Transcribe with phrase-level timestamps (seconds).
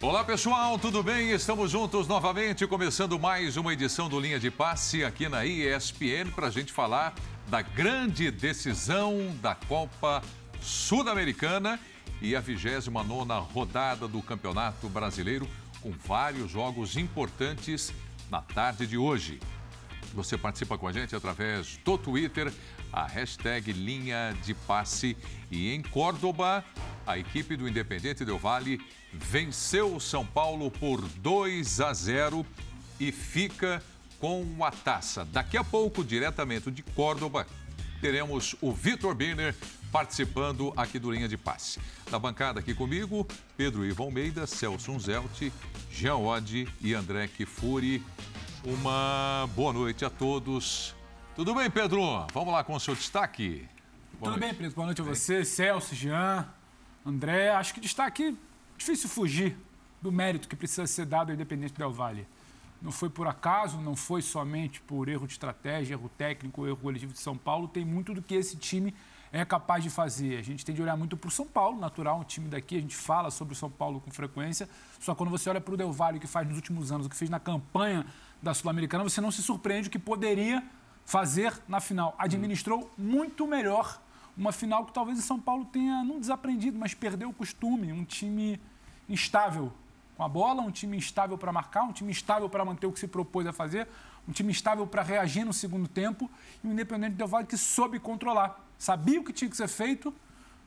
[0.00, 1.30] Olá pessoal, tudo bem?
[1.30, 6.48] Estamos juntos novamente, começando mais uma edição do Linha de Passe aqui na ESPN para
[6.48, 7.14] a gente falar
[7.48, 10.22] da grande decisão da Copa
[10.60, 11.80] Sul-Americana
[12.20, 15.48] e a 29 rodada do Campeonato Brasileiro,
[15.80, 17.92] com vários jogos importantes
[18.34, 19.38] na tarde de hoje.
[20.12, 22.52] Você participa com a gente através do Twitter,
[22.92, 25.16] a hashtag Linha de Passe.
[25.52, 26.64] E em Córdoba,
[27.06, 28.80] a equipe do Independente Del Vale
[29.12, 32.44] venceu o São Paulo por 2 a 0
[32.98, 33.80] e fica
[34.18, 35.24] com a taça.
[35.26, 37.46] Daqui a pouco, diretamente de Córdoba,
[38.00, 39.54] teremos o Vitor Birner
[39.94, 41.78] participando aqui do Linha de Passe.
[42.10, 43.24] Na bancada aqui comigo,
[43.56, 45.52] Pedro Ivo Almeida, Celso Zelt,
[45.88, 48.02] Jean Oddi e André Kifuri.
[48.64, 50.96] Uma boa noite a todos.
[51.36, 52.26] Tudo bem, Pedro?
[52.34, 53.68] Vamos lá com o seu destaque.
[54.18, 54.40] Boa Tudo noite.
[54.40, 54.74] bem, Pedro.
[54.74, 56.44] Boa noite a você, Celso, Jean,
[57.06, 57.50] André.
[57.50, 58.36] Acho que destaque
[58.76, 59.56] difícil fugir
[60.02, 62.26] do mérito que precisa ser dado ao Independente Del Valle.
[62.82, 67.12] Não foi por acaso, não foi somente por erro de estratégia, erro técnico, erro coletivo
[67.12, 67.68] de São Paulo.
[67.68, 68.92] Tem muito do que esse time
[69.34, 70.38] é capaz de fazer.
[70.38, 72.80] A gente tem de olhar muito para o São Paulo, natural, um time daqui, a
[72.80, 74.68] gente fala sobre o São Paulo com frequência.
[75.00, 77.10] Só quando você olha para o Del Valle, o que faz nos últimos anos, o
[77.10, 78.06] que fez na campanha
[78.40, 80.62] da Sul-Americana, você não se surpreende o que poderia
[81.04, 82.14] fazer na final.
[82.16, 84.00] Administrou muito melhor
[84.36, 87.92] uma final que talvez o São Paulo tenha não desaprendido, mas perdeu o costume.
[87.92, 88.60] Um time
[89.08, 89.72] instável
[90.16, 93.00] com a bola, um time instável para marcar, um time instável para manter o que
[93.00, 93.88] se propôs a fazer,
[94.28, 96.30] um time instável para reagir no segundo tempo
[96.62, 98.63] e um Independente Del Valle que soube controlar.
[98.78, 100.14] Sabia o que tinha que ser feito,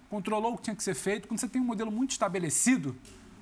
[0.09, 1.27] controlou o que tinha que ser feito.
[1.27, 2.95] Quando você tem um modelo muito estabelecido,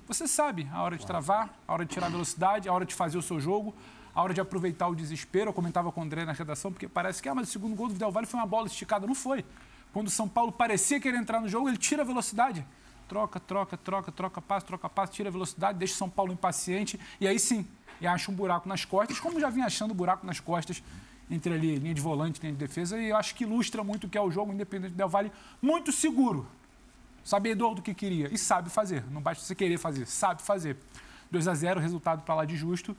[0.08, 2.94] você sabe a hora de travar, a hora de tirar a velocidade, a hora de
[2.94, 3.74] fazer o seu jogo,
[4.14, 5.50] a hora de aproveitar o desespero.
[5.50, 7.88] Eu comentava com o André na redação, porque parece que ah, mas o segundo gol
[7.88, 9.08] do Del Valle foi uma bola esticada.
[9.08, 9.44] Não foi.
[9.94, 12.66] Quando o São Paulo parecia querer entrar no jogo, ele tira a velocidade.
[13.08, 17.00] Troca, troca, troca, troca passo, troca passo, tira a velocidade, deixa o São Paulo impaciente.
[17.20, 17.68] E aí sim,
[18.02, 20.84] e acha um buraco nas costas, como já vinha achando buraco nas costas
[21.30, 22.98] entre ali linha de volante, linha de defesa.
[22.98, 25.32] E eu acho que ilustra muito o que é o jogo Independente Del Vale,
[25.62, 26.48] muito seguro,
[27.24, 29.04] sabedor do que queria e sabe fazer.
[29.12, 30.78] Não basta você querer fazer, sabe fazer.
[31.32, 32.96] 2 a 0 resultado para lá de justo.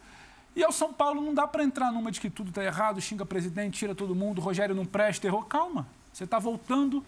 [0.54, 3.26] E ao São Paulo não dá para entrar numa de que tudo está errado, xinga
[3.26, 5.42] presidente, tira todo mundo, Rogério não presta, errou.
[5.42, 5.86] Calma.
[6.12, 7.04] Você está voltando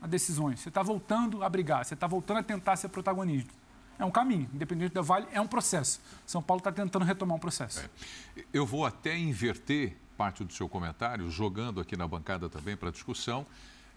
[0.00, 3.52] a decisões, você está voltando a brigar, você está voltando a tentar ser protagonista.
[3.98, 6.00] É um caminho, independente da Vale, é um processo.
[6.24, 7.80] São Paulo está tentando retomar um processo.
[8.36, 8.44] É.
[8.52, 13.46] Eu vou até inverter parte do seu comentário, jogando aqui na bancada também para discussão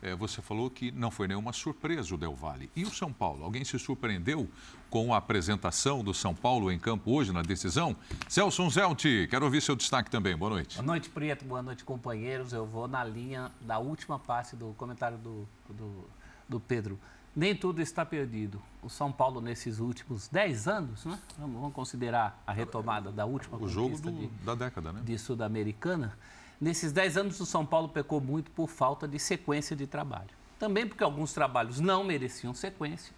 [0.01, 2.69] é, você falou que não foi nenhuma surpresa o Del Valle.
[2.75, 3.43] E o São Paulo?
[3.43, 4.49] Alguém se surpreendeu
[4.89, 7.95] com a apresentação do São Paulo em campo hoje na decisão?
[8.27, 10.35] Celso Zelti, quero ouvir seu destaque também.
[10.35, 10.77] Boa noite.
[10.77, 11.45] Boa noite, Prieto.
[11.45, 12.51] Boa noite, companheiros.
[12.51, 16.09] Eu vou na linha da última parte do comentário do, do,
[16.49, 16.99] do Pedro.
[17.35, 18.61] Nem tudo está perdido.
[18.83, 21.17] O São Paulo, nesses últimos 10 anos, né?
[21.37, 25.01] vamos considerar a retomada da última o jogo do, de, da década, né?
[25.03, 26.17] De Sul-Americana
[26.61, 30.29] Nesses 10 anos, o São Paulo pecou muito por falta de sequência de trabalho.
[30.59, 33.11] Também porque alguns trabalhos não mereciam sequência.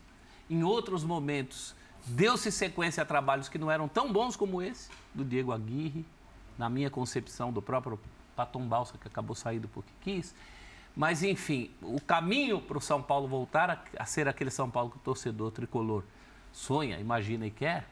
[0.50, 1.76] Em outros momentos,
[2.06, 6.06] deu-se sequência a trabalhos que não eram tão bons como esse, do Diego Aguirre,
[6.58, 8.00] na minha concepção, do próprio
[8.34, 10.34] Patom Balsa, que acabou saindo porque quis.
[10.96, 14.92] Mas, enfim, o caminho para o São Paulo voltar a, a ser aquele São Paulo
[14.92, 16.04] que o torcedor tricolor
[16.52, 17.88] sonha, imagina e quer,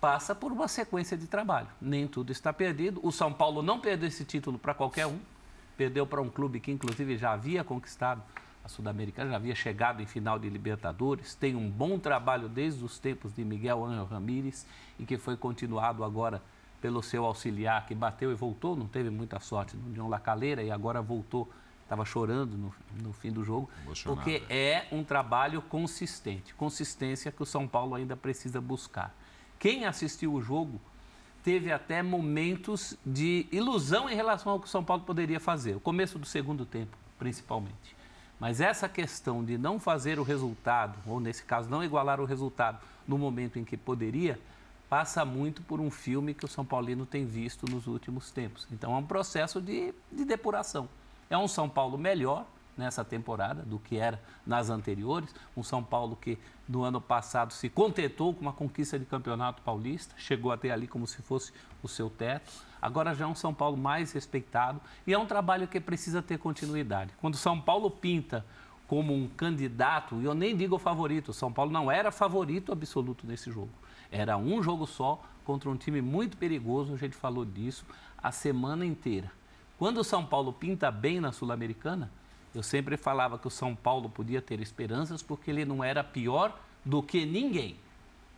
[0.00, 1.68] passa por uma sequência de trabalho.
[1.80, 3.00] Nem tudo está perdido.
[3.02, 5.18] O São Paulo não perdeu esse título para qualquer um.
[5.76, 8.22] Perdeu para um clube que, inclusive, já havia conquistado
[8.64, 11.34] a Sul-Americana, já havia chegado em final de Libertadores.
[11.34, 14.66] Tem um bom trabalho desde os tempos de Miguel Ángel Ramírez
[14.98, 16.42] e que foi continuado agora
[16.80, 18.76] pelo seu auxiliar, que bateu e voltou.
[18.76, 21.50] Não teve muita sorte no União Lacaleira e agora voltou.
[21.92, 23.68] Estava chorando no, no, fim do jogo,
[24.04, 24.56] porque é.
[24.56, 26.54] é um trabalho consistente.
[26.54, 29.14] Consistência que o São Paulo ainda precisa buscar.
[29.58, 30.80] Quem assistiu o jogo
[31.44, 35.80] teve até momentos de ilusão em relação ao que o São Paulo poderia fazer, o
[35.80, 37.94] começo do segundo tempo, principalmente.
[38.40, 42.78] Mas essa questão de não fazer o resultado, ou nesse caso, não igualar o resultado
[43.06, 44.40] no momento em que poderia,
[44.88, 48.66] passa muito por um filme que o São Paulino tem visto nos últimos tempos.
[48.72, 50.88] Então é um processo de, de depuração.
[51.32, 52.44] É um São Paulo melhor,
[52.76, 55.34] nessa temporada do que era nas anteriores.
[55.56, 56.38] Um São Paulo que
[56.68, 61.06] no ano passado se contentou com uma conquista de campeonato paulista, chegou até ali como
[61.06, 61.50] se fosse
[61.82, 62.52] o seu teto.
[62.82, 66.36] Agora já é um São Paulo mais respeitado e é um trabalho que precisa ter
[66.36, 67.14] continuidade.
[67.18, 68.44] Quando São Paulo pinta
[68.86, 73.50] como um candidato, e eu nem digo favorito, São Paulo não era favorito absoluto nesse
[73.50, 73.72] jogo.
[74.10, 77.86] Era um jogo só contra um time muito perigoso, a gente falou disso
[78.22, 79.32] a semana inteira.
[79.82, 82.08] Quando o São Paulo pinta bem na Sul-Americana,
[82.54, 86.56] eu sempre falava que o São Paulo podia ter esperanças porque ele não era pior
[86.84, 87.74] do que ninguém.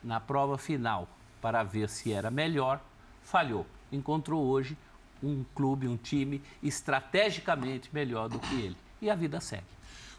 [0.02, 1.06] Na prova final,
[1.42, 2.80] para ver se era melhor,
[3.22, 3.66] falhou.
[3.92, 4.74] Encontrou hoje
[5.22, 8.76] um clube, um time estrategicamente melhor do que ele.
[9.02, 9.73] E a vida segue.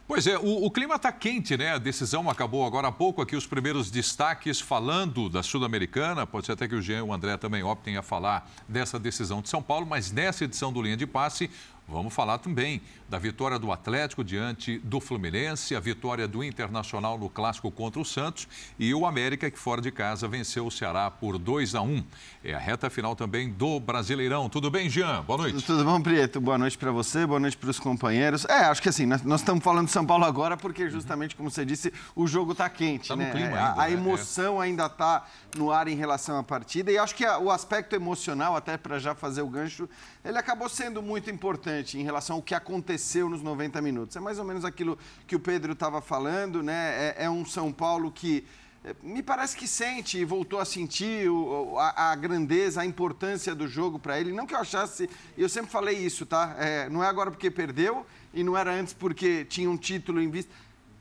[0.07, 1.74] Pois é, o, o clima está quente, né?
[1.74, 3.24] A decisão acabou agora há pouco.
[3.24, 6.28] Aqui os primeiros destaques falando da Sul-Americana.
[6.28, 9.42] Pode ser até que o Jean e o André também optem a falar dessa decisão
[9.42, 11.50] de São Paulo, mas nessa edição do Linha de Passe,
[11.87, 17.29] Vamos falar também da vitória do Atlético diante do Fluminense, a vitória do Internacional no
[17.29, 18.47] clássico contra o Santos
[18.79, 22.03] e o América que fora de casa venceu o Ceará por 2 a 1.
[22.43, 24.49] É a reta final também do Brasileirão.
[24.49, 25.21] Tudo bem, Jean?
[25.21, 25.63] Boa noite.
[25.63, 26.41] Tudo bom, Prieto?
[26.41, 28.45] Boa noite para você, boa noite para os companheiros.
[28.45, 31.51] É, acho que assim, nós, nós, estamos falando de São Paulo agora porque justamente como
[31.51, 33.29] você disse, o jogo está quente, tá né?
[33.29, 33.93] Clima ainda, a, a né?
[33.93, 34.65] emoção é.
[34.65, 38.55] ainda está no ar em relação à partida e acho que a, o aspecto emocional,
[38.55, 39.87] até para já fazer o gancho,
[40.25, 44.16] ele acabou sendo muito importante em relação ao que aconteceu nos 90 minutos.
[44.16, 47.13] É mais ou menos aquilo que o Pedro estava falando, né?
[47.16, 48.44] É, é, um São Paulo que
[48.83, 53.54] é, me parece que sente e voltou a sentir o, a, a, grandeza, a importância
[53.54, 54.33] do jogo para ele.
[54.33, 55.07] Não que eu achasse,
[55.38, 56.56] eu sempre falei isso, tá?
[56.57, 60.30] É, não é agora porque perdeu e não era antes porque tinha um título em
[60.31, 60.51] vista.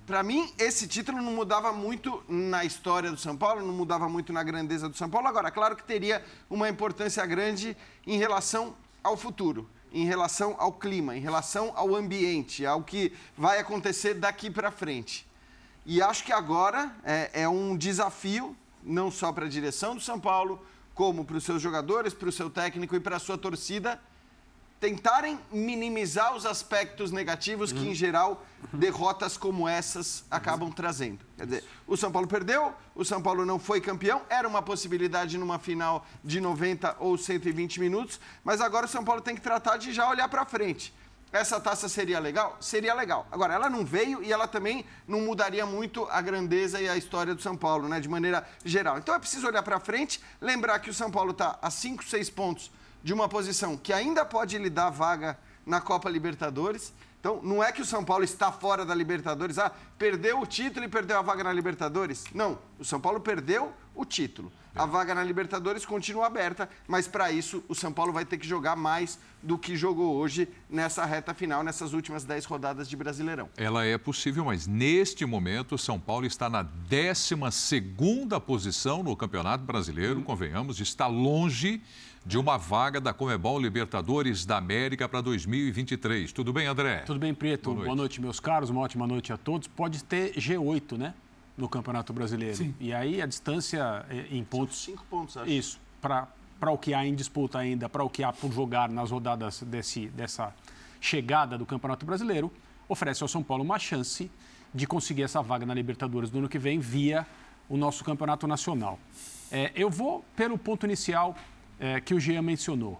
[0.06, 4.34] Para mim, esse título não mudava muito na história do São Paulo, não mudava muito
[4.34, 5.26] na grandeza do São Paulo.
[5.26, 7.74] Agora, claro que teria uma importância grande
[8.06, 13.60] em relação ao futuro, em relação ao clima, em relação ao ambiente, ao que vai
[13.60, 15.24] acontecer daqui para frente.
[15.86, 20.18] E acho que agora é, é um desafio, não só para a direção do São
[20.18, 20.60] Paulo,
[20.94, 24.00] como para os seus jogadores, para o seu técnico e para a sua torcida,
[24.84, 31.24] tentarem minimizar os aspectos negativos que, em geral, derrotas como essas acabam trazendo.
[31.38, 35.38] Quer dizer, o São Paulo perdeu, o São Paulo não foi campeão, era uma possibilidade
[35.38, 39.78] numa final de 90 ou 120 minutos, mas agora o São Paulo tem que tratar
[39.78, 40.92] de já olhar para frente.
[41.32, 42.58] Essa taça seria legal?
[42.60, 43.26] Seria legal.
[43.32, 47.34] Agora, ela não veio e ela também não mudaria muito a grandeza e a história
[47.34, 48.98] do São Paulo, né, de maneira geral.
[48.98, 52.28] Então é preciso olhar para frente, lembrar que o São Paulo está a 5, 6
[52.28, 52.70] pontos
[53.04, 56.92] de uma posição que ainda pode lhe dar vaga na Copa Libertadores.
[57.20, 60.84] Então, não é que o São Paulo está fora da Libertadores, ah, perdeu o título
[60.84, 62.24] e perdeu a vaga na Libertadores.
[62.34, 64.50] Não, o São Paulo perdeu o título.
[64.74, 68.46] A vaga na Libertadores continua aberta, mas para isso o São Paulo vai ter que
[68.46, 73.48] jogar mais do que jogou hoje nessa reta final, nessas últimas 10 rodadas de Brasileirão.
[73.56, 77.36] Ela é possível, mas neste momento o São Paulo está na 12
[78.44, 80.24] posição no Campeonato Brasileiro, hum.
[80.24, 81.80] convenhamos, está longe
[82.24, 86.32] de uma vaga da Comebol Libertadores da América para 2023.
[86.32, 86.98] Tudo bem, André?
[87.00, 87.64] Tudo bem, Preto.
[87.64, 87.86] Boa noite.
[87.86, 88.70] Boa noite, meus caros.
[88.70, 89.68] Uma ótima noite a todos.
[89.68, 91.14] Pode ter G8, né?
[91.56, 92.56] No Campeonato Brasileiro.
[92.56, 92.74] Sim.
[92.80, 94.82] E aí a distância eh, em pontos.
[94.82, 95.50] Cinco pontos, acho.
[95.50, 95.78] Isso.
[96.00, 96.26] Para
[96.70, 100.06] o que há em disputa ainda, para o que há por jogar nas rodadas desse,
[100.08, 100.54] dessa
[101.00, 102.50] chegada do Campeonato Brasileiro,
[102.88, 104.30] oferece ao São Paulo uma chance
[104.74, 107.26] de conseguir essa vaga na Libertadores do ano que vem via
[107.68, 108.98] o nosso Campeonato Nacional.
[109.52, 111.36] É, eu vou pelo ponto inicial
[111.78, 112.98] é, que o Jean mencionou.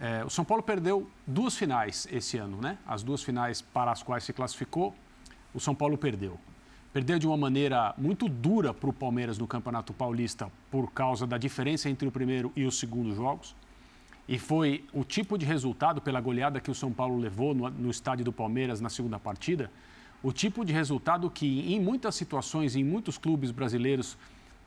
[0.00, 2.78] É, o São Paulo perdeu duas finais esse ano, né?
[2.86, 4.94] As duas finais para as quais se classificou,
[5.52, 6.38] o São Paulo perdeu.
[6.92, 11.36] Perdeu de uma maneira muito dura para o Palmeiras no Campeonato Paulista por causa da
[11.36, 13.54] diferença entre o primeiro e o segundo jogos.
[14.28, 17.90] E foi o tipo de resultado, pela goleada que o São Paulo levou no, no
[17.90, 19.70] estádio do Palmeiras na segunda partida,
[20.22, 24.16] o tipo de resultado que, em muitas situações, em muitos clubes brasileiros,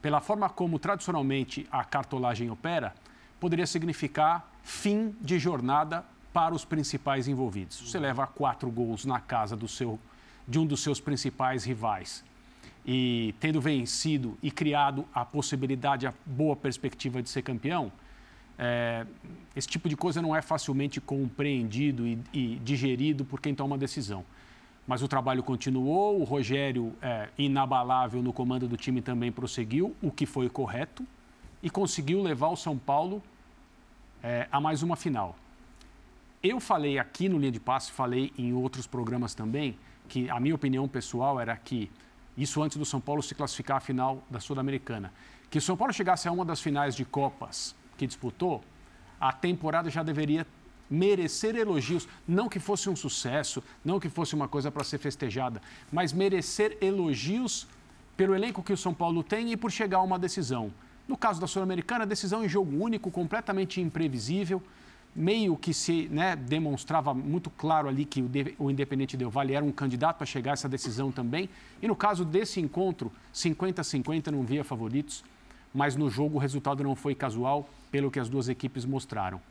[0.01, 2.96] pela forma como tradicionalmente a cartolagem opera,
[3.41, 7.81] poderia significar fim de jornada para os principais envolvidos.
[7.81, 10.00] Você leva quatro gols na casa do seu,
[10.48, 12.24] de um dos seus principais rivais
[12.86, 17.91] e tendo vencido e criado a possibilidade, a boa perspectiva de ser campeão,
[18.57, 19.05] é,
[19.55, 24.24] esse tipo de coisa não é facilmente compreendido e, e, digerido por quem toma decisão.
[24.88, 30.12] Mas o trabalho continuou, o Rogério, é, inabalável no comando do time, também prosseguiu, o
[30.12, 31.05] que foi correto,
[31.62, 33.22] e conseguiu levar o São Paulo
[34.24, 35.36] é, a mais uma final.
[36.41, 39.77] Eu falei aqui no Linha de Passe, falei em outros programas também,
[40.10, 41.89] que a minha opinião pessoal era que,
[42.36, 45.13] isso antes do São Paulo se classificar à final da Sul-Americana,
[45.50, 48.63] que o São Paulo chegasse a uma das finais de Copas que disputou,
[49.20, 50.48] a temporada já deveria
[50.89, 55.62] merecer elogios, não que fosse um sucesso, não que fosse uma coisa para ser festejada,
[55.91, 57.68] mas merecer elogios
[58.18, 60.74] pelo elenco que o São Paulo tem e por chegar a uma decisão.
[61.08, 64.62] No caso da Sul-Americana, decisão em jogo único, completamente imprevisível,
[65.15, 69.53] meio que se né, demonstrava muito claro ali que o, de, o Independente Del Valle
[69.53, 71.50] era um candidato a chegar a essa decisão também.
[71.81, 75.24] E no caso desse encontro, 50-50 não via favoritos.
[75.74, 79.41] mas no jogo o resultado não foi casual, pelo que as duas equipes mostraram.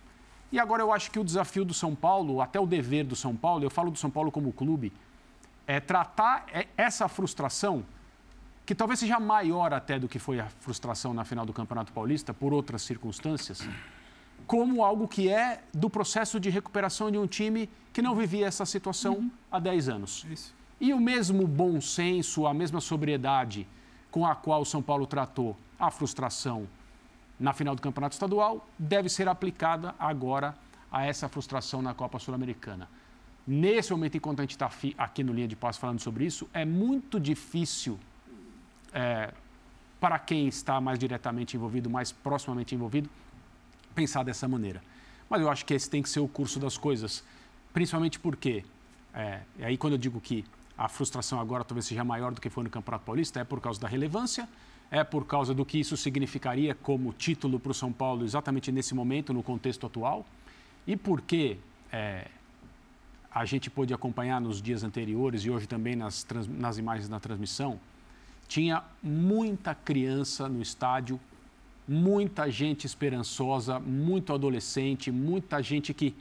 [0.52, 3.37] E agora eu acho que o desafio do São Paulo, até o dever do São
[3.37, 4.92] Paulo, eu falo do São Paulo como clube,
[5.66, 7.85] é tratar é, essa frustração,
[8.64, 12.33] que talvez seja maior até do que foi a frustração na final do Campeonato Paulista,
[12.33, 13.67] por outras circunstâncias,
[14.47, 18.64] como algo que é do processo de recuperação de um time que não vivia essa
[18.64, 19.31] situação uhum.
[19.50, 20.26] há 10 anos.
[20.31, 20.55] Isso.
[20.81, 23.67] E o mesmo bom senso, a mesma sobriedade
[24.11, 26.67] com a qual o São Paulo tratou a frustração
[27.38, 30.55] na final do Campeonato Estadual deve ser aplicada agora
[30.93, 32.88] a essa frustração na Copa Sul-Americana.
[33.47, 36.64] Nesse momento, enquanto a gente está aqui no Linha de Passo falando sobre isso, é
[36.64, 37.99] muito difícil
[38.92, 39.32] é,
[40.00, 43.09] para quem está mais diretamente envolvido, mais proximamente envolvido,
[43.94, 44.82] pensar dessa maneira.
[45.28, 47.23] Mas eu acho que esse tem que ser o curso das coisas,
[47.73, 48.64] principalmente porque,
[49.14, 50.44] é, aí quando eu digo que
[50.76, 53.78] a frustração agora talvez seja maior do que foi no Campeonato Paulista, é por causa
[53.78, 54.49] da relevância,
[54.90, 58.94] é por causa do que isso significaria como título para o São Paulo exatamente nesse
[58.94, 60.26] momento, no contexto atual,
[60.87, 61.59] e porque
[61.92, 62.26] é,
[63.30, 67.78] a gente pôde acompanhar nos dias anteriores e hoje também nas, nas imagens da transmissão,
[68.50, 71.21] tinha muita criança no estádio,
[71.87, 76.16] muita gente esperançosa, muito adolescente, muita gente que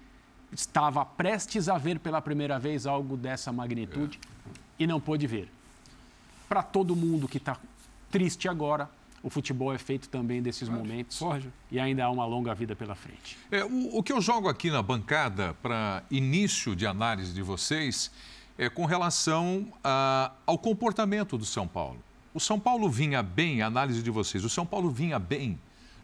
[0.52, 4.52] estava prestes a ver pela primeira vez algo dessa magnitude é.
[4.78, 5.50] e não pôde ver.
[6.48, 7.58] Para todo mundo que está
[8.12, 8.88] triste agora.
[9.22, 11.20] O futebol é feito também desses momentos
[11.70, 13.38] e ainda há uma longa vida pela frente.
[13.52, 18.10] É, o, o que eu jogo aqui na bancada para início de análise de vocês
[18.58, 22.02] é com relação a, ao comportamento do São Paulo.
[22.34, 25.60] O São Paulo vinha bem, a análise de vocês, o São Paulo vinha bem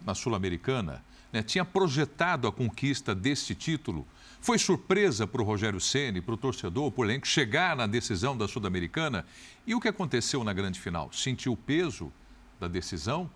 [0.05, 1.44] na Sul-Americana, né?
[1.44, 4.08] tinha projetado a conquista deste título.
[4.41, 8.38] Foi surpresa para o Rogério Ceni, para o torcedor, para o elenco, chegar na decisão
[8.38, 9.25] da Sul-Americana
[9.65, 11.12] e o que aconteceu na grande final?
[11.12, 12.12] Sentiu o peso
[12.60, 13.29] da decisão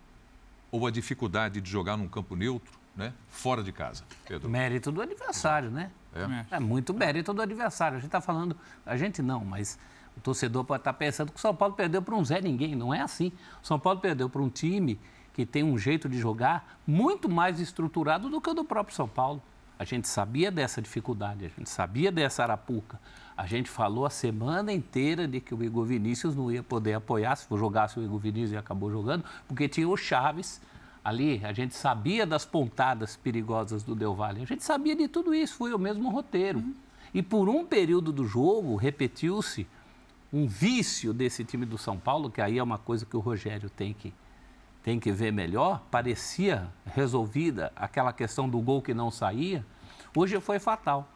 [0.72, 3.13] ou a dificuldade de jogar num campo neutro, né?
[3.27, 4.03] fora de casa?
[4.27, 4.50] Pedro.
[4.50, 5.91] Mérito do adversário, né?
[6.13, 7.98] É, é muito mérito do adversário.
[7.98, 8.55] A gente está falando,
[8.86, 9.77] a gente não, mas
[10.20, 12.76] o torcedor pode estar tá pensando que o São Paulo perdeu para um Zé Ninguém.
[12.76, 13.32] Não é assim.
[13.64, 15.00] O São Paulo perdeu para um time
[15.34, 19.08] que tem um jeito de jogar muito mais estruturado do que o do próprio São
[19.08, 19.42] Paulo.
[19.80, 23.00] A gente sabia dessa dificuldade, a gente sabia dessa arapuca.
[23.38, 27.38] A gente falou a semana inteira de que o Igor Vinícius não ia poder apoiar
[27.38, 30.60] se jogasse o Igor Vinícius e acabou jogando, porque tinha o Chaves
[31.02, 31.40] ali.
[31.46, 34.42] A gente sabia das pontadas perigosas do Del Valle.
[34.42, 36.60] A gente sabia de tudo isso, foi o mesmo roteiro.
[36.60, 36.76] Uhum.
[37.14, 39.66] E por um período do jogo, repetiu-se
[40.31, 43.69] um vício desse time do São Paulo, que aí é uma coisa que o Rogério
[43.69, 44.13] tem que,
[44.83, 45.81] tem que ver melhor.
[45.89, 49.65] Parecia resolvida aquela questão do gol que não saía.
[50.15, 51.07] Hoje foi fatal.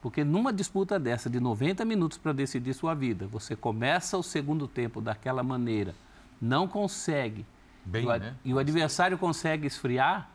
[0.00, 4.68] Porque numa disputa dessa, de 90 minutos para decidir sua vida, você começa o segundo
[4.68, 5.94] tempo daquela maneira,
[6.40, 7.46] não consegue,
[7.86, 8.34] Bem, e, o, né?
[8.44, 10.28] e o adversário consegue esfriar,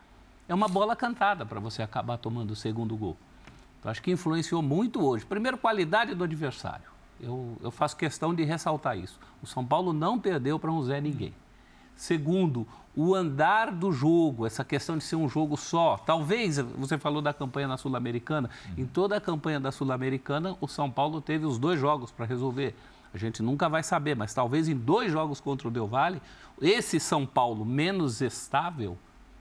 [0.48, 3.16] é uma bola cantada para você acabar tomando o segundo gol.
[3.80, 5.24] Então, acho que influenciou muito hoje.
[5.24, 6.99] Primeiro, qualidade do adversário.
[7.22, 9.20] Eu, eu faço questão de ressaltar isso.
[9.42, 11.34] O São Paulo não perdeu para um Zé Ninguém.
[11.96, 15.98] Segundo, o andar do jogo, essa questão de ser um jogo só.
[15.98, 20.90] Talvez, você falou da campanha na Sul-Americana, em toda a campanha da Sul-Americana, o São
[20.90, 22.74] Paulo teve os dois jogos para resolver.
[23.14, 26.22] A gente nunca vai saber, mas talvez em dois jogos contra o Del Valle,
[26.62, 28.98] esse São Paulo menos estável,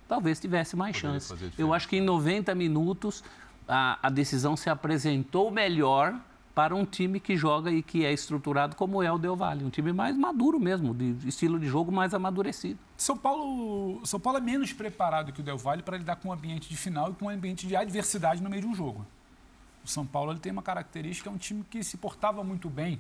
[0.09, 1.53] talvez tivesse mais Poderia chance.
[1.59, 3.23] Eu acho que em 90 minutos
[3.69, 6.15] a, a decisão se apresentou melhor
[6.59, 9.71] para um time que joga e que é estruturado como é o Del Valle, um
[9.71, 12.81] time mais maduro mesmo, de estilo de jogo mais amadurecido.
[12.97, 16.33] São Paulo, São Paulo é menos preparado que o Del Valle para lidar com um
[16.33, 19.07] ambiente de final e com um ambiente de adversidade no meio de um jogo.
[19.85, 22.99] O São Paulo ele tem uma característica, é um time que se portava muito bem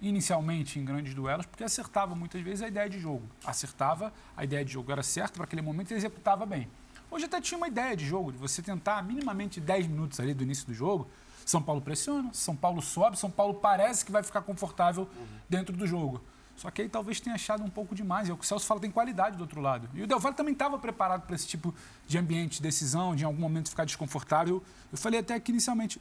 [0.00, 3.24] inicialmente em grandes duelos, porque acertava muitas vezes a ideia de jogo.
[3.44, 6.68] Acertava, a ideia de jogo era certa para aquele momento e executava bem.
[7.10, 10.44] Hoje até tinha uma ideia de jogo, de você tentar minimamente 10 minutos ali do
[10.44, 11.08] início do jogo,
[11.44, 15.26] são Paulo pressiona, São Paulo sobe, São Paulo parece que vai ficar confortável uhum.
[15.48, 16.22] dentro do jogo.
[16.56, 18.28] Só que aí talvez tenha achado um pouco demais.
[18.28, 19.88] É o que o Celso fala, tem qualidade do outro lado.
[19.94, 21.74] E o Del Valle também estava preparado para esse tipo
[22.06, 24.62] de ambiente, de decisão, de em algum momento ficar desconfortável.
[24.90, 26.00] Eu falei até aqui inicialmente,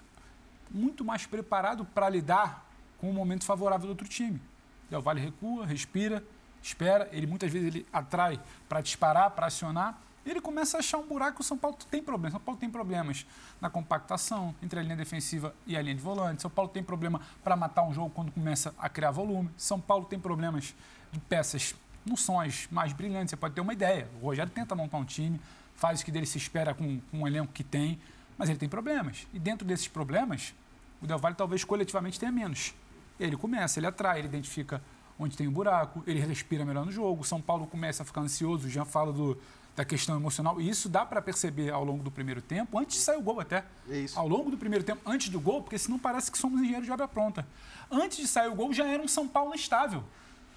[0.69, 2.69] muito mais preparado para lidar
[2.99, 4.41] com o momento favorável do outro time.
[4.89, 6.23] Del Valle recua, respira,
[6.61, 7.09] espera.
[7.11, 11.41] Ele muitas vezes ele atrai para disparar, para acionar ele começa a achar um buraco.
[11.41, 12.33] O São Paulo tem problemas.
[12.33, 13.25] São Paulo tem problemas
[13.59, 16.41] na compactação entre a linha defensiva e a linha de volante.
[16.41, 19.49] São Paulo tem problema para matar um jogo quando começa a criar volume.
[19.57, 20.75] São Paulo tem problemas
[21.11, 21.75] de peças
[22.05, 23.31] não são as mais brilhantes.
[23.31, 24.09] Você pode ter uma ideia.
[24.21, 25.39] O Rogério tenta montar um time,
[25.75, 27.99] faz o que dele se espera com, com um elenco que tem,
[28.37, 29.27] mas ele tem problemas.
[29.33, 30.53] E dentro desses problemas,
[31.01, 32.73] o Del Valle talvez coletivamente tenha menos.
[33.19, 34.81] Ele começa, ele atrai, ele identifica
[35.19, 37.23] onde tem o um buraco, ele respira melhor no jogo.
[37.23, 39.37] São Paulo começa a ficar ansioso, Jean fala do,
[39.75, 40.59] da questão emocional.
[40.59, 43.39] E isso dá para perceber ao longo do primeiro tempo, antes de sair o gol
[43.39, 43.63] até.
[43.89, 44.19] É isso.
[44.19, 46.91] Ao longo do primeiro tempo, antes do gol, porque senão parece que somos engenheiros de
[46.91, 47.47] obra pronta.
[47.89, 50.03] Antes de sair o gol, já era um São Paulo instável.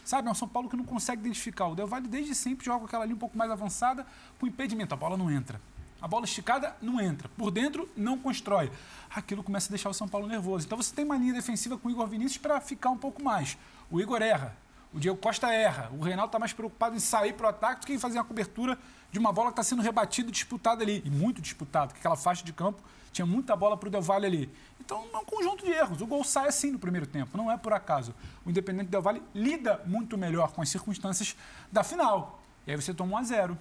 [0.04, 1.66] Sabe, é um São Paulo que não consegue identificar.
[1.68, 4.06] O Del Valle desde sempre joga aquela linha um pouco mais avançada
[4.38, 4.92] com impedimento.
[4.92, 5.58] A bola não entra.
[6.02, 7.30] A bola esticada não entra.
[7.30, 8.70] Por dentro, não constrói.
[9.08, 10.66] Aquilo começa a deixar o São Paulo nervoso.
[10.66, 13.56] Então você tem uma linha defensiva com o Igor Vinícius para ficar um pouco mais.
[13.90, 14.54] O Igor erra.
[14.94, 15.90] O Diego Costa erra.
[15.92, 18.24] O Reinaldo está mais preocupado em sair para o ataque do que em fazer uma
[18.24, 18.78] cobertura
[19.10, 21.02] de uma bola que está sendo rebatida e disputada ali.
[21.04, 22.80] E muito disputada, porque aquela faixa de campo
[23.12, 24.50] tinha muita bola para o Del Valle ali.
[24.80, 26.00] Então, é um conjunto de erros.
[26.00, 28.14] O gol sai assim no primeiro tempo, não é por acaso.
[28.46, 31.34] O Independente Del Valle lida muito melhor com as circunstâncias
[31.72, 32.40] da final.
[32.64, 33.58] E aí você toma um a zero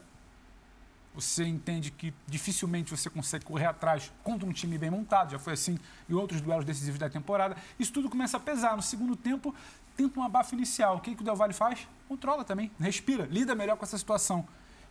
[1.13, 5.53] você entende que dificilmente você consegue correr atrás contra um time bem montado, já foi
[5.53, 5.77] assim
[6.09, 7.55] em outros duelos decisivos da temporada.
[7.77, 8.75] Isso tudo começa a pesar.
[8.75, 9.53] No segundo tempo,
[9.95, 10.97] tenta um abafo inicial.
[10.97, 11.87] O que, que o Del Valle faz?
[12.07, 14.47] Controla também, respira, lida melhor com essa situação.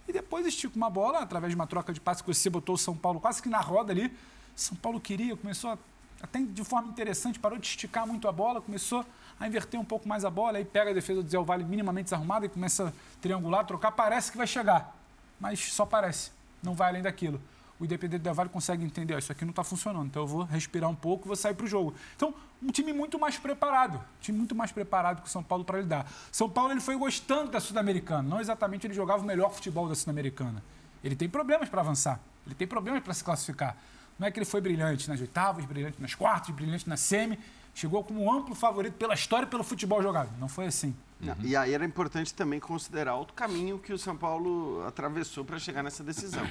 [0.08, 2.78] E depois estica uma bola, através de uma troca de passe que você botou o
[2.78, 4.12] São Paulo quase que na roda ali.
[4.54, 5.78] São Paulo queria, começou a,
[6.20, 9.04] até de forma interessante, parou de esticar muito a bola, começou
[9.38, 12.04] a inverter um pouco mais a bola, aí pega a defesa do Del Valle minimamente
[12.04, 14.94] desarrumada e começa a triangular, trocar, parece que vai chegar
[15.42, 16.30] mas só parece,
[16.62, 17.42] não vai além daquilo.
[17.82, 20.88] O Independente Del Vale consegue entender, isso aqui não está funcionando, então eu vou respirar
[20.88, 21.92] um pouco e vou sair para o jogo.
[22.14, 25.64] Então, um time muito mais preparado, um time muito mais preparado que o São Paulo
[25.64, 26.06] para lidar.
[26.30, 29.96] São Paulo ele foi gostando da Sul-Americana, não exatamente ele jogava o melhor futebol da
[29.96, 30.62] Sul-Americana.
[31.02, 33.76] Ele tem problemas para avançar, ele tem problemas para se classificar.
[34.16, 37.36] Não é que ele foi brilhante nas oitavas, brilhante nas quartas, brilhante na semi,
[37.74, 40.30] chegou como um amplo favorito pela história e pelo futebol jogado.
[40.38, 40.94] Não foi assim.
[41.20, 41.34] Uhum.
[41.40, 45.82] E aí era importante também considerar o caminho que o São Paulo atravessou para chegar
[45.82, 46.46] nessa decisão.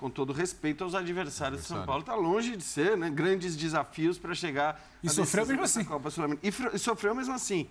[0.00, 4.18] Com todo respeito aos adversários do São Paulo, está longe de ser né, grandes desafios
[4.18, 5.84] para chegar e sofreu mesmo assim.
[5.84, 6.08] Copa
[6.42, 7.68] E, e sofreu mesmo assim.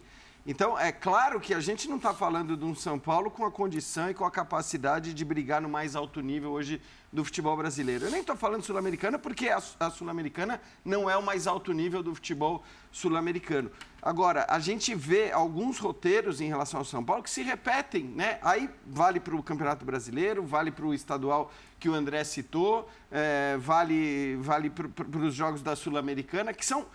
[0.48, 3.51] Então, é claro que a gente não está falando de um São Paulo com a
[3.51, 6.81] condição e com a capacidade de brigar no mais alto nível hoje
[7.12, 8.05] do futebol brasileiro.
[8.05, 12.15] Eu nem estou falando sul-americana porque a, sul-americana não é o mais alto nível do
[12.15, 13.69] futebol sul-americano.
[14.02, 18.39] Agora, a gente vê alguns roteiros em relação ao São Paulo que se repetem, né?
[18.41, 23.58] Aí vale para o Campeonato Brasileiro, vale para o estadual que o André citou, é,
[23.58, 26.86] vale, vale para os jogos da Sul-Americana, que são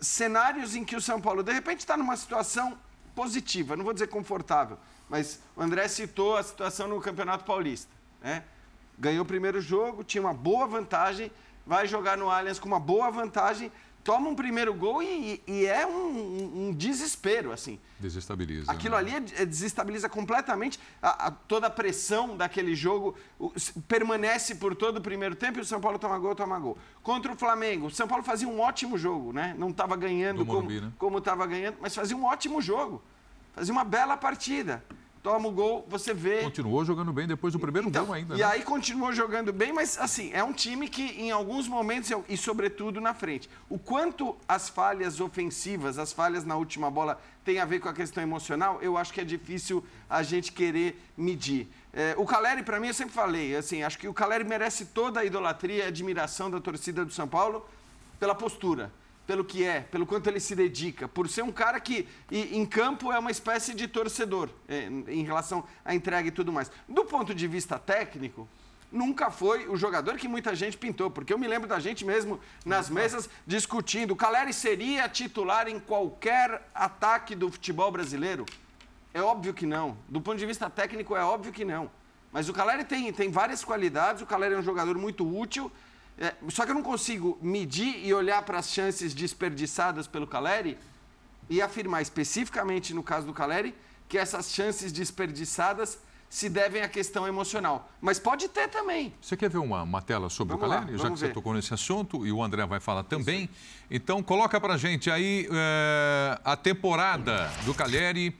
[0.00, 2.78] cenários em que o São Paulo, de repente, está numa situação
[3.14, 7.90] positiva, não vou dizer confortável, mas o André citou a situação no Campeonato Paulista.
[8.20, 8.44] Né?
[8.98, 11.30] Ganhou o primeiro jogo, tinha uma boa vantagem,
[11.66, 13.70] vai jogar no Allianz com uma boa vantagem,
[14.08, 17.78] toma um primeiro gol e, e é um, um, desespero, assim.
[18.00, 18.72] Desestabiliza.
[18.72, 19.00] Aquilo né?
[19.00, 23.14] ali é, é, desestabiliza completamente a, a, toda a pressão daquele jogo.
[23.38, 23.52] O,
[23.86, 26.78] permanece por todo o primeiro tempo e o São Paulo toma gol, toma gol.
[27.02, 29.54] Contra o Flamengo, o São Paulo fazia um ótimo jogo, né?
[29.58, 31.52] Não estava ganhando Morumbi, como estava né?
[31.52, 33.02] ganhando, mas fazia um ótimo jogo.
[33.54, 34.82] Fazia uma bela partida
[35.22, 36.42] toma o gol, você vê.
[36.42, 38.34] Continuou jogando bem depois do primeiro então, gol ainda.
[38.34, 38.44] E né?
[38.44, 43.00] aí continuou jogando bem, mas assim, é um time que em alguns momentos, e sobretudo
[43.00, 47.80] na frente, o quanto as falhas ofensivas, as falhas na última bola tem a ver
[47.80, 51.68] com a questão emocional, eu acho que é difícil a gente querer medir.
[51.92, 55.20] É, o Caleri, para mim, eu sempre falei, assim, acho que o Caleri merece toda
[55.20, 57.66] a idolatria e admiração da torcida do São Paulo
[58.20, 58.92] pela postura
[59.28, 63.12] pelo que é, pelo quanto ele se dedica, por ser um cara que em campo
[63.12, 66.70] é uma espécie de torcedor é, em relação à entrega e tudo mais.
[66.88, 68.48] Do ponto de vista técnico,
[68.90, 72.40] nunca foi o jogador que muita gente pintou, porque eu me lembro da gente mesmo
[72.64, 78.46] nas mesas discutindo, o Caleri seria titular em qualquer ataque do futebol brasileiro?
[79.12, 79.98] É óbvio que não.
[80.08, 81.90] Do ponto de vista técnico, é óbvio que não.
[82.32, 85.70] Mas o Caleri tem, tem várias qualidades, o Caleri é um jogador muito útil,
[86.20, 90.76] é, só que eu não consigo medir e olhar para as chances desperdiçadas pelo Caleri
[91.48, 93.74] e afirmar especificamente no caso do Caleri
[94.08, 97.90] que essas chances desperdiçadas se devem à questão emocional.
[98.00, 99.14] Mas pode ter também.
[99.20, 100.92] Você quer ver uma, uma tela sobre vamos o Caleri?
[100.92, 101.28] Lá, Já que ver.
[101.28, 103.44] você tocou nesse assunto e o André vai falar também.
[103.44, 103.52] Isso.
[103.90, 108.36] Então, coloca para gente aí é, a temporada do Caleri.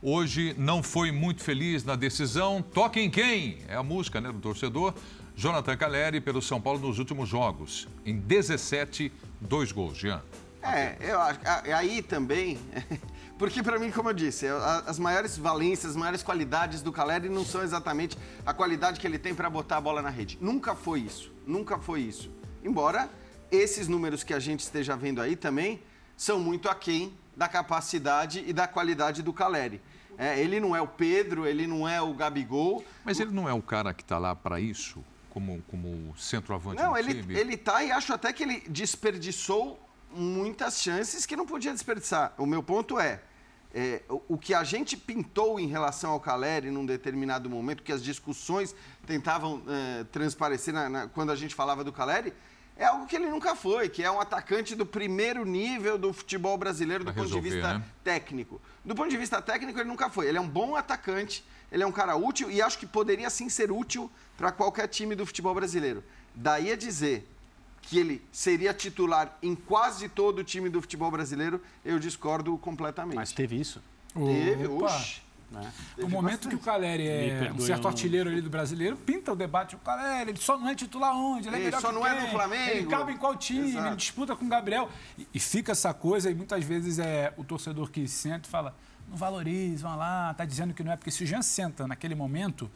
[0.00, 2.62] Hoje não foi muito feliz na decisão.
[2.62, 3.58] Toque em quem?
[3.68, 4.94] É a música né, do torcedor.
[5.42, 7.88] Jonathan Caleri pelo São Paulo nos últimos jogos.
[8.06, 10.22] Em 17, dois gols, Jean.
[10.62, 11.40] É, eu acho.
[11.76, 12.60] Aí também.
[13.36, 14.46] Porque, para mim, como eu disse,
[14.86, 19.18] as maiores valências, as maiores qualidades do Caleri não são exatamente a qualidade que ele
[19.18, 20.38] tem para botar a bola na rede.
[20.40, 21.32] Nunca foi isso.
[21.44, 22.30] Nunca foi isso.
[22.62, 23.10] Embora
[23.50, 25.82] esses números que a gente esteja vendo aí também
[26.16, 29.80] são muito aquém da capacidade e da qualidade do Caleri.
[30.16, 32.84] É, ele não é o Pedro, ele não é o Gabigol.
[33.04, 35.02] Mas ele não é o cara que está lá para isso?
[35.32, 37.34] Como, como centroavante Não, ele, time?
[37.34, 42.34] ele tá e acho até que ele desperdiçou muitas chances que não podia desperdiçar.
[42.36, 43.22] O meu ponto é,
[43.74, 47.90] É, o, o, que a gente pintou em relação ao Caleri num determinado momento, que
[47.90, 48.74] as discussões
[49.06, 52.34] tentavam é, transparecer na, na, quando a gente falava do Caleri,
[52.76, 56.58] é algo que ele nunca foi, que é um atacante do primeiro nível do futebol
[56.58, 57.84] brasileiro do ponto de vista né?
[58.04, 58.60] técnico.
[58.84, 60.26] Do ponto de vista técnico, ele nunca foi.
[60.26, 63.48] Ele é um bom atacante, ele é um cara útil e acho que poderia sim
[63.48, 66.04] ser útil para qualquer time do futebol brasileiro.
[66.34, 67.26] Daí a dizer
[67.80, 73.16] que ele seria titular em quase todo o time do futebol brasileiro, eu discordo completamente.
[73.16, 73.82] Mas teve isso?
[74.14, 75.22] Teve, uxe.
[75.50, 75.70] Né?
[75.98, 76.48] O momento bastante.
[76.48, 79.74] que o Caleri é um certo artilheiro ali do brasileiro, pinta o debate.
[79.74, 81.48] O Caleri, ele só não é titular onde?
[81.48, 82.10] Ele, é ele só não quem?
[82.10, 82.70] é no Flamengo.
[82.70, 83.68] Ele cabe em qual time?
[83.68, 83.88] Exato.
[83.88, 84.88] Ele disputa com o Gabriel.
[85.18, 88.74] E, e, fica essa coisa, e muitas vezes é o torcedor que senta e fala:
[89.12, 90.96] não valoriza, vão lá, tá dizendo que não é.
[90.96, 92.70] Porque se o Jean senta naquele momento,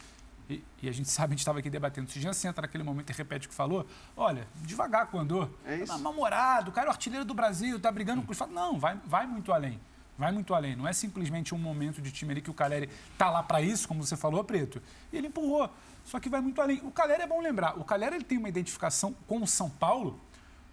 [0.48, 2.84] e, e, a gente sabe, a gente estava aqui debatendo, se o Jean senta naquele
[2.84, 5.50] momento e repete o que falou, olha, devagar com o andor.
[5.64, 5.86] É isso.
[5.86, 8.38] Tá namorado, o cara é o artilheiro do Brasil, tá brigando com os.
[8.50, 9.80] Não, vai, vai muito além.
[10.18, 10.76] Vai muito além.
[10.76, 13.88] Não é simplesmente um momento de time ali que o Caleri tá lá para isso,
[13.88, 14.80] como você falou, Preto.
[15.12, 15.70] E ele empurrou.
[16.04, 16.80] Só que vai muito além.
[16.84, 17.78] O Caleri é bom lembrar.
[17.78, 20.20] O Caleri ele tem uma identificação com o São Paulo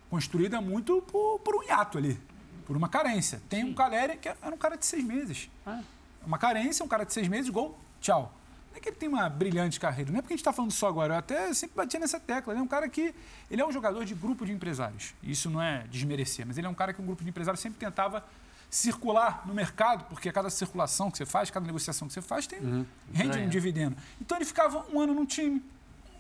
[0.10, 2.22] construída muito por, por um hiato ali,
[2.66, 3.42] por uma carência.
[3.50, 3.72] Tem Sim.
[3.72, 5.50] um Caleri que era um cara de seis meses.
[5.66, 5.80] É.
[6.26, 8.34] Uma carência, um cara de seis meses, gol, tchau.
[8.72, 10.72] Não é que ele tem uma brilhante carreira, não é porque a gente está falando
[10.72, 12.54] só agora, eu até sempre batia nessa tecla.
[12.54, 13.14] Ele é um cara que.
[13.52, 15.14] Ele é um jogador de grupo de empresários.
[15.22, 17.78] Isso não é desmerecer, mas ele é um cara que um grupo de empresários sempre
[17.80, 18.26] tentava
[18.72, 22.60] circular no mercado, porque cada circulação que você faz, cada negociação que você faz, tem,
[22.60, 22.86] uhum.
[23.14, 23.96] rende um dividendo.
[24.20, 25.64] Então ele ficava um ano num time,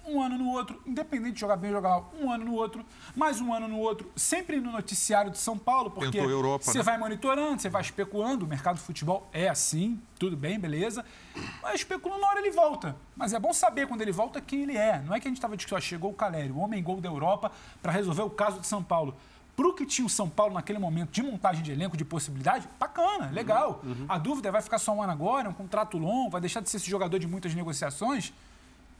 [0.05, 2.85] um ano no outro, independente de jogar bem ou jogar mal, um ano no outro,
[3.15, 6.83] mais um ano no outro, sempre no noticiário de São Paulo, porque Europa, você né?
[6.83, 11.05] vai monitorando, você vai especulando, o mercado de futebol é assim, tudo bem, beleza,
[11.61, 12.95] mas especulando na hora ele volta.
[13.15, 15.01] Mas é bom saber quando ele volta quem ele é.
[15.01, 17.51] Não é que a gente estava dizendo, chegou o Caleri, o homem gol da Europa,
[17.81, 19.15] para resolver o caso de São Paulo.
[19.55, 22.67] Para o que tinha o São Paulo naquele momento de montagem de elenco, de possibilidade,
[22.79, 23.81] bacana, legal.
[23.83, 24.05] Uhum, uhum.
[24.09, 26.69] A dúvida é, vai ficar só um ano agora, um contrato longo, vai deixar de
[26.69, 28.33] ser esse jogador de muitas negociações.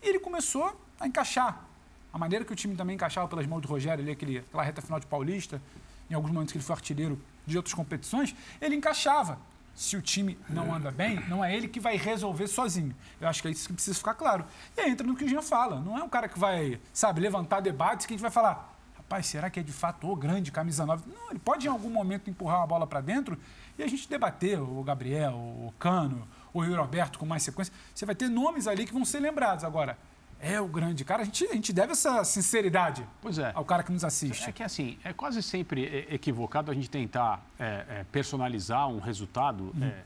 [0.02, 1.66] E ele começou a encaixar.
[2.12, 4.82] A maneira que o time também encaixava pelas mãos do Rogério, ali, aquele, aquela reta
[4.82, 5.62] final de Paulista,
[6.10, 9.40] em alguns momentos que ele foi artilheiro de outras competições, ele encaixava.
[9.76, 12.96] Se o time não anda bem, não é ele que vai resolver sozinho.
[13.20, 14.46] Eu acho que é isso que precisa ficar claro.
[14.78, 15.80] E aí entra no que o Jean fala.
[15.80, 19.26] Não é um cara que vai, sabe, levantar debates que a gente vai falar, rapaz,
[19.26, 21.04] será que é de fato o grande camisa 9?
[21.12, 23.36] Não, ele pode em algum momento empurrar uma bola para dentro
[23.78, 27.74] e a gente debater o Gabriel, o Cano, o Roberto com mais sequência.
[27.96, 29.64] Você vai ter nomes ali que vão ser lembrados.
[29.64, 29.98] Agora,
[30.44, 31.22] é o grande cara.
[31.22, 33.54] A gente, a gente deve essa sinceridade pois é.
[33.56, 34.50] ao cara que nos assiste.
[34.50, 39.74] É que assim, é quase sempre equivocado a gente tentar é, é, personalizar um resultado.
[39.76, 39.84] Hum.
[39.84, 40.04] É,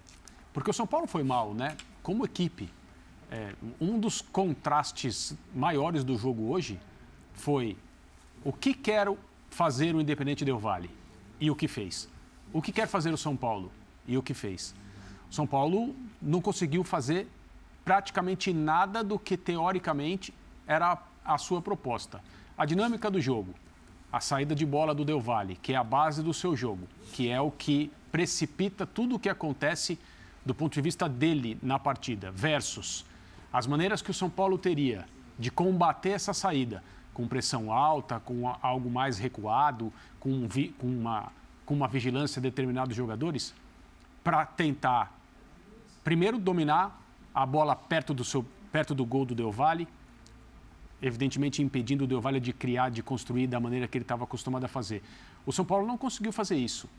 [0.54, 1.76] porque o São Paulo foi mal, né?
[2.04, 2.70] Como equipe.
[3.32, 6.80] É, um dos contrastes maiores do jogo hoje
[7.34, 7.76] foi
[8.46, 9.12] o que quer
[9.50, 10.90] fazer o Independente Del Vale
[11.40, 12.08] e o que fez.
[12.54, 13.72] O que quer fazer o São Paulo
[14.08, 14.74] e o que fez.
[15.30, 17.28] O São Paulo não conseguiu fazer
[17.88, 20.34] praticamente nada do que teoricamente
[20.68, 22.22] era a sua proposta.
[22.58, 23.56] A dinâmica do jogo,
[24.12, 27.30] a saída de bola do Del Valle, que é a base do seu jogo, que
[27.30, 29.98] é o que precipita tudo o que acontece
[30.46, 33.06] do ponto de vista dele na partida, versus
[33.54, 35.06] as maneiras que o São Paulo teria
[35.40, 40.46] de combater essa saída, com pressão alta, com algo mais recuado, com,
[40.78, 41.32] com, uma,
[41.66, 43.56] com uma vigilância de determinados jogadores,
[44.26, 45.18] para tentar,
[46.04, 47.07] primeiro, dominar
[47.38, 49.88] a bola perto do, seu, perto do gol do Del Valle,
[51.00, 54.64] evidentemente impedindo o Del Valle de criar, de construir da maneira que ele estava acostumado
[54.64, 55.04] a fazer.
[55.46, 56.90] O São Paulo não conseguiu fazer isso.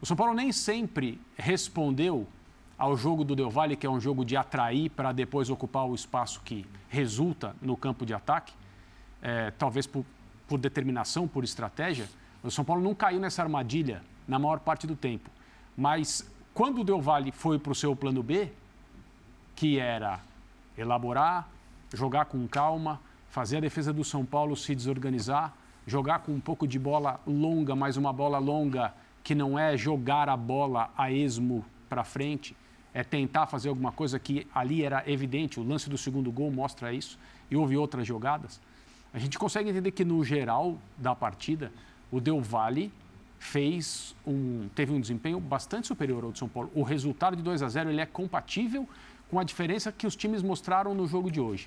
[0.00, 2.28] O São Paulo nem sempre respondeu
[2.78, 5.96] ao jogo do Del Valle, que é um jogo de atrair para depois ocupar o
[5.96, 8.52] espaço que resulta no campo de ataque,
[9.20, 10.06] é, talvez por,
[10.46, 12.08] por determinação, por estratégia.
[12.40, 15.28] O São Paulo não caiu nessa armadilha na maior parte do tempo.
[15.76, 18.52] Mas quando o Del Valle foi para o seu plano B,
[19.54, 20.20] que era
[20.76, 21.48] elaborar,
[21.92, 25.52] jogar com calma, fazer a defesa do São Paulo se desorganizar,
[25.86, 30.28] jogar com um pouco de bola longa, mas uma bola longa que não é jogar
[30.28, 32.56] a bola a esmo para frente,
[32.94, 36.92] é tentar fazer alguma coisa que ali era evidente, o lance do segundo gol mostra
[36.92, 37.18] isso,
[37.50, 38.60] e houve outras jogadas.
[39.14, 41.72] A gente consegue entender que no geral da partida,
[42.10, 42.92] o Del Valle
[43.38, 46.70] fez um, teve um desempenho bastante superior ao de São Paulo.
[46.74, 48.88] O resultado de 2 a 0 ele é compatível
[49.32, 51.66] com a diferença que os times mostraram no jogo de hoje.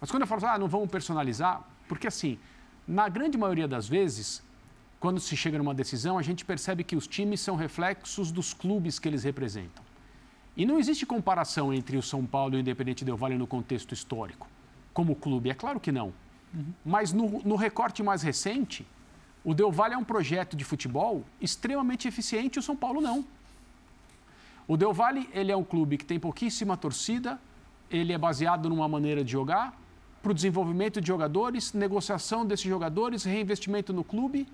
[0.00, 2.36] Mas quando eu falo, ah, não vamos personalizar, porque assim,
[2.84, 4.42] na grande maioria das vezes,
[4.98, 8.98] quando se chega numa decisão, a gente percebe que os times são reflexos dos clubes
[8.98, 9.84] que eles representam.
[10.56, 13.94] E não existe comparação entre o São Paulo e o Independente Del Valle no contexto
[13.94, 14.48] histórico,
[14.92, 16.12] como clube, é claro que não.
[16.52, 16.72] Uhum.
[16.84, 18.84] Mas no, no, recorte mais recente,
[19.44, 23.24] o Del Valle é um projeto de futebol extremamente eficiente e o São Paulo não.
[24.70, 27.40] O Del Valle, ele é um clube que tem pouquíssima torcida,
[27.90, 29.76] ele é baseado numa maneira de jogar,
[30.22, 34.46] para o desenvolvimento de jogadores, negociação desses jogadores, reinvestimento no clube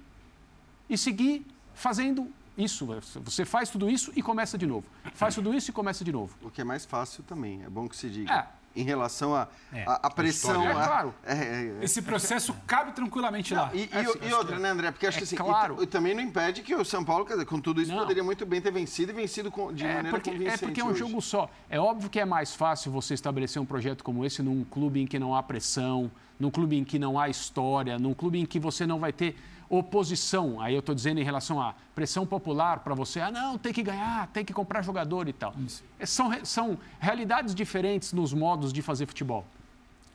[0.88, 2.86] e seguir fazendo isso.
[3.24, 4.86] Você faz tudo isso e começa de novo.
[5.12, 6.34] Faz tudo isso e começa de novo.
[6.42, 8.32] O que é mais fácil também, é bom que se diga.
[8.32, 8.48] É.
[8.76, 9.84] Em relação à É.
[9.86, 10.62] a, a pressão.
[10.62, 11.14] É, a- claro.
[11.24, 11.84] é, é, é.
[11.84, 13.70] Esse processo cabe tranquilamente lá.
[13.72, 14.90] E, e- É, acho e que outra, né, André?
[14.90, 15.82] Porque acho é que assim, claro.
[15.82, 18.00] e, também não impede que o São Paulo, com tudo isso, Não.
[18.00, 20.84] poderia muito bem ter vencido e vencido com- de É maneira porque, é porque é
[20.84, 20.98] um hoje.
[20.98, 21.48] jogo só.
[21.70, 25.06] É óbvio que é mais fácil você estabelecer um projeto como esse num clube em
[25.06, 28.60] que não há pressão, num clube em que não há história, num clube em que
[28.60, 29.34] você não vai ter
[29.68, 30.60] oposição.
[30.60, 33.20] Aí eu estou dizendo em relação à pressão popular para você.
[33.20, 35.54] Ah, não, tem que ganhar, tem que comprar jogador e tal.
[35.98, 39.44] É, São, são realidades diferentes nos modos de fazer futebol.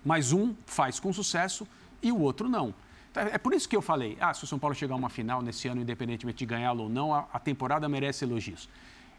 [0.04, 1.68] Mas um faz com sucesso
[2.02, 2.74] e o outro não.
[3.12, 5.10] Então, É por isso que eu falei, ah, se o São Paulo chegar a uma
[5.10, 8.70] final nesse ano, independentemente de ganhá-lo ou não, a, a temporada merece elogios.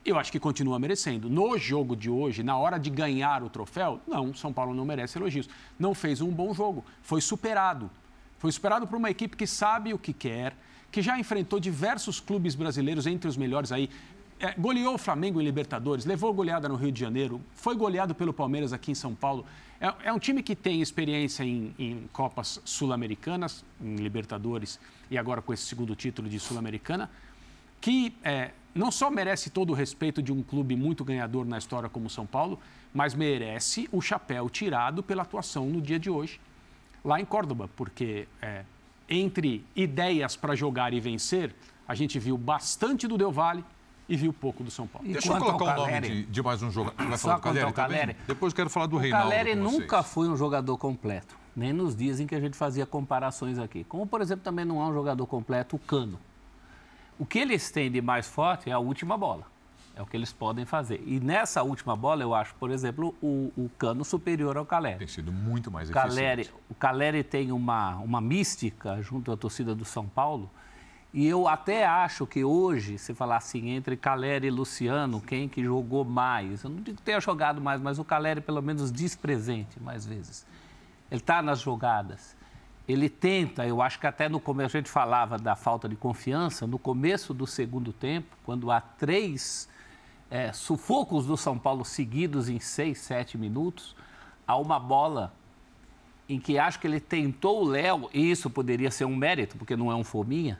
[0.04, 1.30] Eu acho que continua merecendo.
[1.30, 5.16] No jogo de hoje, na hora de ganhar o troféu, não, São Paulo não merece
[5.16, 5.48] elogios.
[5.78, 7.88] Não fez um bom jogo, foi superado.
[8.42, 10.56] Foi superado por uma equipe que sabe o que quer,
[10.90, 13.88] que já enfrentou diversos clubes brasileiros entre os melhores aí.
[14.40, 18.32] É, goleou o Flamengo em Libertadores, levou goleada no Rio de Janeiro, foi goleado pelo
[18.32, 19.46] Palmeiras aqui em São Paulo.
[19.80, 25.40] É, é um time que tem experiência em, em Copas Sul-Americanas, em Libertadores e agora
[25.40, 27.08] com esse segundo título de Sul-Americana,
[27.80, 31.88] que é, não só merece todo o respeito de um clube muito ganhador na história
[31.88, 32.58] como São Paulo,
[32.92, 36.40] mas merece o chapéu tirado pela atuação no dia de hoje
[37.04, 38.64] lá em Córdoba, porque é,
[39.08, 41.54] entre ideias para jogar e vencer,
[41.86, 43.64] a gente viu bastante do Del Valle
[44.08, 45.08] e viu pouco do São Paulo.
[45.08, 46.96] E Deixa eu colocar o nome de, de mais um jogador.
[46.96, 47.74] Vai Só falar do Caleri também?
[47.74, 48.16] Caleri.
[48.26, 51.96] Depois eu quero falar do O Reinaldo Caleri nunca foi um jogador completo, nem nos
[51.96, 53.84] dias em que a gente fazia comparações aqui.
[53.84, 56.18] Como, por exemplo, também não é um jogador completo o Cano.
[57.18, 59.46] O que eles têm de mais forte é a última bola.
[59.94, 61.02] É o que eles podem fazer.
[61.06, 64.98] E nessa última bola, eu acho, por exemplo, o, o Cano superior ao Caleri.
[64.98, 66.64] Tem sido muito mais Caleri, eficiente.
[66.70, 70.50] o Caleri tem uma, uma mística junto à torcida do São Paulo.
[71.12, 75.62] E eu até acho que hoje, se falar assim, entre Caleri e Luciano, quem que
[75.62, 76.64] jogou mais?
[76.64, 80.06] Eu não digo que tenha jogado mais, mas o Caleri pelo menos diz presente mais
[80.06, 80.46] vezes.
[81.10, 82.34] Ele está nas jogadas.
[82.88, 86.66] Ele tenta, eu acho que até no começo a gente falava da falta de confiança,
[86.66, 89.68] no começo do segundo tempo, quando há três
[90.32, 93.94] é, sufocos do São Paulo seguidos em seis, sete minutos,
[94.46, 95.30] há uma bola
[96.26, 99.76] em que acho que ele tentou o Léo, e isso poderia ser um mérito, porque
[99.76, 100.58] não é um fominha,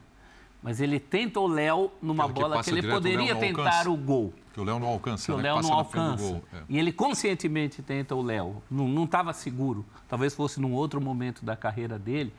[0.62, 3.90] mas ele tenta o Léo numa Aquela que bola que ele direto, poderia tentar alcança.
[3.90, 4.35] o gol.
[4.52, 5.44] Que o Léo não alcança, Que o né?
[5.44, 6.22] Léo Passa não alcança.
[6.22, 6.44] gol.
[6.52, 6.62] É.
[6.68, 8.62] E ele conscientemente tenta o Léo.
[8.70, 9.87] Não estava seguro.
[10.06, 12.30] talvez fosse num outro momento da carreira dele,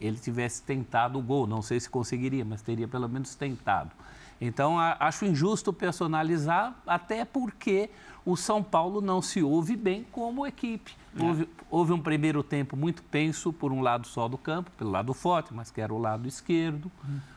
[0.00, 1.46] ele tivesse tentado o gol.
[1.46, 3.92] Não sei se conseguiria, mas teria pelo menos tentado.
[4.44, 7.88] Então, acho injusto personalizar, até porque
[8.26, 10.96] o São Paulo não se ouve bem como equipe.
[11.16, 15.14] Houve, houve um primeiro tempo muito tenso por um lado só do campo, pelo lado
[15.14, 16.90] forte, mas que era o lado esquerdo.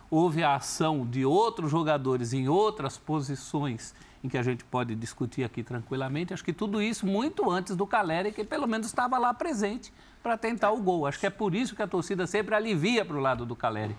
[0.09, 5.43] Houve a ação de outros jogadores em outras posições em que a gente pode discutir
[5.43, 6.33] aqui tranquilamente.
[6.33, 10.35] Acho que tudo isso muito antes do Caleri, que pelo menos estava lá presente para
[10.35, 11.05] tentar o gol.
[11.05, 13.95] Acho que é por isso que a torcida sempre alivia para o lado do Caleri.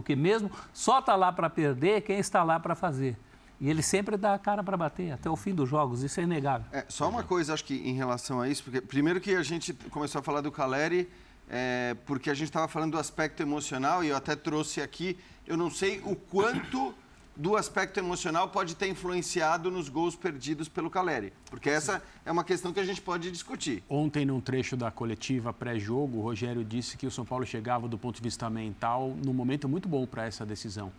[0.00, 3.16] Porque mesmo só está lá para perder quem está lá para fazer.
[3.60, 6.22] E ele sempre dá a cara para bater até o fim dos jogos, isso é
[6.22, 6.66] inegável.
[6.70, 9.72] É, só uma coisa, acho que em relação a isso, porque primeiro que a gente
[9.90, 11.08] começou a falar do Caleri,
[11.48, 15.56] é, porque a gente estava falando do aspecto emocional e eu até trouxe aqui, eu
[15.56, 16.94] não sei o quanto
[17.38, 22.42] do aspecto emocional pode ter influenciado nos gols perdidos pelo Caleri, porque essa é uma
[22.42, 23.84] questão que a gente pode discutir.
[23.88, 27.96] Ontem, num trecho da coletiva pré-jogo, o Rogério disse que o São Paulo chegava, do
[27.96, 30.92] ponto de vista mental, num momento muito bom para essa decisão.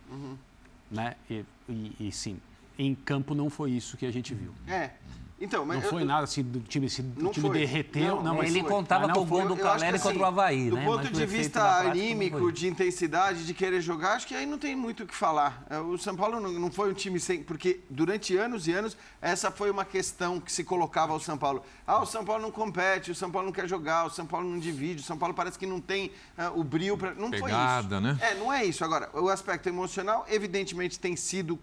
[0.90, 1.14] Né?
[1.28, 2.40] E, e- e, sim,
[2.78, 4.52] em campo não foi isso que a gente viu.
[4.66, 4.92] É.
[5.40, 7.58] Então, mas Não eu- foi nada assim do time se Não o time foi.
[7.60, 8.16] derreteu.
[8.16, 8.68] Não, Não, mas ele foi.
[8.68, 10.84] contava mas com o gol foi- do Caleri assim, contra o Havaí, do né?
[10.84, 12.52] ponto Mas de vista anímico, foi.
[12.52, 15.64] de intensidade, de querer jogar, acho que aí não tem muito o que falar.
[15.70, 17.42] É, O São Paulo não, não foi um time sem.
[17.42, 21.62] Porque durante anos e anos, essa foi uma questão que se colocava ao São Paulo.
[21.86, 24.46] Ah, o São Paulo não compete, o São Paulo não quer jogar, o São Paulo
[24.46, 27.14] não divide, o São Paulo parece que não tem ah, o brilho para.
[27.14, 28.00] Não foi Pegada, isso.
[28.04, 28.18] né?
[28.20, 28.84] É, não é isso.
[28.84, 31.58] Agora, o aspecto emocional, evidentemente, tem sido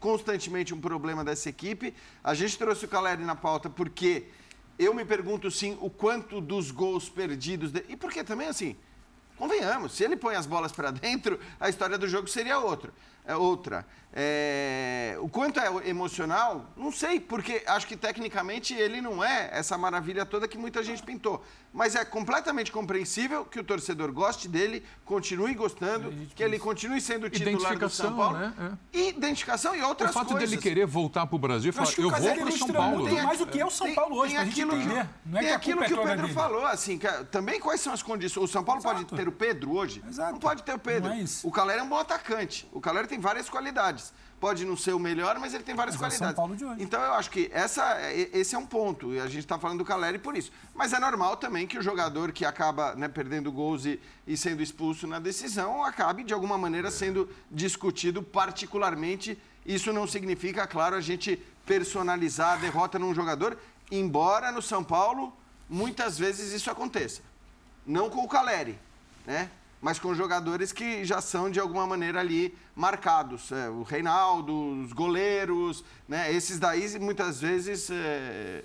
[0.00, 1.94] constantemente um problema dessa equipe.
[2.24, 4.24] A gente trouxe o Caleri na pauta porque
[4.78, 7.70] eu me pergunto, sim, o quanto dos gols perdidos...
[7.70, 8.74] de- E porque também, assim,
[9.36, 12.92] Convenhamos, se ele põe as bolas para dentro, a história do jogo seria outra.
[13.24, 13.86] É outra.
[14.12, 19.78] É, o quanto é emocional, não sei, porque acho que tecnicamente ele não é essa
[19.78, 21.44] maravilha toda que muita gente pintou.
[21.72, 27.30] Mas é completamente compreensível que o torcedor goste dele, continue gostando, que ele continue sendo
[27.30, 28.38] titular do São Paulo.
[28.38, 28.76] Né?
[28.92, 28.98] É.
[29.10, 30.16] Identificação e outras coisas.
[30.16, 30.50] O fato coisas.
[30.50, 33.08] dele querer voltar para o Brasil e falar, eu, eu vou para o São Paulo.
[33.08, 34.86] Tem mais o que é o São Paulo hoje, tem, tem aquilo, que,
[35.24, 36.34] não é tem que aquilo que o Pedro dele.
[36.34, 38.42] falou, assim, que, também quais são as condições.
[38.42, 39.06] O São Paulo Exato.
[39.06, 40.02] pode ter o Pedro hoje?
[40.08, 40.32] Exato.
[40.32, 41.12] Não pode ter o Pedro.
[41.12, 42.68] É o Calera é um bom atacante.
[42.72, 46.00] O Calera tem várias qualidades pode não ser o melhor, mas ele tem várias mas
[46.00, 46.22] qualidades.
[46.22, 46.82] É São Paulo de hoje.
[46.82, 49.12] Então eu acho que essa, esse é um ponto.
[49.12, 50.50] E a gente está falando do Caleri por isso.
[50.74, 54.62] Mas é normal também que o jogador que acaba né, perdendo gols e, e, sendo
[54.62, 59.38] expulso na decisão acabe, de alguma maneira, sendo discutido particularmente.
[59.66, 63.58] Isso não significa, claro, a gente personalizar a derrota num jogador,
[63.90, 65.36] embora no São Paulo
[65.68, 67.20] muitas vezes isso aconteça.
[67.86, 68.78] Não com o Caleri,
[69.26, 69.50] né?
[69.80, 73.50] Mas com jogadores que já são de alguma maneira ali marcados.
[73.50, 76.32] É, o Reinaldo, os goleiros, né?
[76.32, 78.62] esses daí muitas vezes é,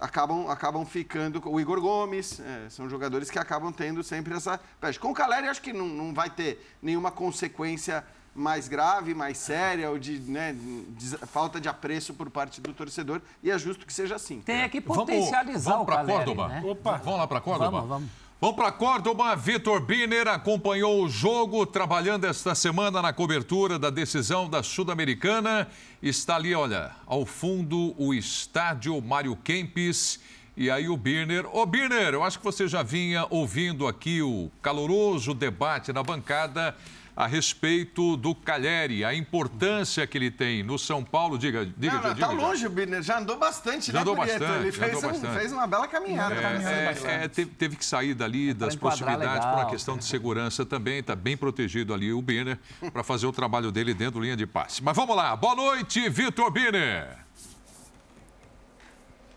[0.00, 1.42] acabam, acabam ficando.
[1.44, 4.98] O Igor Gomes, é, são jogadores que acabam tendo sempre essa peste.
[4.98, 9.90] Com o Caleri, acho que não, não vai ter nenhuma consequência mais grave, mais séria,
[9.90, 10.56] ou de, né,
[10.96, 14.40] de, falta de apreço por parte do torcedor, e é justo que seja assim.
[14.40, 16.48] Tem que potencializar vamos, vamos o Caleri, Córdoba.
[16.48, 16.62] Né?
[16.64, 16.96] Opa.
[16.98, 17.70] Vamos lá para Córdoba?
[17.70, 18.10] Vamos, vamos.
[18.40, 19.36] Vamos para Córdoba.
[19.36, 25.68] Vitor Biner acompanhou o jogo, trabalhando esta semana na cobertura da decisão da Sul-Americana.
[26.02, 30.20] Está ali, olha, ao fundo o estádio Mário Kempis.
[30.56, 31.44] E aí o Birner.
[31.54, 36.74] Ô, Birner, eu acho que você já vinha ouvindo aqui o caloroso debate na bancada
[37.20, 41.36] a respeito do Calheri, a importância que ele tem no São Paulo.
[41.36, 42.26] Diga, diga, não, não, diga.
[42.26, 42.42] Tá diga.
[42.42, 45.66] longe, Birner, já andou bastante, já né, andou bastante, Ele fez, andou um, fez uma
[45.66, 46.34] bela caminhada.
[46.34, 50.64] É, é, é, teve, teve, que sair dali das proximidades por uma questão de segurança
[50.64, 51.00] também.
[51.00, 52.58] Está bem protegido ali o Birner
[52.90, 54.82] para fazer o trabalho dele dentro da linha de passe.
[54.82, 55.36] Mas vamos lá.
[55.36, 57.18] Boa noite, Vitor Birner.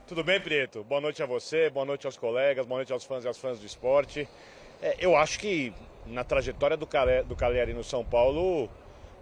[0.07, 0.85] Tudo bem, Preto?
[0.85, 3.59] Boa noite a você, boa noite aos colegas, boa noite aos fãs e às fãs
[3.59, 4.25] do esporte.
[4.81, 5.73] É, eu acho que
[6.05, 8.69] na trajetória do, Calé, do Caleri no São Paulo,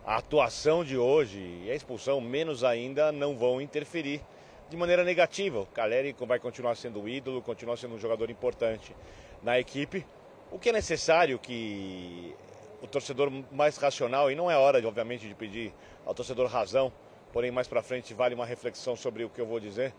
[0.05, 4.21] a atuação de hoje e a expulsão, menos ainda, não vão interferir
[4.69, 5.59] de maneira negativa.
[5.59, 8.95] O Caleri vai continuar sendo ídolo, continua sendo um jogador importante
[9.43, 10.05] na equipe.
[10.51, 12.35] O que é necessário que
[12.81, 15.73] o torcedor mais racional, e não é hora, obviamente, de pedir
[16.05, 16.91] ao torcedor razão,
[17.31, 19.93] porém mais para frente vale uma reflexão sobre o que eu vou dizer,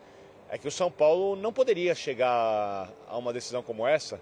[0.51, 4.21] é que o São Paulo não poderia chegar a uma decisão como essa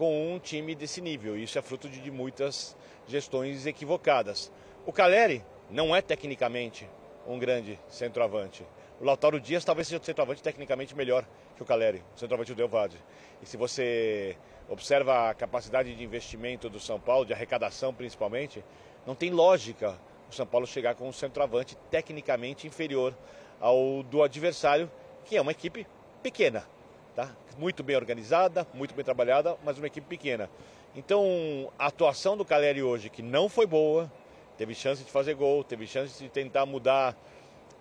[0.00, 1.36] com um time desse nível.
[1.36, 2.74] Isso é fruto de, muitas
[3.06, 4.50] gestões equivocadas.
[4.86, 6.88] O Caleri não é tecnicamente
[7.28, 8.66] um grande centroavante.
[8.98, 12.56] O Lautaro Dias talvez seja o centroavante tecnicamente melhor que o Caleri, o centroavante do
[12.56, 12.96] Delvade.
[13.42, 14.38] E se você
[14.70, 18.64] observa a capacidade de investimento do São Paulo, de arrecadação principalmente,
[19.06, 23.14] não tem lógica o São Paulo chegar com um centroavante tecnicamente inferior
[23.60, 24.90] ao do adversário,
[25.26, 25.86] que é uma equipe
[26.22, 26.64] pequena.
[27.20, 27.28] Tá?
[27.58, 30.48] Muito bem organizada, muito bem trabalhada, mas uma equipe pequena.
[30.96, 34.10] Então, a atuação do Caleri hoje, que não foi boa,
[34.56, 37.14] teve chance de fazer gol, teve chance de tentar mudar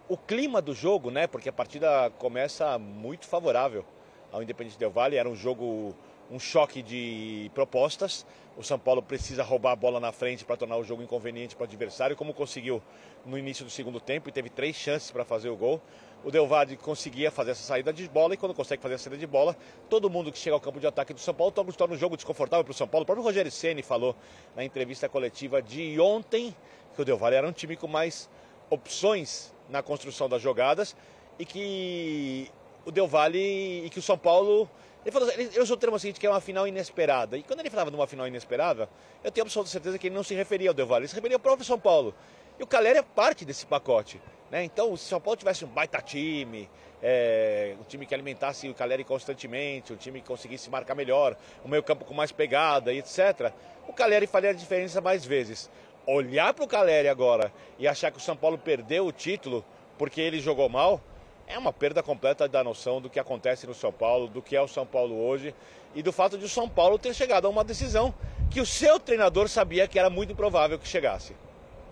[0.10, 1.26] o clima do jogo, né?
[1.26, 3.86] Porque a partida começa muito favorável
[4.30, 5.16] ao Independente Del Valle.
[5.16, 5.96] Era um jogo,
[6.30, 8.26] um choque de propostas.
[8.58, 11.64] O São Paulo precisa roubar a bola na frente para tornar o jogo inconveniente para
[11.64, 12.82] o adversário, como conseguiu
[13.26, 15.82] no início do segundo tempo e teve três chances para fazer o gol
[16.24, 19.28] o Delvade conseguia fazer essa saída de bola e quando consegue fazer a saída de
[19.28, 19.56] bola,
[19.90, 22.64] todo mundo que chega ao campo de ataque do São Paulo torna, um jogo desconfortável
[22.64, 23.04] para o São Paulo.
[23.04, 24.16] O próprio Rogério Ceni falou
[24.56, 26.56] na entrevista coletiva de ontem
[26.96, 28.30] que o Delvade era um time com mais
[28.70, 30.96] opções na construção das jogadas
[31.38, 32.52] e que
[32.86, 34.70] o Del Valle e que o São Paulo.
[35.06, 37.38] Ele, falou, ele, ele usou o termo seguinte, que é uma final inesperada.
[37.38, 38.90] E quando ele falava de uma final inesperada,
[39.24, 41.38] eu tenho absoluta certeza que ele não se referia ao Del Valle, ele se referia
[41.38, 42.14] ao próprio São Paulo.
[42.60, 44.22] E o Caleri é parte desse pacote.
[44.52, 44.66] Né?
[44.66, 46.70] Então, se o São Paulo tivesse um baita time,
[47.02, 51.70] é, um time que alimentasse o Caleri constantemente, um time que conseguisse marcar melhor, um
[51.70, 53.54] meio campo com mais pegada e etc.,
[53.88, 55.70] o Caleri faria a diferença mais vezes.
[56.06, 59.64] Olhar para o Caleri agora e achar que o São Paulo perdeu o título
[59.98, 61.00] porque ele jogou mal,
[61.48, 64.62] é uma perda completa da noção do que acontece no São Paulo, do que é
[64.62, 65.56] o São Paulo hoje
[65.96, 68.14] e do fato de o São Paulo ter chegado a uma decisão
[68.52, 71.34] que o seu treinador sabia que era muito improvável que chegasse.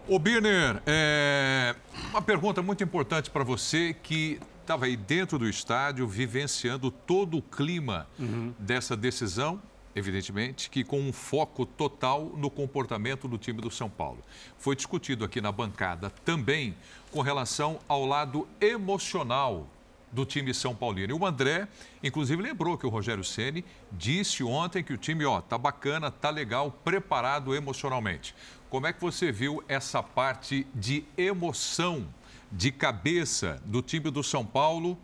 [0.10, 1.76] O Birner, é...
[2.10, 7.42] uma pergunta muito importante para você que estava aí dentro do estádio, vivenciando todo o
[7.42, 8.54] clima uhum.
[8.58, 9.62] dessa decisão,
[9.94, 14.20] evidentemente, que com um foco total no comportamento do time do São Paulo.
[14.58, 16.74] Foi discutido aqui na bancada também
[17.12, 19.68] com relação ao lado emocional
[20.12, 21.14] do time São Paulino.
[21.14, 21.68] E o André,
[22.04, 26.30] inclusive, lembrou que o Rogério Ceni disse ontem que o time, ó, tá bacana, tá
[26.30, 28.34] legal, preparado emocionalmente.
[28.70, 32.08] Como é que você viu essa parte de emoção,
[32.52, 34.98] de cabeça do time do São Paulo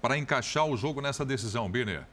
[0.00, 2.04] para encaixar o jogo nessa decisão, Birner?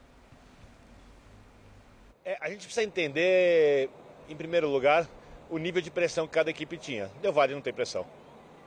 [2.26, 3.90] É, a gente precisa entender,
[4.30, 5.08] em primeiro lugar,
[5.50, 7.12] o nível de pressão que cada equipe tinha.
[7.22, 8.06] Del Valle não tem pressão.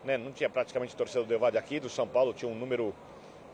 [0.04, 0.18] Né?
[0.18, 2.94] Não tinha praticamente torcedor do Del Valle aqui, do São Paulo tinha um número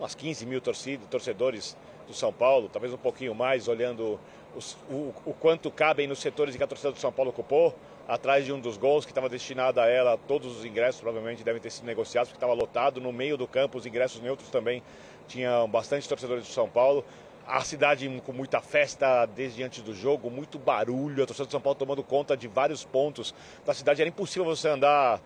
[0.03, 1.76] umas 15 mil torcidos, torcedores
[2.09, 4.18] do São Paulo, talvez um pouquinho mais, olhando
[4.57, 7.72] os, o, o, quanto cabem nos setores que a torcida do São Paulo ocupou,
[8.09, 11.62] atrás de um dos gols que estava destinado a ela, todos os ingressos provavelmente devem
[11.62, 14.82] ter sido negociados, porque estava lotado, no meio do campo os ingressos neutros também
[15.28, 17.05] tinham bastante torcedores do São Paulo.
[17.46, 21.61] A cidade com muita festa desde antes do jogo, muito barulho, a torcida do São
[21.61, 23.32] Paulo tomando conta de vários pontos
[23.64, 24.00] da cidade.
[24.00, 25.20] Era impossível você andar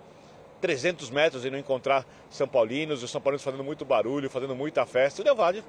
[0.66, 4.84] 300 metros e não encontrar São Paulinos, os São Paulinos fazendo muito barulho, fazendo muita
[4.84, 5.20] festa.
[5.20, 5.62] O Del Valle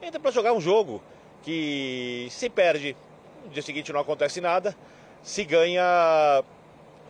[0.00, 1.02] entra para jogar um jogo
[1.42, 2.96] que se perde,
[3.44, 4.74] no dia seguinte não acontece nada,
[5.22, 6.42] se ganha,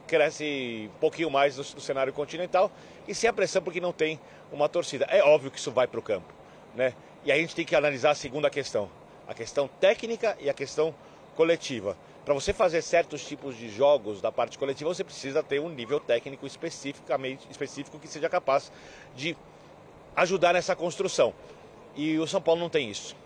[0.09, 2.69] cresce um pouquinho mais no, no cenário continental
[3.07, 4.19] e sem a pressão porque não tem
[4.51, 5.07] uma torcida.
[5.09, 6.35] É óbvio que isso vai para o campo,
[6.75, 6.95] né?
[7.25, 8.91] E a gente tem que analisar a segunda questão,
[9.29, 10.93] a questão técnica e a questão
[11.37, 11.97] coletiva.
[12.25, 15.99] Para você fazer certos tipos de jogos da parte coletiva, você precisa ter um nível
[15.99, 18.71] técnico especificamente específico que seja capaz
[19.17, 19.37] de
[20.15, 21.33] ajudar nessa construção.
[21.97, 23.17] E o São Paulo não tem isso.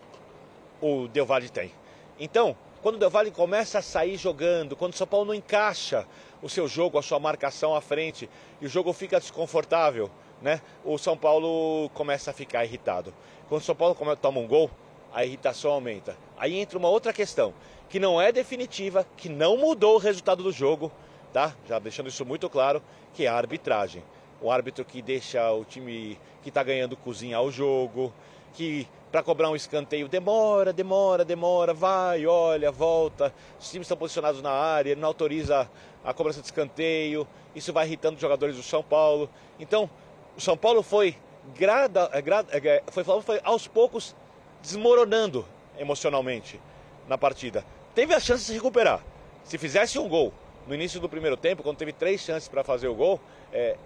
[0.80, 1.72] O Del Valle tem.
[2.20, 6.06] Então, quando o Del Valle começa a sair jogando, quando o São Paulo não encaixa
[6.40, 8.30] o seu jogo, a sua marcação à frente,
[8.60, 10.08] e o jogo fica desconfortável,
[10.40, 10.60] né?
[10.84, 13.12] O São Paulo começa a ficar irritado.
[13.48, 14.70] Quando o São Paulo toma um gol,
[15.14, 16.16] a irritação aumenta.
[16.36, 17.54] Aí entra uma outra questão
[17.88, 20.90] que não é definitiva, que não mudou o resultado do jogo,
[21.32, 21.54] tá?
[21.68, 22.82] Já deixando isso muito claro,
[23.14, 24.02] que é a arbitragem.
[24.42, 28.12] O árbitro que deixa o time que está ganhando cozinhar o jogo,
[28.52, 33.32] que para cobrar um escanteio demora, demora, demora, vai, olha, volta.
[33.60, 35.70] Os times estão posicionados na área, ele não autoriza
[36.04, 37.26] a cobrança de escanteio.
[37.54, 39.30] Isso vai irritando os jogadores do São Paulo.
[39.60, 39.88] Então,
[40.36, 41.16] o São Paulo foi,
[41.56, 44.16] grada, é, grada, é, foi, foi aos poucos
[44.64, 45.44] desmoronando
[45.78, 46.58] emocionalmente
[47.06, 47.62] na partida
[47.94, 49.00] teve a chance de se recuperar.
[49.44, 50.32] Se fizesse um gol
[50.66, 53.20] no início do primeiro tempo, quando teve três chances para fazer o gol,
[53.52, 53.76] é,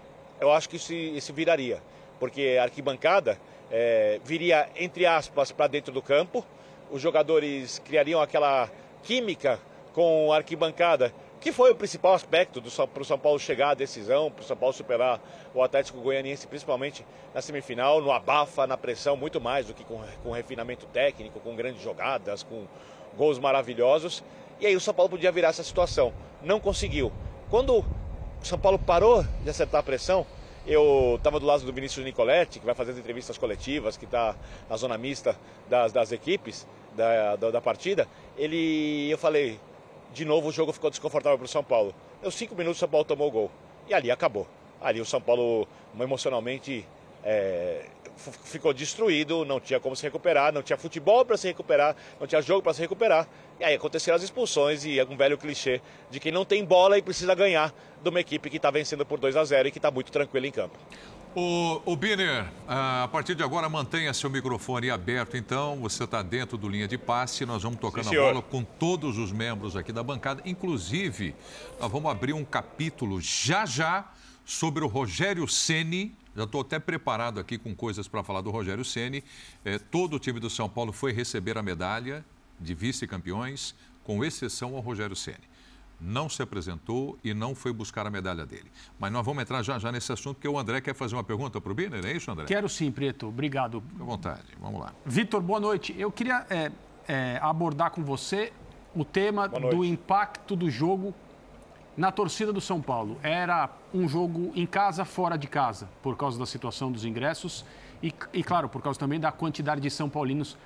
[0.40, 1.82] eu acho que isso, isso viraria.
[2.20, 3.38] Porque a arquibancada
[3.70, 6.46] é, viria, entre aspas, para dentro do campo,
[6.90, 8.70] os jogadores criariam aquela
[9.02, 9.58] química
[9.92, 14.30] com a arquibancada, que foi o principal aspecto para o São Paulo chegar à decisão,
[14.30, 15.20] para o São Paulo superar
[15.54, 20.02] o Atlético Goianiense, principalmente na semifinal, no abafa, na pressão, muito mais do que com,
[20.22, 22.66] com refinamento técnico, com grandes jogadas, com
[23.16, 24.22] gols maravilhosos.
[24.60, 26.12] E aí o São Paulo podia virar essa situação.
[26.42, 27.12] Não conseguiu.
[27.48, 27.84] Quando o
[28.42, 30.26] São Paulo parou de acertar a pressão,
[30.66, 34.36] eu estava do lado do Vinícius Nicoletti, que vai fazer as entrevistas coletivas, que está
[34.68, 35.34] na zona mista
[35.68, 38.06] das, das equipes da, da, da, partida.
[38.36, 39.58] Ele, eu falei,
[40.12, 41.94] de novo o jogo ficou desconfortável para o São Paulo.
[42.20, 43.50] Deu cinco minutos, o São Paulo tomou o gol.
[43.88, 44.46] E ali acabou.
[44.80, 45.66] Ali o São Paulo
[45.98, 46.86] emocionalmente
[47.24, 47.86] é,
[48.16, 52.40] ficou destruído, não tinha como se recuperar, não tinha futebol para se recuperar, não tinha
[52.42, 53.28] jogo para se recuperar.
[53.58, 55.80] E aí aconteceram as expulsões e é um velho clichê
[56.10, 59.18] de quem não tem bola e precisa ganhar de uma equipe que está vencendo por
[59.18, 60.78] 2 a 0 e que está muito tranquila em campo.
[61.40, 65.78] O, o Biner, a partir de agora mantenha seu microfone aberto, então.
[65.82, 67.46] Você está dentro do linha de passe.
[67.46, 70.42] Nós vamos tocando Sim, a bola com todos os membros aqui da bancada.
[70.44, 71.36] Inclusive,
[71.78, 74.10] nós vamos abrir um capítulo já já
[74.44, 78.84] sobre o Rogério Ceni já estou até preparado aqui com coisas para falar do Rogério
[78.84, 79.24] Ceni.
[79.64, 82.24] É, todo o time do São Paulo foi receber a medalha
[82.60, 83.74] de vice-campeões,
[84.04, 85.48] com exceção ao Rogério Ceni.
[86.00, 88.70] Não se apresentou e não foi buscar a medalha dele.
[88.98, 91.60] Mas nós vamos entrar já, já nesse assunto, porque o André quer fazer uma pergunta
[91.60, 92.44] para o Biner, é isso, André?
[92.46, 93.26] Quero sim, Preto.
[93.26, 93.80] Obrigado.
[93.80, 94.44] Fique à vontade.
[94.60, 94.92] Vamos lá.
[95.04, 95.94] Vitor, boa noite.
[95.98, 96.70] Eu queria é,
[97.08, 98.52] é, abordar com você
[98.94, 101.14] o tema do impacto do jogo
[101.96, 103.18] na torcida do São Paulo.
[103.22, 107.64] Era um jogo em casa, fora de casa, por causa da situação dos ingressos
[108.02, 110.56] e, e claro, por causa também da quantidade de São Paulinos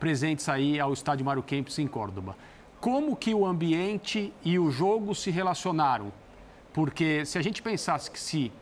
[0.00, 2.36] presentes aí ao estádio Mário Kempis em Córdoba.
[2.80, 6.12] Como que o ambiente e o jogo se relacionaram?
[6.72, 8.52] Porque se a gente pensasse que se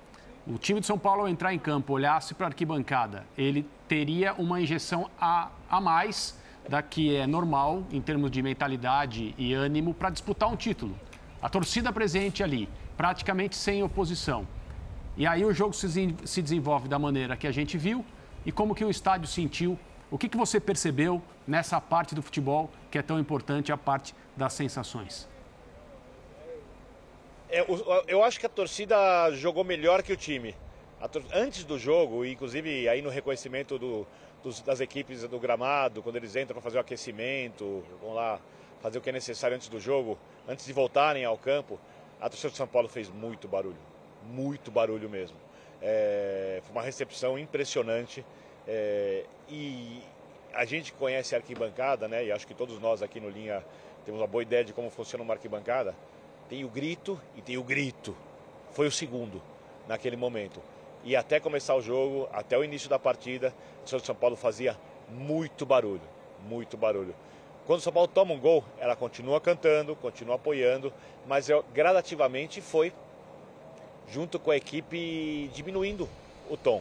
[0.46, 4.58] o time de São Paulo entrar em campo olhasse para a arquibancada, ele teria uma
[4.58, 10.08] injeção a, a mais da que é normal em termos de mentalidade e ânimo para
[10.08, 10.98] disputar um título.
[11.42, 14.46] A torcida presente ali, praticamente sem oposição.
[15.16, 18.04] E aí o jogo se desenvolve da maneira que a gente viu
[18.46, 19.78] e como que o estádio sentiu.
[20.16, 24.14] O que, que você percebeu nessa parte do futebol que é tão importante, a parte
[24.34, 25.28] das sensações?
[27.50, 27.62] É,
[28.08, 28.96] eu acho que a torcida
[29.32, 30.56] jogou melhor que o time.
[31.34, 34.06] Antes do jogo, inclusive aí no reconhecimento do,
[34.42, 38.40] dos, das equipes do gramado, quando eles entram para fazer o aquecimento, vão lá
[38.80, 41.78] fazer o que é necessário antes do jogo, antes de voltarem ao campo,
[42.18, 43.76] a torcida de São Paulo fez muito barulho,
[44.24, 45.36] muito barulho mesmo.
[45.82, 48.24] É, foi uma recepção impressionante
[48.66, 50.02] é, e
[50.54, 52.24] a gente conhece a arquibancada, né?
[52.24, 53.64] E acho que todos nós aqui no Linha
[54.04, 55.94] temos uma boa ideia de como funciona uma arquibancada.
[56.48, 58.16] Tem o grito e tem o grito.
[58.72, 59.42] Foi o segundo
[59.86, 60.62] naquele momento.
[61.04, 63.54] E até começar o jogo, até o início da partida,
[63.84, 64.76] o São Paulo fazia
[65.08, 66.00] muito barulho,
[66.48, 67.14] muito barulho.
[67.66, 70.92] Quando o São Paulo toma um gol, ela continua cantando, continua apoiando,
[71.26, 72.92] mas eu, gradativamente foi
[74.08, 76.08] junto com a equipe diminuindo
[76.48, 76.80] o tom,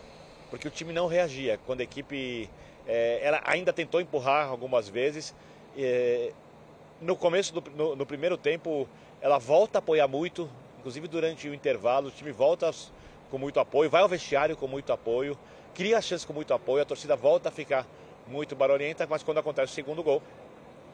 [0.50, 1.60] porque o time não reagia.
[1.66, 2.50] Quando a equipe
[2.88, 5.34] é, ela ainda tentou empurrar algumas vezes.
[5.78, 6.32] É,
[7.02, 8.88] no começo, do, no, no, primeiro tempo,
[9.22, 12.72] ela volta a apoiar muito, inclusive durante o intervalo, o time volta
[13.30, 15.38] com muito apoio, vai ao vestiário com muito apoio,
[15.74, 17.86] cria chance com muito apoio, a torcida volta a ficar
[18.28, 20.22] muito barulhenta, mas quando acontece o segundo gol,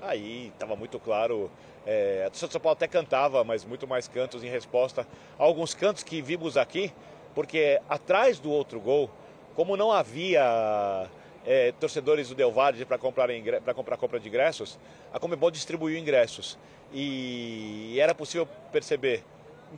[0.01, 1.51] aí estava muito claro.
[1.85, 5.43] É, a torcida do São Paulo até cantava, mas muito mais cantos em resposta a
[5.43, 6.91] alguns cantos que vimos aqui,
[7.35, 9.09] porque atrás do outro gol,
[9.55, 11.09] como não havia
[11.45, 13.29] é, torcedores do Del Valle para comprar,
[13.63, 14.79] para comprar compra de ingressos,
[15.13, 16.57] a Comebol distribuiu ingressos.
[16.93, 19.23] E era possível perceber,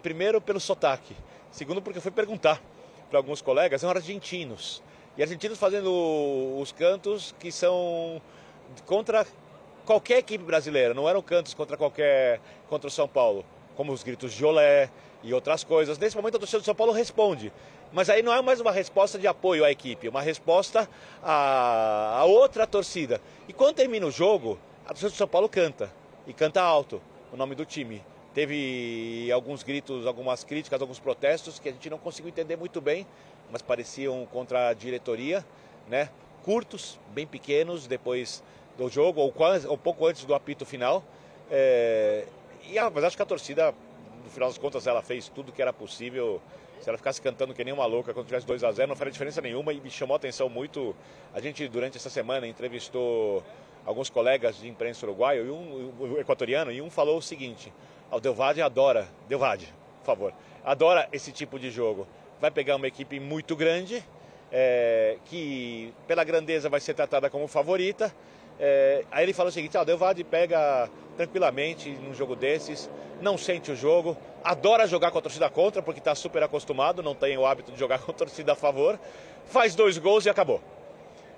[0.02, 1.16] primeiro pelo sotaque,
[1.52, 2.62] segundo porque foi perguntar
[3.10, 4.82] para alguns colegas, eram argentinos.
[5.16, 5.92] E argentinos fazendo
[6.60, 8.20] os cantos que são
[8.86, 9.28] contra
[9.86, 13.46] qualquer equipe brasileira, não eram cantos contra qualquer contra o São Paulo,
[13.76, 14.90] como os gritos de olé
[15.22, 16.00] e outras coisas.
[16.00, 17.54] Nesse momento a torcida do São Paulo responde
[17.94, 20.90] mas aí não é mais uma resposta de apoio à equipe, é uma resposta
[21.22, 23.22] a, outra torcida.
[23.48, 25.94] E quando termina o jogo, a torcida do São Paulo canta.
[26.26, 27.00] E canta alto
[27.32, 28.04] o nome do time.
[28.34, 33.06] Teve alguns gritos, algumas críticas, alguns protestos que a gente não conseguiu entender muito bem,
[33.52, 35.46] mas pareciam contra a diretoria,
[35.88, 36.10] né?
[36.44, 38.44] Curtos, bem pequenos, depois
[38.76, 41.04] do jogo, ou quase, ou pouco antes do apito final.
[41.52, 42.26] É...
[42.68, 43.72] E, ah, mas acho que a torcida,
[44.24, 46.42] no final das contas, ela fez tudo que era possível
[46.84, 49.12] se ela ficasse cantando que nem uma louca quando tivesse 2 a 0 não faria
[49.12, 50.94] diferença nenhuma e me chamou a atenção muito.
[51.34, 53.42] A gente, durante essa semana, entrevistou
[53.86, 57.72] alguns colegas de imprensa uruguaio e um, um equatoriano e um falou o seguinte:
[58.12, 62.06] o Delvade adora, Delvade, por favor, adora esse tipo de jogo.
[62.42, 64.04] Vai pegar uma equipe muito grande,
[64.52, 68.14] é, que pela grandeza vai ser tratada como favorita.
[68.60, 72.90] É, aí ele falou o seguinte: ah, o Delvade pega tranquilamente num jogo desses,
[73.22, 77.16] não sente o jogo, adora jogar com a torcida contra, porque está super acostumado, não
[77.16, 79.00] tem o hábito de jogar com a torcida a favor,
[79.46, 80.62] faz dois gols e acabou.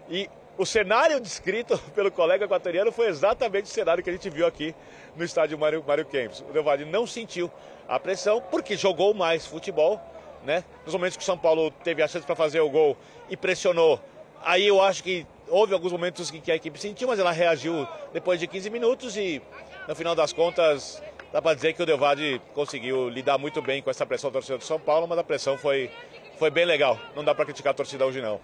[0.10, 4.46] E o cenário descrito pelo colega equatoriano foi exatamente o cenário que a gente viu
[4.46, 4.74] aqui
[5.16, 6.08] no estádio Mário, Mário.
[6.50, 7.52] O Del Valle não sentiu
[7.88, 10.00] a pressão porque jogou mais futebol,
[10.44, 10.64] né?
[10.86, 12.96] Nos momentos que o São Paulo teve a chance para fazer o gol
[13.30, 14.00] e pressionou,
[14.44, 18.40] aí eu acho que houve alguns momentos que a equipe sentiu, mas ela reagiu depois
[18.40, 19.42] de 15 minutos e
[19.88, 23.90] no final das contas dá para dizer que o Delvade conseguiu lidar muito bem com
[23.90, 25.90] essa pressão da torcida do São Paulo, mas a pressão foi,
[26.38, 26.98] foi bem legal.
[27.16, 28.40] Não dá para criticar a torcida hoje, não.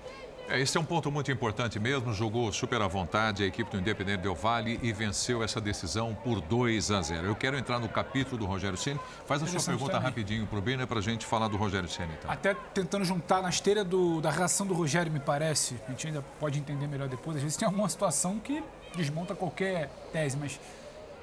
[0.51, 2.13] É, esse é um ponto muito importante mesmo.
[2.13, 6.41] Jogou super à vontade a equipe do Independente Del Vale e venceu essa decisão por
[6.41, 7.25] 2 a 0.
[7.25, 8.99] Eu quero entrar no capítulo do Rogério Ceni.
[9.25, 10.09] Faz a sua pergunta também.
[10.09, 12.11] rapidinho para o Biner para a gente falar do Rogério Ceni.
[12.19, 12.29] Então.
[12.29, 15.79] Até tentando juntar na esteira do, da reação do Rogério, me parece.
[15.87, 17.37] A gente ainda pode entender melhor depois.
[17.37, 18.61] Às vezes tem alguma situação que
[18.93, 20.59] desmonta qualquer tese, mas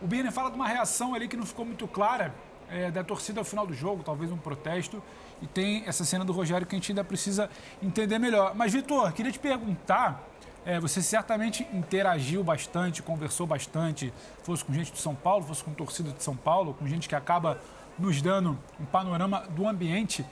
[0.01, 2.35] o Birner fala de uma reação ali que não ficou muito clara
[2.71, 5.03] é, da torcida ao final do jogo, talvez um protesto.
[5.41, 7.49] E tem essa cena do Rogério que a gente ainda precisa
[7.83, 8.55] entender melhor.
[8.55, 10.25] Mas, Vitor, queria te perguntar.
[10.65, 14.13] É, você certamente interagiu bastante, conversou bastante,
[14.43, 17.15] fosse com gente de São Paulo, fosse com torcida de São Paulo, com gente que
[17.15, 17.59] acaba
[17.99, 20.27] nos dando um panorama do ambiente.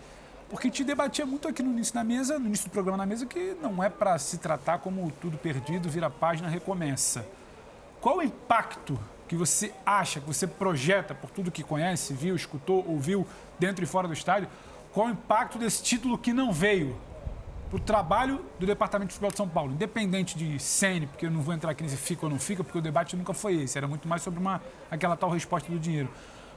[0.49, 3.27] Porque gente debatia muito aqui no início da mesa, no início do programa na mesa,
[3.27, 7.27] que não é para se tratar como tudo perdido, vira página, recomeça.
[8.01, 12.85] Qual o impacto que você acha, que você projeta por tudo que conhece, viu, escutou,
[12.87, 13.27] ouviu
[13.59, 14.49] dentro e fora do estádio,
[14.97, 16.99] qual o impacto desse título que não veio
[17.69, 21.31] para o trabalho do Departamento de Futebol de São Paulo, independente de Sene, porque eu
[21.31, 23.77] não vou entrar aqui nesse fica ou não fica, porque o debate nunca foi esse,
[23.77, 26.09] era muito mais sobre uma, aquela tal resposta do dinheiro.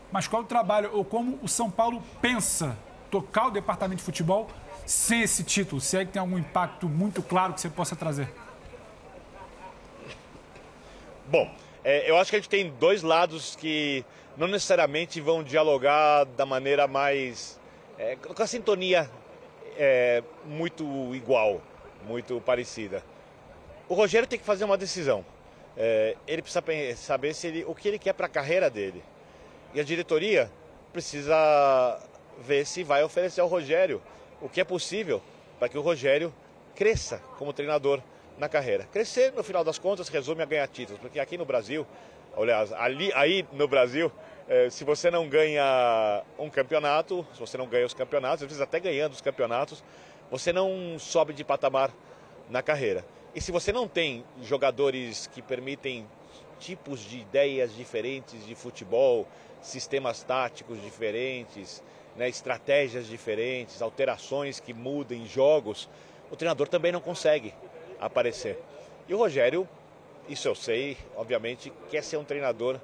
[0.10, 2.78] Mas qual o trabalho, ou como o São Paulo pensa
[3.12, 4.48] tocar o Departamento de Futebol
[4.86, 5.82] sem esse título?
[5.82, 8.34] Se é que tem algum impacto muito claro que você possa trazer?
[11.28, 14.06] Bom, é, eu acho que a gente tem dois lados que
[14.38, 17.59] não necessariamente vão dialogar da maneira mais.
[18.00, 19.12] É, com a sintonia
[19.78, 21.62] é, muito igual,
[22.08, 23.04] muito parecida.
[23.90, 25.26] O Rogério tem que fazer uma decisão.
[25.76, 26.64] É, ele precisa
[26.96, 29.04] saber se ele, o que ele quer para a carreira dele.
[29.74, 30.50] E a diretoria
[30.94, 32.00] precisa
[32.40, 34.02] ver se vai oferecer ao Rogério
[34.42, 35.22] o que é possível
[35.60, 36.34] para que o Rogério
[36.76, 38.02] cresça como treinador
[38.38, 38.86] na carreira.
[38.94, 41.86] Crescer, no final das contas, resume a ganhar títulos, porque aqui no Brasil,
[42.38, 44.10] aliás, ali, aí no Brasil,
[44.70, 48.80] se você não ganha um campeonato, se você não ganha os campeonatos, às vezes até
[48.80, 49.84] ganhando os campeonatos,
[50.32, 51.92] você não sobe de patamar
[52.50, 53.06] na carreira.
[53.36, 56.08] E se você não tem jogadores que permitem
[56.60, 59.28] tipos de ideias diferentes de futebol,
[59.62, 61.84] sistemas táticos diferentes,
[62.16, 65.88] né, estratégias diferentes, alterações que mudem jogos,
[66.32, 67.54] o treinador também não consegue
[68.00, 68.60] aparecer.
[69.08, 69.68] E o Rogério,
[70.28, 72.80] isso eu sei, obviamente, quer ser um treinador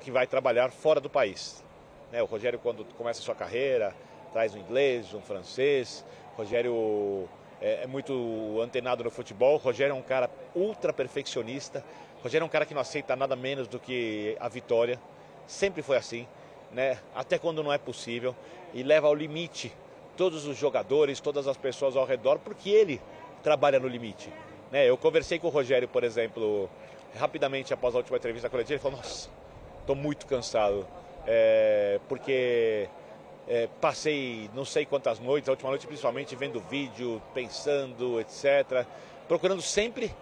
[0.00, 1.62] que vai trabalhar fora do país.
[2.10, 3.94] Né, o Rogério, quando começa a sua carreira,
[4.32, 6.04] traz um inglês, um francês.
[6.34, 7.28] O Rogério
[7.60, 9.54] é, é muito antenado no futebol.
[9.54, 11.84] O Rogério é um cara ultra perfeccionista.
[12.20, 15.00] O Rogério é um cara que não aceita nada menos do que a vitória.
[15.46, 16.26] Sempre foi assim,
[16.72, 16.98] né?
[17.14, 18.34] Até quando não é possível.
[18.72, 19.72] E leva ao limite
[20.16, 23.00] todos os jogadores, todas as pessoas ao redor, porque ele
[23.42, 24.32] trabalha no limite.
[24.70, 24.88] Né?
[24.88, 26.68] Eu conversei com o Rogério, por exemplo,
[27.18, 29.28] rapidamente após a última entrevista coletiva, ele falou, nossa,
[29.90, 30.86] estou muito cansado,
[31.26, 32.88] é, porque
[33.48, 38.86] é, passei não sei quantas noites, a última noite principalmente vendo vídeo, pensando, etc.
[39.26, 40.14] Procurando sempre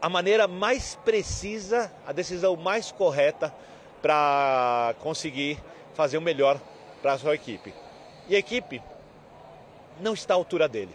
[0.00, 3.54] a maneira mais precisa, a decisão mais correta
[4.00, 5.58] para conseguir
[5.94, 6.60] fazer o melhor
[7.00, 7.72] para a sua equipe.
[8.28, 8.82] E a equipe
[10.00, 10.94] não está à altura dele.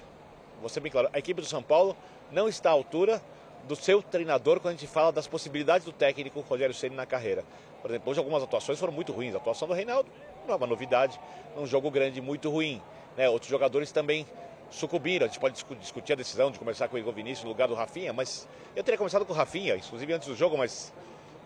[0.67, 1.95] Ser bem claro, a equipe do São Paulo
[2.29, 3.21] não está à altura
[3.67, 7.45] do seu treinador quando a gente fala das possibilidades do técnico Rogério Ceni na carreira.
[7.87, 9.33] Por exemplo, hoje algumas atuações foram muito ruins.
[9.33, 10.09] A atuação do Reinaldo
[10.45, 11.17] não é uma novidade,
[11.55, 12.81] um jogo grande muito ruim.
[13.15, 13.29] Né?
[13.29, 14.27] Outros jogadores também
[14.69, 15.23] sucumbiram.
[15.23, 17.73] A gente pode discutir a decisão de começar com o Igor Vinícius no lugar do
[17.73, 20.91] Rafinha, mas eu teria começado com o Rafinha, inclusive antes do jogo, mas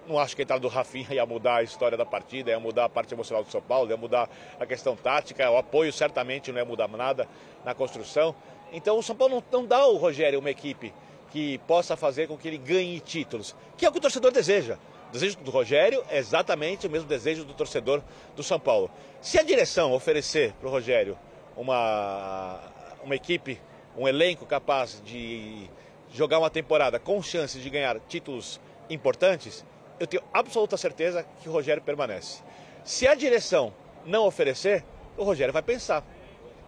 [0.07, 2.85] não acho que a entrada do Rafinha ia mudar a história da partida, ia mudar
[2.85, 4.27] a parte emocional do São Paulo, ia mudar
[4.59, 7.27] a questão tática, o apoio certamente não ia mudar nada
[7.63, 8.33] na construção.
[8.73, 10.91] Então o São Paulo não, não dá ao Rogério uma equipe
[11.31, 14.79] que possa fazer com que ele ganhe títulos, que é o que o torcedor deseja.
[15.11, 18.01] O desejo do Rogério é exatamente o mesmo desejo do torcedor
[18.33, 18.89] do São Paulo.
[19.19, 21.19] Se a direção oferecer para o Rogério
[21.57, 22.61] uma,
[23.03, 23.59] uma equipe,
[23.97, 25.69] um elenco capaz de
[26.13, 29.65] jogar uma temporada com chances de ganhar títulos importantes,
[29.99, 32.41] eu tenho absoluta certeza que o Rogério permanece.
[32.85, 33.73] Se a direção
[34.05, 34.81] não oferecer,
[35.17, 36.05] o Rogério vai pensar,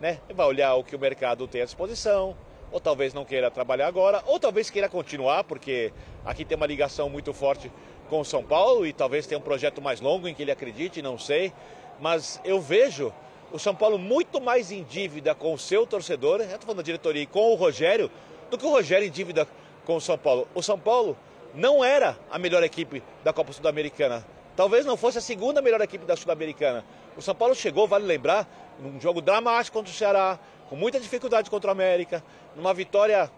[0.02, 0.20] né?
[0.36, 2.36] Vai olhar o que o mercado tem à disposição,
[2.74, 5.94] ou talvez não queira trabalhar agora, ou talvez queira continuar, porque
[6.26, 7.72] aqui tem uma ligação muito forte
[8.14, 11.02] com o São Paulo e talvez tenha um projeto mais longo em que ele acredite,
[11.02, 11.52] não sei.
[12.00, 13.12] Mas eu vejo
[13.52, 16.84] o São Paulo muito mais em dívida com o seu torcedor, eu estou falando da
[16.84, 18.12] diretoria, e com o Rogério,
[18.52, 19.48] do que o Rogério em dívida
[19.84, 20.48] com o São Paulo.
[20.54, 21.18] O São Paulo
[21.56, 24.24] não era a melhor equipe da Copa Sul-Americana.
[24.56, 26.86] Talvez não fosse a segunda melhor equipe da Sul-Americana.
[27.18, 28.48] O São Paulo chegou, vale lembrar,
[28.80, 30.38] num jogo dramático contra o Ceará,
[30.70, 32.24] com muita dificuldade contra o América,
[32.56, 33.32] numa vitória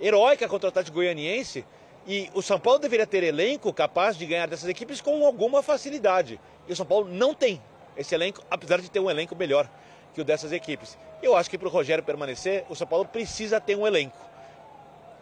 [0.00, 1.66] heróica contra o Atlético Goianiense,
[2.06, 6.38] e o São Paulo deveria ter elenco capaz de ganhar dessas equipes com alguma facilidade.
[6.68, 7.60] E o São Paulo não tem
[7.96, 9.68] esse elenco, apesar de ter um elenco melhor
[10.12, 10.98] que o dessas equipes.
[11.22, 14.18] Eu acho que para o Rogério permanecer, o São Paulo precisa ter um elenco.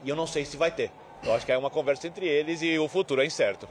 [0.04, 0.90] E eu não sei se vai ter.
[1.22, 3.68] Eu acho que é uma conversa entre eles e o futuro é incerto.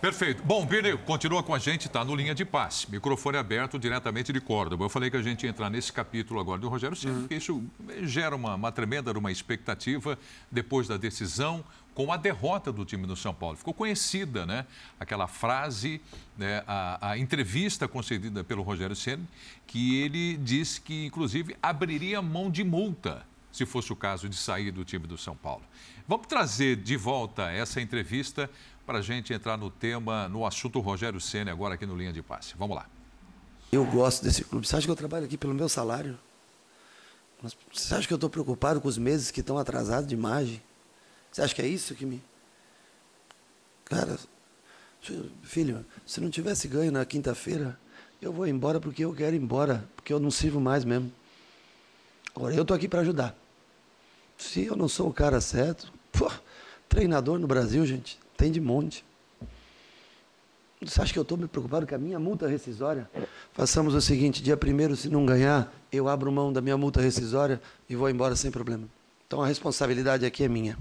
[0.00, 0.42] Perfeito.
[0.42, 2.90] Bom, Birne, continua com a gente, está no linha de passe.
[2.90, 4.86] Microfone aberto diretamente de Córdoba.
[4.86, 7.20] Eu falei que a gente ia entrar nesse capítulo agora do Rogério Ceni, uhum.
[7.20, 7.62] porque isso
[8.04, 10.18] gera uma, uma tremenda uma expectativa
[10.50, 11.62] depois da decisão
[11.94, 13.58] com a derrota do time do São Paulo.
[13.58, 14.64] Ficou conhecida, né?
[14.98, 16.00] Aquela frase,
[16.38, 16.64] né?
[16.66, 19.28] a, a entrevista concedida pelo Rogério Ceni,
[19.66, 24.70] que ele disse que, inclusive, abriria mão de multa se fosse o caso de sair
[24.70, 25.62] do time do São Paulo.
[26.06, 28.50] Vamos trazer de volta essa entrevista
[28.90, 32.20] para a gente entrar no tema, no assunto Rogério Ceni agora aqui no Linha de
[32.22, 32.54] Passe.
[32.58, 32.88] Vamos lá.
[33.70, 34.66] Eu gosto desse clube.
[34.66, 36.18] Você acha que eu trabalho aqui pelo meu salário?
[37.72, 40.60] Você acha que eu estou preocupado com os meses que estão atrasados de imagem?
[41.30, 42.20] Você acha que é isso que me.
[43.84, 44.18] Cara,
[45.44, 47.78] filho, se não tivesse ganho na quinta-feira,
[48.20, 51.12] eu vou embora porque eu quero ir embora, porque eu não sirvo mais mesmo.
[52.34, 53.36] Agora, eu estou aqui para ajudar.
[54.36, 56.28] Se eu não sou o cara certo, pô,
[56.88, 59.04] treinador no Brasil, gente, tem de monte.
[60.80, 63.08] Você acha que eu estou me preocupado com a minha multa rescisória?
[63.52, 67.60] Façamos o seguinte: dia primeiro, se não ganhar, eu abro mão da minha multa rescisória
[67.86, 68.88] e vou embora sem problema.
[69.26, 70.78] Então a responsabilidade aqui é minha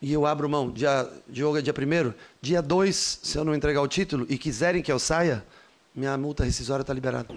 [0.00, 0.70] e eu abro mão.
[0.70, 2.14] Dia, jogo é dia primeiro.
[2.40, 5.44] Dia 2, se eu não entregar o título e quiserem que eu saia,
[5.94, 7.28] minha multa rescisória está liberada.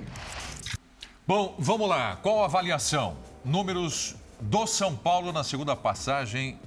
[1.28, 2.15] Bom, vamos lá.
[2.15, 3.18] Qual a avaliação?
[3.43, 6.57] Números do São Paulo na segunda passagem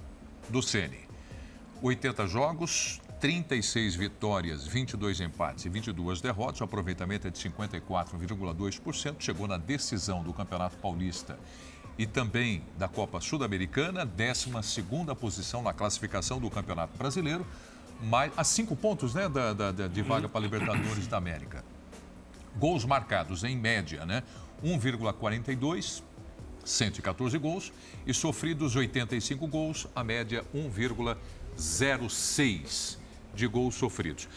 [0.51, 1.10] do Ceni.
[1.83, 6.61] 80 jogos, 36 vitórias, 22 empates e 22 derrotas.
[6.61, 9.17] O aproveitamento é de 54,2%.
[9.19, 11.39] Chegou na decisão do Campeonato Paulista
[11.99, 14.51] e também da Copa Sul-Americana, 12
[15.19, 17.47] posição na classificação do Campeonato Brasileiro,
[18.03, 21.63] mais, a cinco pontos né, da, da, de vaga para Libertadores da América.
[22.57, 24.23] Gols marcados em média, né?
[24.65, 26.03] 1,42,
[26.65, 27.73] 114 gols,
[28.07, 30.45] e sofridos 85 gols, a média
[31.61, 32.97] 1,06
[33.35, 34.29] de gols sofridos.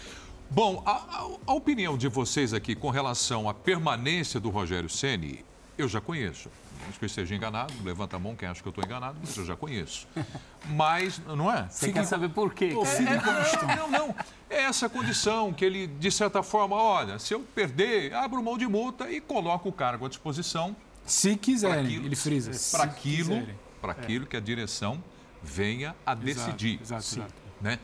[0.49, 5.43] Bom, a, a, opinião de vocês aqui com relação à permanência do Rogério Ceni,
[5.77, 6.49] eu já conheço.
[6.85, 9.35] Não que eu esteja enganado, levanta a mão quem acha que eu estou enganado, mas
[9.37, 10.05] eu já conheço.
[10.69, 11.67] Mas, não é?
[11.69, 11.99] Você Fique...
[11.99, 12.65] quer saber por quê?
[12.65, 14.15] É, é, não, não.
[14.49, 18.65] É essa condição que ele, de certa forma, olha, se eu perder, abro mão de
[18.65, 20.73] multa e coloco o cargo à disposição.
[21.05, 22.51] Se quiserem, aquilo, ele frisa.
[22.71, 23.47] Para aquilo,
[23.81, 24.27] para aquilo é.
[24.27, 25.03] que a direção
[25.43, 26.79] venha a decidir.
[26.81, 27.33] Exato, exato.
[27.61, 27.79] Né?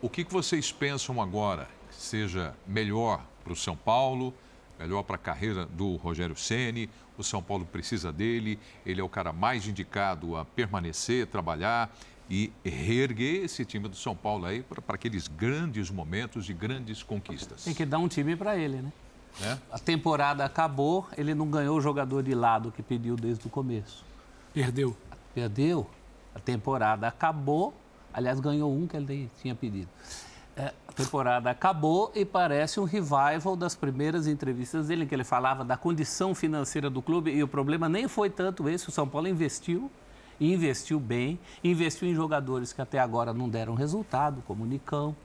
[0.00, 1.68] O que, que vocês pensam agora?
[1.90, 4.34] Seja melhor para o São Paulo,
[4.78, 6.88] melhor para a carreira do Rogério Ceni.
[7.16, 11.94] O São Paulo precisa dele, ele é o cara mais indicado a permanecer, trabalhar
[12.30, 17.64] e reerguer esse time do São Paulo aí para aqueles grandes momentos e grandes conquistas.
[17.64, 18.92] Tem que dar um time para ele, né?
[19.40, 19.58] É?
[19.70, 24.04] A temporada acabou, ele não ganhou o jogador de lado que pediu desde o começo.
[24.52, 24.96] Perdeu.
[25.34, 25.88] Perdeu.
[26.34, 27.74] A temporada acabou,
[28.12, 29.88] aliás, ganhou um que ele tinha pedido.
[30.54, 35.24] É, a temporada acabou e parece um revival das primeiras entrevistas dele, em que ele
[35.24, 39.08] falava da condição financeira do clube e o problema nem foi tanto esse, o São
[39.08, 39.90] Paulo investiu,
[40.38, 45.16] investiu bem, investiu em jogadores que até agora não deram resultado, como o Nicão.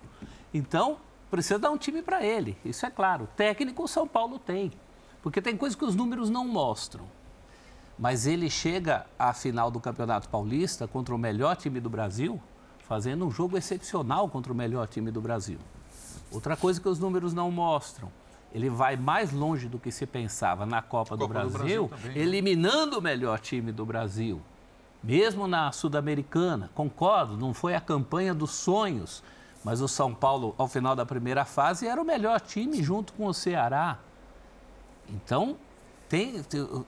[0.54, 0.98] Então,
[1.30, 3.28] precisa dar um time para ele, isso é claro.
[3.36, 4.72] Técnico o São Paulo tem,
[5.22, 7.04] porque tem coisas que os números não mostram.
[7.98, 12.40] Mas ele chega à final do Campeonato Paulista contra o melhor time do Brasil,
[12.88, 15.58] fazendo um jogo excepcional contra o melhor time do Brasil.
[16.32, 18.12] Outra coisa que os números não mostram,
[18.54, 21.88] ele vai mais longe do que se pensava na Copa, Copa do Brasil, do Brasil
[21.90, 22.22] também, né?
[22.22, 24.42] eliminando o melhor time do Brasil.
[25.04, 29.24] Mesmo na Sul-Americana, concordo, não foi a campanha dos sonhos,
[29.64, 33.26] mas o São Paulo, ao final da primeira fase, era o melhor time junto com
[33.28, 34.00] o Ceará.
[35.10, 35.58] Então,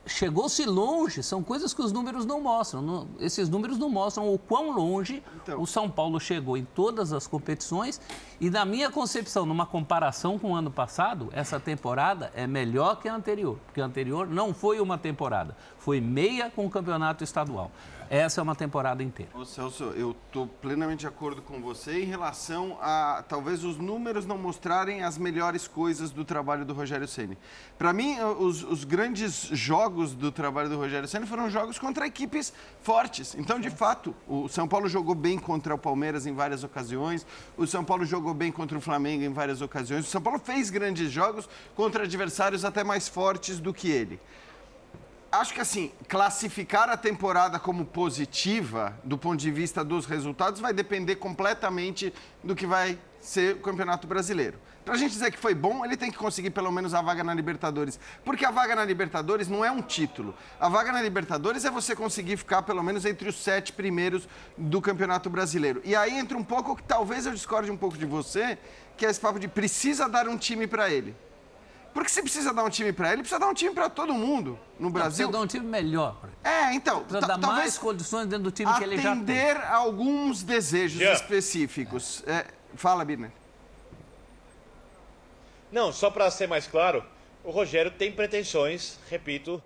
[0.05, 2.81] chegou-se longe, são coisas que os números não mostram.
[2.81, 5.61] Não, esses números não mostram o quão longe então.
[5.61, 7.99] o São Paulo chegou em todas as competições.
[8.39, 13.09] E, na minha concepção, numa comparação com o ano passado, essa temporada é melhor que
[13.09, 13.57] a anterior.
[13.65, 17.71] Porque a anterior não foi uma temporada, foi meia com o campeonato estadual.
[18.09, 19.31] Essa é uma temporada inteira.
[19.35, 24.25] Ô Celso, eu estou plenamente de acordo com você em relação a talvez os números
[24.25, 27.37] não mostrarem as melhores coisas do trabalho do Rogério Ceni.
[27.77, 32.51] Para mim, os, os, grandes jogos do trabalho do Rogério Ceni foram jogos contra equipes
[32.81, 33.35] fortes.
[33.35, 37.67] Então, de fato, o São Paulo jogou bem contra o Palmeiras em várias ocasiões, o
[37.67, 41.11] São Paulo jogou bem contra o Flamengo em várias ocasiões, o São Paulo fez grandes
[41.11, 44.19] jogos contra adversários até mais fortes do que ele
[45.31, 50.73] acho que assim, classificar a temporada como positiva do ponto de vista dos resultados vai
[50.73, 52.13] depender completamente
[52.43, 54.57] do que vai ser o Campeonato Brasileiro.
[54.83, 57.23] Para a gente dizer que foi bom, ele tem que conseguir pelo menos a vaga
[57.23, 57.99] na Libertadores.
[58.25, 60.33] Porque a vaga na Libertadores não é um título.
[60.59, 64.27] A vaga na Libertadores é você conseguir ficar pelo menos entre os sete primeiros
[64.57, 65.79] do Campeonato Brasileiro.
[65.85, 68.57] E aí entra um pouco que talvez eu discorde um pouco de você,
[68.97, 71.15] que é esse papo de precisa dar um time para ele.
[71.93, 74.59] Porque se precisa dar um time para ele, precisa dar um time para todo mundo
[74.79, 75.27] no Brasil.
[75.27, 76.17] Precisa dar um time melhor.
[76.43, 77.03] É, então.
[77.03, 79.21] Precisa dar mais condições dentro do time que ele já tem.
[79.23, 81.19] Atender alguns desejos yeah.
[81.19, 82.23] específicos.
[82.27, 83.31] É, fala, Birner.
[85.71, 87.03] Não, só para ser mais claro,
[87.43, 89.61] o Rogério tem pretensões, repito,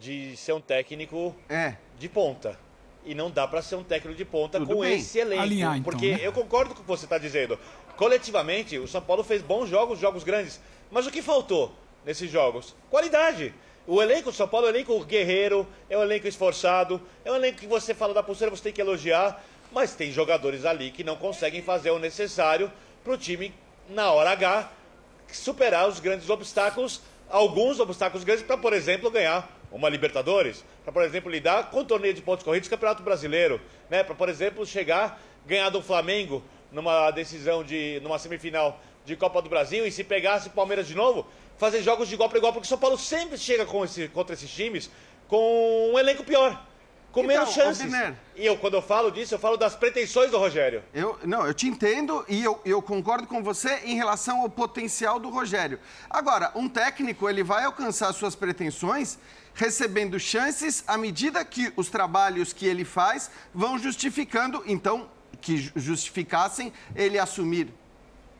[0.00, 1.74] de ser um técnico é.
[1.98, 2.58] de ponta.
[3.04, 4.98] E não dá para ser um técnico de ponta Tudo com bem.
[4.98, 5.42] esse elenco.
[5.42, 6.18] Alinhar, então, porque né?
[6.20, 7.58] eu concordo com o que você está dizendo.
[7.96, 10.60] Coletivamente, o São Paulo fez bons jogos, jogos grandes.
[10.90, 11.72] Mas o que faltou
[12.04, 12.74] nesses jogos?
[12.90, 13.54] Qualidade.
[13.86, 17.36] O elenco do São Paulo é um elenco guerreiro, é um elenco esforçado, é um
[17.36, 21.02] elenco que você fala da pulseira, você tem que elogiar, mas tem jogadores ali que
[21.02, 22.70] não conseguem fazer o necessário
[23.02, 23.54] para o time,
[23.88, 24.70] na hora H,
[25.32, 31.02] superar os grandes obstáculos, alguns obstáculos grandes, para, por exemplo, ganhar uma Libertadores, para, por
[31.02, 34.02] exemplo, lidar com o torneio de pontos corridos do Campeonato Brasileiro, né?
[34.02, 38.00] para, por exemplo, chegar, ganhar do Flamengo numa decisão de.
[38.02, 38.78] numa semifinal
[39.08, 42.28] de Copa do Brasil e se pegasse o Palmeiras de novo, fazer jogos de igual
[42.28, 44.90] para igual, porque o São Paulo sempre chega com esse, contra esses times
[45.26, 46.64] com um elenco pior.
[47.10, 47.90] Com então, menos chances.
[48.36, 50.84] E eu, quando eu falo disso, eu falo das pretensões do Rogério.
[50.92, 55.18] Eu, não, eu te entendo e eu, eu concordo com você em relação ao potencial
[55.18, 55.80] do Rogério.
[56.10, 59.18] Agora, um técnico, ele vai alcançar suas pretensões
[59.54, 65.08] recebendo chances à medida que os trabalhos que ele faz vão justificando, então,
[65.40, 67.72] que justificassem ele assumir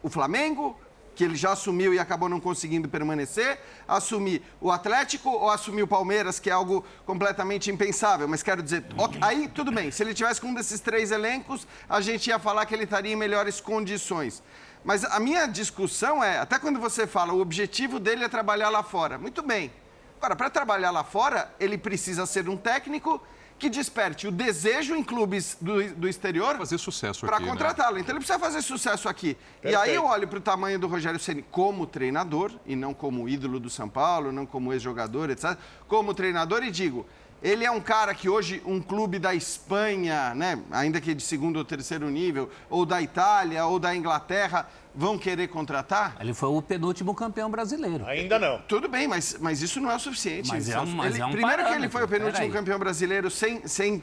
[0.03, 0.79] o Flamengo,
[1.19, 5.89] que ele já assumiu e acabou não conseguindo permanecer, assumir o Atlético ou assumir o
[5.89, 8.29] Palmeiras, que é algo completamente impensável.
[8.29, 11.67] Mas quero dizer, ok, aí tudo bem, se ele tivesse com um desses três elencos,
[11.89, 14.43] a gente ia falar que ele estaria em melhores condições.
[14.85, 18.85] Mas a minha discussão é, até quando você fala, o objetivo dele é trabalhar lá
[18.85, 19.19] fora.
[19.19, 19.73] Muito bem.
[20.19, 23.21] Agora, para trabalhar lá fora, ele precisa ser um técnico
[23.59, 27.47] que desperte o desejo em clubes do, do exterior Fazer sucesso para né?
[27.47, 27.99] contratá-lo.
[27.99, 29.37] Então ele precisa fazer sucesso aqui.
[29.63, 33.29] E aí eu olho para o tamanho do Rogério Ceni como treinador e não como
[33.29, 35.57] ídolo do São Paulo, não como ex-jogador, etc.
[35.89, 37.07] Como treinador e digo,
[37.43, 41.57] ele é um cara que hoje um clube da Espanha, né, ainda que de segundo
[41.57, 46.17] ou terceiro nível, ou da Itália ou da Inglaterra, vão querer contratar?
[46.21, 48.05] Ele foi o penúltimo campeão brasileiro.
[48.05, 48.59] Ainda não.
[48.63, 50.49] Tudo bem, mas, mas isso não é o suficiente.
[50.49, 52.79] Mas é um- mas Ele- é um primeiro que ele parâmetro, foi o penúltimo campeão
[52.81, 54.03] brasileiro sem, sem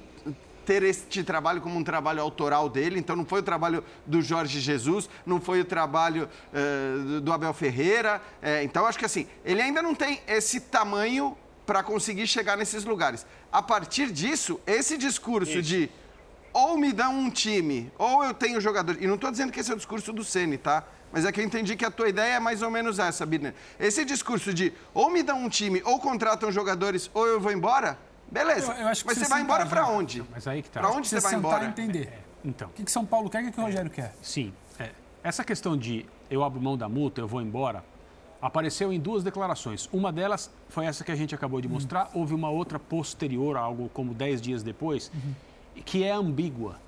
[0.65, 2.97] ter este trabalho como um trabalho autoral dele.
[2.97, 7.53] Então não foi o trabalho do Jorge Jesus, não foi o trabalho eh, do- Abel
[7.53, 8.21] Ferreira.
[8.41, 12.85] Eh, então acho que assim, ele ainda não tem esse tamanho para conseguir chegar nesses
[12.85, 13.25] lugares.
[13.51, 15.89] A partir disso, esse discurso de
[16.56, 18.95] ou me dão um time, ou eu tenho jogador.
[19.01, 20.86] E não estou dizendo que esse é o discurso do Ceni, tá?
[21.12, 23.53] Mas é que eu entendi que a tua ideia é mais ou menos essa, Birner.
[23.78, 27.97] Esse discurso de ou me dão um time, ou contratam jogadores, ou eu vou embora,
[28.32, 28.72] beleza.
[28.72, 30.24] Eu- eu acho que Mas você você vai embora para onde?
[30.32, 30.80] Mas aí que tá.
[30.80, 31.66] Para onde você vai sentar embora?
[31.66, 32.20] entender.
[32.43, 34.14] Então, O que, que São Paulo quer e o que, que o Rogério quer?
[34.22, 34.53] sim.
[34.80, 34.91] é,
[35.24, 37.84] essa questão de eu abro mão da multa, eu vou embora,
[38.41, 39.89] apareceu em duas declarações.
[39.91, 42.10] Uma delas foi essa que a gente acabou de mostrar.
[42.14, 45.12] Houve uma outra posterior, algo como 10 dias depois,
[45.84, 46.80] que é ambígua.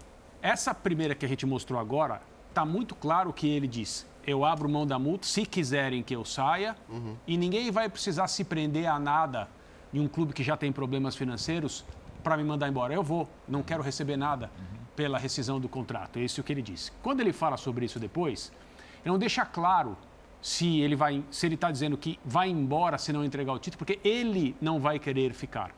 [0.41, 4.69] Essa primeira que a gente mostrou agora, está muito claro que ele diz: eu abro
[4.69, 6.75] mão da multa se quiserem que eu saia,
[7.25, 9.47] e ninguém vai precisar se prender a nada
[9.93, 11.85] em um clube que já tem problemas financeiros
[12.23, 12.93] para me mandar embora.
[12.93, 14.51] Eu vou, não quero receber nada
[14.95, 16.17] pela rescisão do contrato.
[16.19, 16.91] É isso que ele disse.
[17.01, 18.51] Quando ele fala sobre isso depois,
[19.03, 19.95] ele não deixa claro
[20.41, 23.77] se ele vai, se ele está dizendo que vai embora se não entregar o título,
[23.77, 25.71] porque ele não vai querer ficar.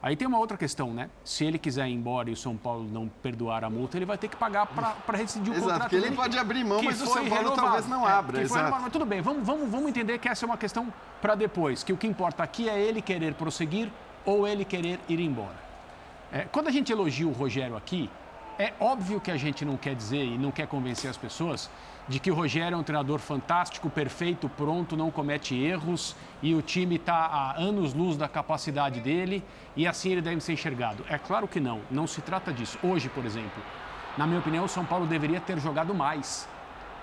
[0.00, 1.10] Aí tem uma outra questão, né?
[1.24, 4.16] Se ele quiser ir embora e o São Paulo não perdoar a multa, ele vai
[4.16, 7.02] ter que pagar para rescindir o Exato, contrato porque ele dele, pode abrir mão, mas
[7.02, 7.62] o São Paulo renovado.
[7.62, 8.80] talvez não É, abra, foi exato.
[8.80, 11.92] Mas tudo bem, vamos, vamos, vamos entender que essa é uma questão para depois, que
[11.92, 13.90] o que importa aqui é ele querer prosseguir
[14.24, 15.56] ou ele querer ir embora.
[16.32, 18.08] É, quando a gente elogia o Rogério aqui,
[18.56, 21.68] é óbvio que a gente não quer dizer e não quer convencer as pessoas
[22.08, 26.62] de que o Rogério é um treinador fantástico, perfeito, pronto, não comete erros e o
[26.62, 29.44] time está a anos-luz da capacidade dele
[29.76, 31.04] e assim ele deve ser enxergado.
[31.08, 32.78] É claro que não, não se trata disso.
[32.82, 33.62] Hoje, por exemplo,
[34.16, 36.48] na minha opinião, o São Paulo deveria ter jogado mais.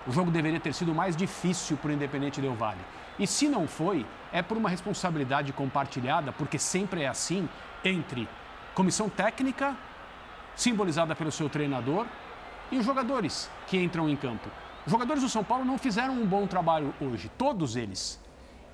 [0.07, 2.81] O jogo deveria ter sido mais difícil para o Independente Del Vale.
[3.17, 7.47] E se não foi, é por uma responsabilidade compartilhada, porque sempre é assim,
[7.83, 8.27] entre
[8.73, 9.75] comissão técnica,
[10.55, 12.05] simbolizada pelo seu treinador,
[12.71, 14.49] e os jogadores que entram em campo.
[14.85, 18.21] Os jogadores do São Paulo não fizeram um bom trabalho hoje, todos eles.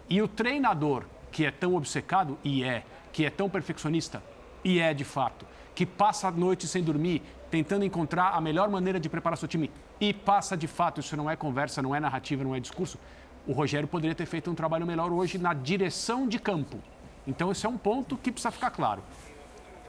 [0.10, 2.84] E o treinador, que é tão obcecado, e é,
[3.14, 4.22] que é tão perfeccionista,
[4.62, 9.00] e é de fato, que passa a noite sem dormir, tentando encontrar a melhor maneira
[9.00, 12.44] de preparar seu time, e passa de fato, isso não é conversa, não é narrativa,
[12.44, 13.00] não é discurso.
[13.48, 16.78] O Rogério poderia ter feito um trabalho melhor hoje na direção de campo.
[17.26, 19.02] Então, esse é um ponto que precisa ficar claro.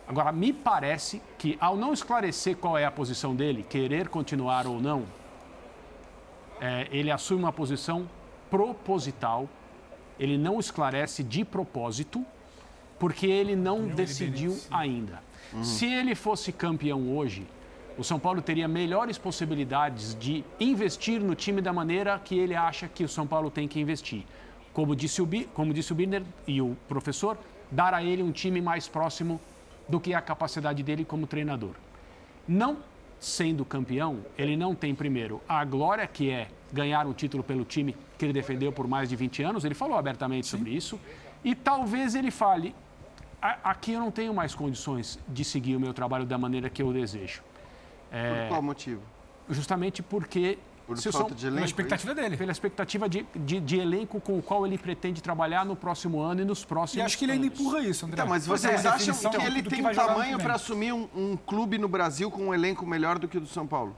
[0.06, 4.80] Agora, me parece que, ao não esclarecer qual é a posição dele, querer continuar ou
[4.80, 5.04] não,
[6.62, 8.08] é, ele assume uma posição
[8.48, 9.48] proposital,
[10.18, 12.24] ele não esclarece de propósito,
[12.98, 15.20] porque ele não decidiu ainda.
[15.64, 17.46] Se ele fosse campeão hoje,
[17.98, 22.86] o São Paulo teria melhores possibilidades de investir no time da maneira que ele acha
[22.88, 24.22] que o São Paulo tem que investir.
[24.72, 27.36] Como disse o, Bi- como disse o Birner e o professor,
[27.70, 29.40] dar a ele um time mais próximo
[29.88, 31.74] do que a capacidade dele como treinador.
[32.48, 32.78] Não
[33.24, 37.94] sendo campeão, ele não tem, primeiro, a glória que é ganhar um título pelo time
[38.18, 40.98] que ele defendeu por mais de 20 anos, ele falou abertamente sobre isso,
[41.44, 42.74] e talvez ele fale:
[43.40, 46.82] "A- aqui eu não tenho mais condições de seguir o meu trabalho da maneira que
[46.82, 47.42] eu desejo.
[48.42, 49.00] Por qual motivo?
[49.48, 50.58] Justamente porque.
[50.86, 51.66] Por se falta São- de Pela elenco?
[51.66, 52.36] expectativa dele.
[52.36, 56.42] pela expectativa de, de, de elenco com o qual ele pretende trabalhar no próximo ano
[56.42, 57.60] e nos próximos E acho que ele ainda anos.
[57.60, 58.14] empurra isso, André.
[58.16, 61.36] Então, mas vocês acham que ele tem um ano tamanho que para assumir um, um
[61.36, 63.96] clube no Brasil com um elenco melhor do que o do São Paulo?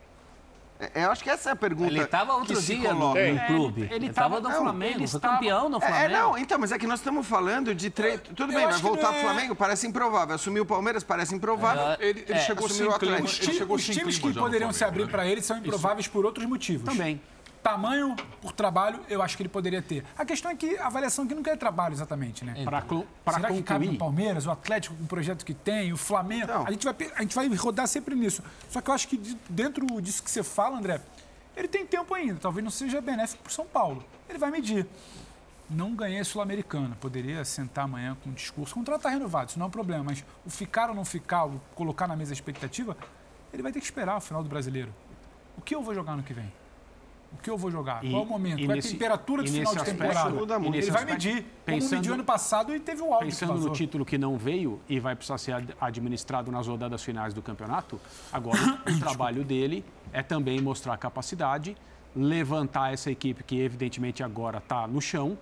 [0.95, 1.91] É, eu acho que essa é a pergunta.
[1.91, 3.32] Ele estava outro que se dia no, coloca.
[3.32, 3.82] no clube.
[3.82, 6.05] ele Ele estava tava- no Flamengo, ele foi estava- campeão no É, Flamengo.
[6.05, 8.18] É, não, então, mas é que nós estamos falando de tre...
[8.18, 10.35] Tudo eu bem, mas voltar ao é- Flamengo parece improvável.
[10.35, 11.82] Assumir o Palmeiras parece improvável.
[11.82, 12.95] É, Ele, ele É, chegou assumiu sem o.
[12.97, 13.45] Atlético.
[13.45, 15.11] Ele chegou Os sem times que poderiam se abrir né?
[15.11, 16.85] para ele são improváveis por outros motivos.
[16.85, 17.20] Também.
[17.64, 20.04] Tamanho por trabalho, eu acho que ele poderia ter.
[20.18, 22.62] A questão é que a avaliação aqui não quer trabalho exatamente, né?
[22.62, 25.96] Para Será que cabe no concluir, Palmeiras, o Atlético com o projeto que tem, o
[25.96, 26.46] Flamengo?
[26.46, 26.66] Não.
[26.66, 28.42] A, gente vai, a gente vai rodar sempre nisso.
[28.68, 31.00] Só que eu acho que de- dentro disso que você fala, André,
[31.56, 32.38] ele tem tempo ainda.
[32.38, 34.04] Talvez não seja benéfico para São Paulo.
[34.28, 34.86] ele vai medir.
[35.70, 36.94] Não ganhei a Sul-Americana.
[37.00, 38.72] Poderia sentar amanhã com um discurso.
[38.74, 40.04] O contrato está renovado, isso não é um problema.
[40.04, 42.94] Mas o ficar ou não ficar, o colocar na mesa a expectativa,
[43.54, 44.94] ele vai ter que esperar o final do brasileiro.
[45.56, 46.52] O que eu vou jogar no que vem?
[47.39, 48.05] O que eu vou jogar?
[48.05, 48.64] E- Qual é o momento?
[48.64, 50.30] Qual é a temperatura de final de temporada?
[50.30, 50.76] muda muito.
[50.76, 51.35] Ele vai medir.
[51.43, 54.80] Como pensando- mediu ano passado e teve o áudio Pensando no título que não veio
[54.89, 58.01] e vai precisar ser ad- administrado nas rodadas finais do campeonato,
[58.32, 58.59] agora
[58.89, 61.76] o trabalho dele é também mostrar capacidade,
[62.14, 65.37] levantar essa equipe que evidentemente agora está no chão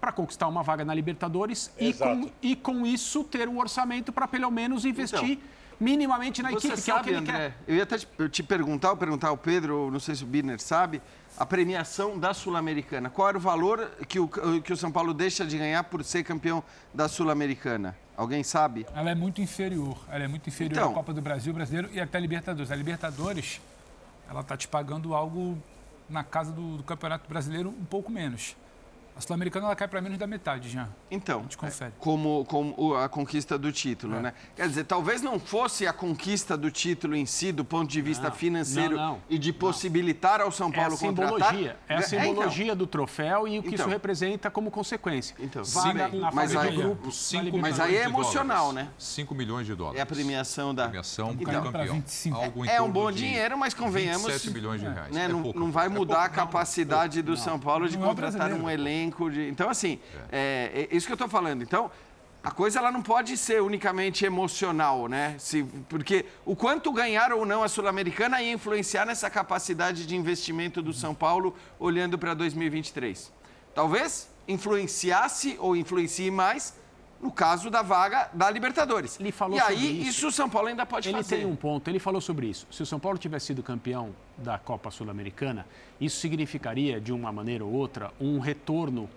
[0.00, 4.26] para conquistar uma vaga na Libertadores e com, e com isso ter o orçamento para
[4.28, 5.38] pelo menos investir
[5.80, 7.54] minimamente na Você equipe, que é o que sabe, ele André, quer.
[7.66, 10.24] eu ia até te, eu te perguntar, ou perguntar ao Pedro, ou não sei se
[10.24, 11.00] o Birner sabe,
[11.36, 13.08] a premiação da Sul-Americana.
[13.10, 14.28] Qual era o valor que o,
[14.62, 16.62] que o São Paulo deixa de ganhar por ser campeão
[16.92, 17.96] da Sul-Americana?
[18.16, 18.84] Alguém sabe?
[18.94, 19.96] Ela é muito inferior.
[20.10, 20.90] Ela é muito inferior Então.
[20.90, 22.72] à Copa do Brasil, brasileiro e até a Libertadores.
[22.72, 23.60] A Libertadores,
[24.28, 25.56] ela está te pagando algo
[26.10, 28.56] na casa do, do Campeonato Brasileiro um pouco menos.
[29.18, 30.88] A Sul-Americana ela cai para menos da metade já.
[31.10, 31.92] Então, A gente confere.
[31.98, 34.20] como, como o- a conquista do título, É.
[34.20, 34.32] né?
[34.54, 38.28] Quer dizer, talvez não fosse a conquista do título em si, do ponto de vista
[38.28, 41.34] Não, financeiro não, não, e de possibilitar ao São É a Paulo contratar.
[41.48, 42.08] simbologia, é a então.
[42.08, 43.86] simbologia do troféu e o que Então.
[43.86, 45.34] isso representa como consequência.
[45.40, 47.16] Então, Vaga sim, na mas aí- de grupos.
[47.16, 48.88] Cinco na Mas aí é emocional, né?
[48.96, 49.98] 5 milhões de dólares.
[49.98, 50.84] É a premiação da.
[50.84, 51.94] Premiação do Então, campeão.
[51.96, 52.36] 25.
[52.36, 54.26] Algo em É um bom dinheiro, mas convenhamos.
[54.28, 55.12] 27 milhões de reais.
[55.12, 57.98] né, É não, pouco, não vai é mudar a capacidade do São Paulo de é
[57.98, 59.48] contratar um elenco de.
[59.48, 59.98] Então, assim,
[60.30, 61.62] é, é isso que eu estou falando.
[61.62, 61.90] Então,
[62.42, 65.34] a coisa ela não pode ser unicamente emocional, né?
[65.38, 70.80] Se, porque o quanto ganhar ou não a Sul-Americana ia influenciar nessa capacidade de investimento
[70.80, 73.32] do São Paulo olhando para 2023.
[73.74, 76.74] Talvez influenciasse ou influencie mais
[77.20, 79.18] no caso da vaga da Libertadores.
[79.18, 80.10] Ele falou e aí, isso.
[80.10, 81.36] isso o São Paulo ainda pode Ele fazer.
[81.36, 82.66] tem um ponto, ele falou sobre isso.
[82.70, 85.66] Se o São Paulo tivesse sido campeão da Copa Sul-Americana,
[86.00, 89.08] isso significaria, de uma maneira ou outra, um retorno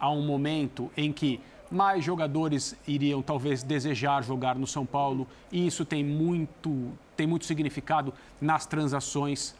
[0.00, 5.66] a um momento em que mais jogadores iriam talvez desejar jogar no São Paulo, e
[5.66, 9.54] isso tem muito, tem muito significado nas transações.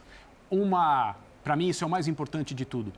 [0.50, 1.14] Uma,
[1.44, 2.92] para mim isso é o mais importante de tudo,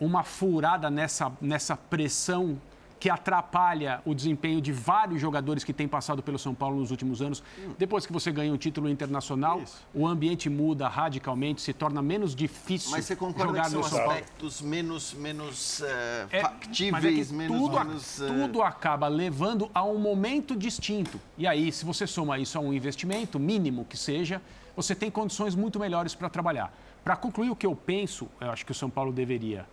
[0.00, 2.58] uma furada nessa, nessa pressão
[3.00, 7.22] que atrapalha o desempenho de vários jogadores que têm passado pelo São Paulo nos últimos
[7.22, 7.42] anos.
[7.78, 9.86] Depois que você ganha um título internacional, Isso.
[9.94, 13.86] o ambiente muda radicalmente, se torna menos difícil Mas você concorda jogar que são no
[13.88, 14.12] São Paulo.
[14.12, 17.56] aspectos menos, menos eh, É, factíveis, mas é que menos...
[17.58, 21.20] tudo, a- menos, eh, tudo acaba levando a um momento distinto.
[21.36, 24.42] E aí, se você soma isso a um investimento, mínimo que seja,
[24.74, 26.72] você tem condições muito melhores para trabalhar.
[27.04, 29.64] Para concluir o que eu penso, eu acho que o São Paulo deveria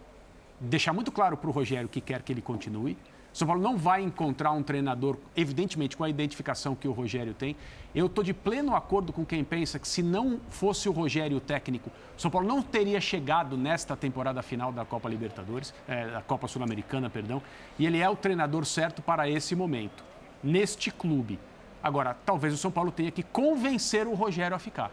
[0.60, 2.96] deixar muito claro para o Rogério que quer que ele continue.
[3.36, 7.54] São Paulo não vai encontrar um treinador, evidentemente, com a identificação que o Rogério tem.
[7.94, 11.42] Eu estou de pleno acordo com quem pensa que se não fosse o Rogério o
[11.42, 16.48] técnico, São Paulo não teria chegado nesta temporada final da Copa Libertadores, eh, da Copa
[16.48, 17.42] Sul-Americana, perdão.
[17.78, 20.02] E ele é o treinador certo para esse momento,
[20.42, 21.38] neste clube.
[21.84, 24.90] Agora, talvez o São Paulo tenha que convencer o Rogério a ficar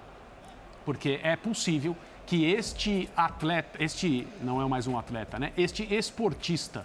[0.84, 5.52] porque é possível que este atleta, este não é mais um atleta, né?
[5.56, 6.84] Este esportista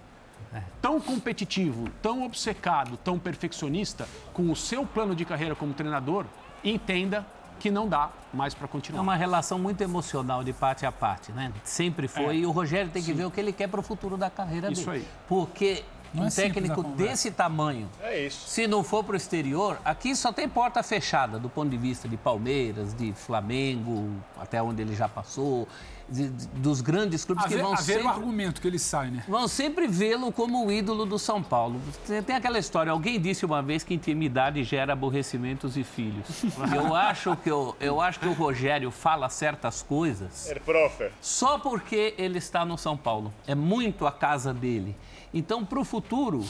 [0.82, 6.26] tão competitivo, tão obcecado, tão perfeccionista com o seu plano de carreira como treinador,
[6.64, 7.26] entenda
[7.60, 9.02] que não dá mais para É continuar.
[9.02, 11.52] uma relação muito emocional de parte a parte, né?
[11.64, 12.26] Sempre foi.
[12.26, 12.36] É.
[12.36, 14.72] E o Rogério tem que ver o que ele quer para o futuro da carreira
[14.72, 14.98] Isso dele.
[14.98, 15.08] aí.
[15.28, 15.84] Porque
[16.14, 18.48] Não um é técnico desse tamanho, É isso.
[18.48, 22.08] se não for para o exterior, aqui só tem porta fechada do ponto de vista
[22.08, 25.68] de Palmeiras, de Flamengo, até onde ele já passou,
[26.10, 29.10] de- de- dos grandes clubes Haver, que vão haver sempre um argumento que ele sai,
[29.12, 29.24] né?
[29.28, 31.82] vão sempre vê-lo como o ídolo do São Paulo.
[32.06, 36.26] Tem tem aquela história, alguém disse uma vez que intimidade gera aborrecimentos e filhos.
[36.76, 41.12] Eu acho que, eu, eu acho que o Rogério fala certas coisas Er Profer.
[41.22, 43.34] só porque ele está no São Paulo.
[43.46, 44.96] É muito a casa dele.
[45.34, 46.44] Então, para o futuro,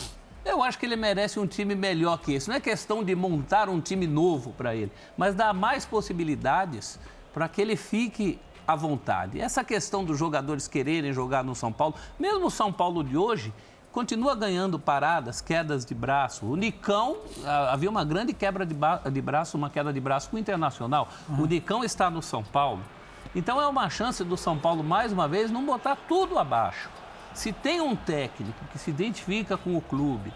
[0.46, 2.48] eu acho que ele merece um time melhor que esse.
[2.48, 7.00] Não é questão de montar um time novo para ele, mas dar mais possibilidades
[7.34, 9.40] para que ele fique à vontade.
[9.40, 13.54] Essa questão dos jogadores quererem jogar no São Paulo, mesmo o São Paulo de hoje,
[13.92, 16.46] continua ganhando paradas, quedas de braço.
[16.46, 17.18] O Nicão,
[17.72, 18.76] havia uma grande quebra de,
[19.12, 21.08] de braço, uma queda de braço com o Internacional.
[21.30, 22.82] O Nicão está no São Paulo.
[23.34, 26.90] Então é uma chance do São Paulo, mais uma vez, não botar tudo abaixo.
[27.34, 30.34] Se tem um técnico que se identifica com o clube,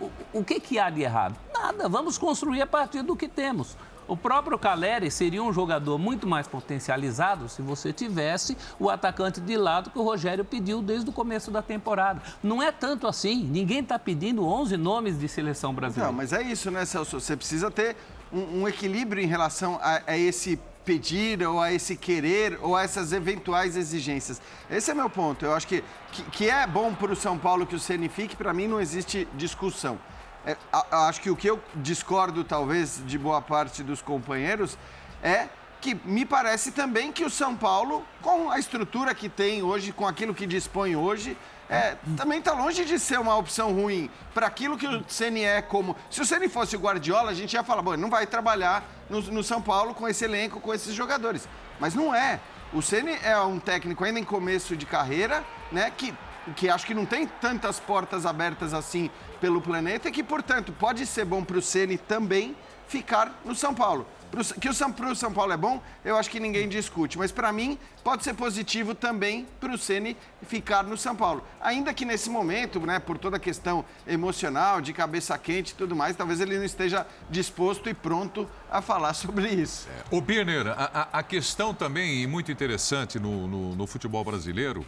[0.00, 1.36] o, o que, que há de errado?
[1.52, 3.76] Nada, vamos construir a partir do que temos.
[4.10, 9.56] O próprio Caleri seria um jogador muito mais potencializado se você tivesse o atacante de
[9.56, 12.20] lado que o Rogério pediu desde o começo da temporada.
[12.42, 13.44] Não é tanto assim.
[13.44, 16.10] Ninguém está pedindo 11 nomes de seleção brasileira.
[16.10, 17.20] Não, mas é isso, né, Celso?
[17.20, 17.94] Você precisa ter
[18.32, 22.82] um, um equilíbrio em relação a, a esse pedir ou a esse querer ou a
[22.82, 24.42] essas eventuais exigências.
[24.68, 25.44] Esse é meu ponto.
[25.44, 28.34] Eu acho que, que, que é bom para o São Paulo que o Ceni fique,
[28.34, 30.00] para mim não existe discussão.
[30.46, 30.56] É,
[30.90, 34.78] acho que o que eu discordo, talvez, de boa parte dos companheiros
[35.22, 35.48] é
[35.80, 40.06] que me parece também que o São Paulo, com a estrutura que tem hoje, com
[40.06, 41.36] aquilo que dispõe hoje,
[41.70, 45.62] é, também está longe de ser uma opção ruim para aquilo que o Ceni é
[45.62, 45.96] como.
[46.10, 48.84] Se o Ceni fosse o Guardiola, a gente ia falar, bom, ele não vai trabalhar
[49.08, 51.48] no, no São Paulo com esse elenco, com esses jogadores.
[51.78, 52.40] Mas não é.
[52.72, 55.92] O Ceni é um técnico ainda em começo de carreira, né?
[55.96, 56.12] Que,
[56.56, 59.10] que acho que não tem tantas portas abertas assim
[59.40, 62.56] pelo planeta e que, portanto, pode ser bom para o Ceni também
[62.88, 64.06] ficar no São Paulo.
[64.30, 67.18] Pro, que o São, pro São Paulo é bom, eu acho que ninguém discute.
[67.18, 71.44] Mas para mim, pode ser positivo também para o Ceni ficar no São Paulo.
[71.60, 75.96] Ainda que nesse momento, né, por toda a questão emocional, de cabeça quente e tudo
[75.96, 79.88] mais, talvez ele não esteja disposto e pronto a falar sobre isso.
[79.88, 80.14] É.
[80.14, 84.86] O Birner, a, a, questão também muito interessante no, no, no futebol brasileiro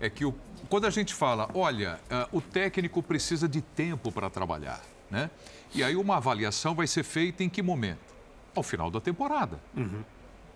[0.00, 0.34] é que o,
[0.68, 5.30] quando a gente fala, olha, uh, o técnico precisa de tempo para trabalhar, né?
[5.74, 8.14] E aí uma avaliação vai ser feita em que momento?
[8.54, 9.60] Ao final da temporada.
[9.76, 10.02] Uhum.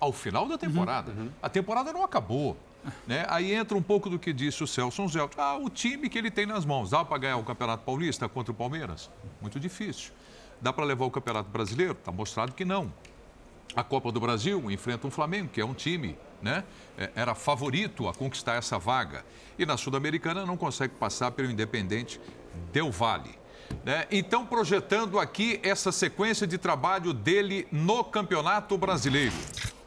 [0.00, 1.12] Ao final da temporada.
[1.12, 1.24] Uhum.
[1.24, 1.30] uhum.
[1.42, 2.56] A temporada não acabou.
[3.06, 3.24] Né?
[3.28, 5.34] Aí entra um pouco do que disse o Celso Zelt.
[5.36, 6.90] Ah, o time que ele tem nas mãos.
[6.90, 9.10] Dá para ganhar o Campeonato Paulista contra o Palmeiras?
[9.40, 10.12] Muito difícil.
[10.60, 11.92] Dá para levar o Campeonato Brasileiro?
[11.92, 12.92] Está mostrado que não.
[13.74, 16.62] A Copa do Brasil enfrenta um Flamengo, que é um time, né?
[16.98, 19.24] É, era favorito a conquistar essa vaga.
[19.58, 22.20] E na Sul-Americana não consegue passar pelo Independente
[22.70, 23.38] Del Vale.
[23.84, 24.06] Né?
[24.10, 29.34] Então, projetando aqui essa sequência de trabalho dele no Campeonato Brasileiro.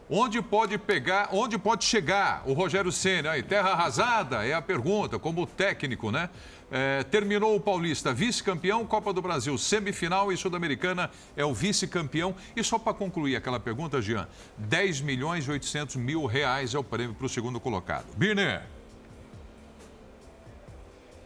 [0.09, 3.31] Onde pode pegar, onde pode chegar o Rogério Senna?
[3.31, 6.29] Aí, terra arrasada é a pergunta, como técnico, né?
[6.71, 12.35] É, terminou o Paulista, vice-campeão, Copa do Brasil, semifinal e Sul-Americana é o vice-campeão.
[12.55, 16.83] E só para concluir aquela pergunta, Jean, 10 milhões e 800 mil reais é o
[16.83, 18.05] prêmio para o segundo colocado.
[18.17, 18.63] Birner.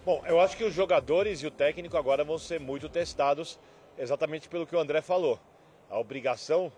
[0.06, 3.60] Bom, eu acho que os jogadores e o técnico agora vão ser muito testados
[3.98, 5.40] exatamente pelo que o André falou.
[5.90, 6.72] A obrigação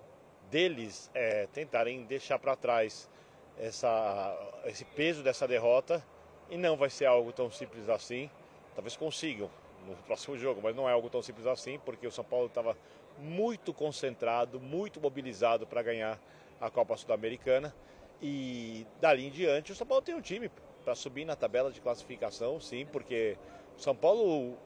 [0.50, 3.10] deles é tentarem deixar para trás
[3.58, 4.36] essa,
[4.66, 6.04] esse peso dessa derrota
[6.50, 8.30] e não vai ser algo tão simples assim.
[8.76, 9.50] Talvez consigam
[9.88, 12.78] no próximo jogo, mas não é algo tão simples assim, porque o São Paulo estava
[13.18, 16.20] muito concentrado, muito mobilizado para ganhar
[16.60, 17.74] a Copa Sul-Americana.
[18.22, 20.50] E dali em diante o São Paulo tem um time
[20.84, 23.38] para subir na tabela de classificação, sim, porque
[23.78, 24.58] o São Paulo,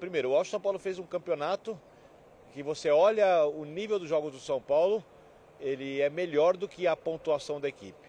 [0.00, 1.80] primeiro, eu acho que o São Paulo fez um campeonato
[2.52, 5.04] que você olha o nível dos jogos do São Paulo,
[5.60, 8.08] ele é melhor do que a pontuação da equipe.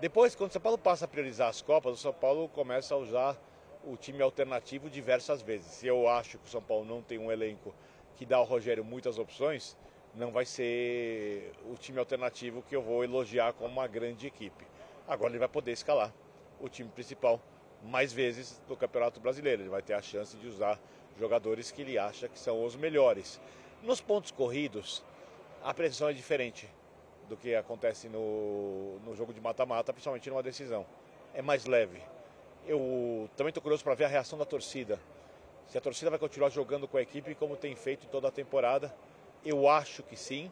[0.00, 2.98] Depois, quando o São Paulo passa a priorizar as Copas, o São Paulo começa a
[2.98, 3.36] usar
[3.86, 5.66] o time alternativo diversas vezes.
[5.66, 7.74] Se eu acho que o São Paulo não tem um elenco
[8.16, 9.76] que dá ao Rogério muitas opções,
[10.14, 14.64] não vai ser o time alternativo que eu vou elogiar como uma grande equipe.
[15.06, 16.12] Agora ele vai poder escalar
[16.60, 17.40] o time principal
[17.82, 19.62] mais vezes do Campeonato Brasileiro.
[19.62, 20.80] Ele vai ter a chance de usar
[21.18, 23.40] jogadores que ele acha que são os melhores.
[23.82, 25.04] Nos pontos corridos,
[25.62, 26.68] a pressão é diferente
[27.28, 30.86] do que acontece no, no jogo de mata-mata, principalmente numa decisão.
[31.34, 32.00] É mais leve.
[32.66, 34.98] Eu também estou curioso para ver a reação da torcida.
[35.68, 38.94] Se a torcida vai continuar jogando com a equipe como tem feito toda a temporada.
[39.44, 40.50] Eu acho que sim.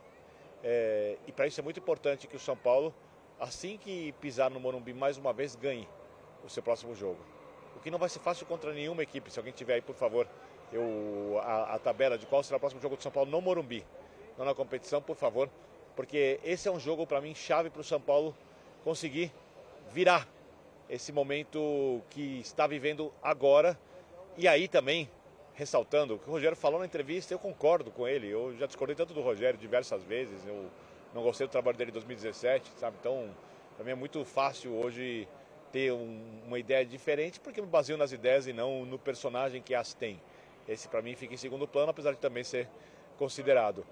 [0.63, 2.95] É, e para isso é muito importante que o São Paulo
[3.43, 5.89] assim que pisar no Morumbi mais uma vez, ganhe
[6.45, 7.19] o seu próximo jogo.
[7.77, 9.31] O que não vai ser fácil contra nenhuma equipe.
[9.31, 10.29] Se alguém tiver aí, por favor,
[10.73, 13.85] eu, a, a tabela de qual será o próximo jogo do São Paulo no Morumbi,
[14.39, 15.51] não na competição, por favor,
[15.97, 18.35] porque esse é um jogo para mim chave para o São Paulo
[18.85, 19.33] conseguir
[19.91, 20.29] virar
[20.93, 23.78] esse momento que está vivendo agora.
[24.36, 25.09] E aí também,
[25.55, 28.28] ressaltando, o que o Rogério falou na entrevista, eu concordo com ele.
[28.28, 30.47] Eu já discordei tanto do Rogério diversas vezes.
[30.47, 30.66] Eu
[31.14, 32.99] não gostei do trabalho dele em 2017, sabe?
[33.01, 33.30] Então,
[33.74, 35.26] para mim é muito fácil hoje
[35.72, 39.74] ter um, uma ideia diferente, porque me baseio nas ideias e não no personagem que
[39.74, 40.20] as tem.
[40.68, 42.68] Esse, para mim, fica em segundo plano, apesar de também ser
[43.16, 43.82] considerado.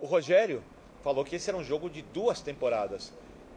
[0.00, 0.60] O Rogério
[1.04, 3.12] falou que esse era um jogo de duas temporadas.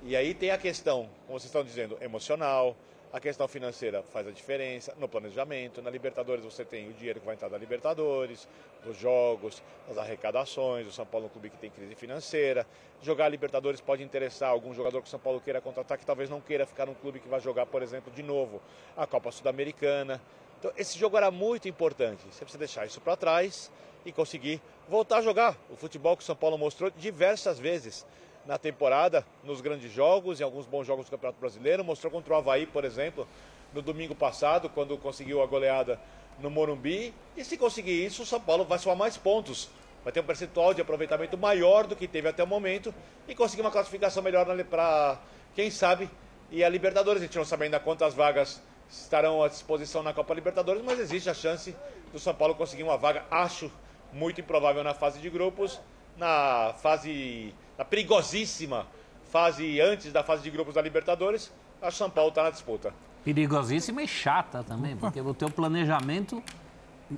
[0.07, 2.77] E aí tem a questão, como vocês estão dizendo, emocional,
[3.11, 5.81] a questão financeira faz a diferença no planejamento.
[5.81, 8.47] Na Libertadores você tem o dinheiro que vai entrar da Libertadores,
[8.83, 10.85] dos jogos, das arrecadações.
[10.85, 12.67] O São Paulo é um clube que tem crise financeira.
[13.01, 16.29] Jogar a Libertadores pode interessar algum jogador que o São Paulo queira contratar, que talvez
[16.29, 18.61] não queira ficar num clube que vai jogar, por exemplo, de novo
[18.95, 20.21] a Copa Sul-Americana.
[20.59, 22.21] Então, esse jogo era muito importante.
[22.29, 23.71] Você precisa deixar isso para trás
[24.05, 28.05] e conseguir voltar a jogar o futebol que o São Paulo mostrou diversas vezes
[28.45, 31.83] na temporada, nos grandes jogos, em alguns bons jogos do Campeonato Brasileiro.
[31.83, 33.27] Mostrou contra o Havaí, por exemplo,
[33.73, 35.99] no domingo passado, quando conseguiu a goleada
[36.39, 37.13] no Morumbi.
[37.35, 39.69] E se conseguir isso, o São Paulo vai somar mais pontos.
[40.03, 42.93] Vai ter um percentual de aproveitamento maior do que teve até o momento
[43.27, 45.19] e conseguir uma classificação melhor para,
[45.55, 46.09] quem sabe,
[46.51, 47.21] e a Libertadores.
[47.23, 51.27] A gente não sabe ainda quantas vagas estarão à disposição na Copa Libertadores, mas existe
[51.27, 51.75] a chance
[52.13, 53.71] do São Paulo conseguir uma vaga, acho
[54.13, 55.79] muito improvável na fase de grupos,
[56.17, 58.87] na fase, na perigosíssima
[59.31, 61.51] fase antes da fase de grupos da Libertadores,
[61.81, 62.93] que São Paulo está na disputa.
[63.23, 66.41] Perigosíssima e chata também, porque o teu planejamento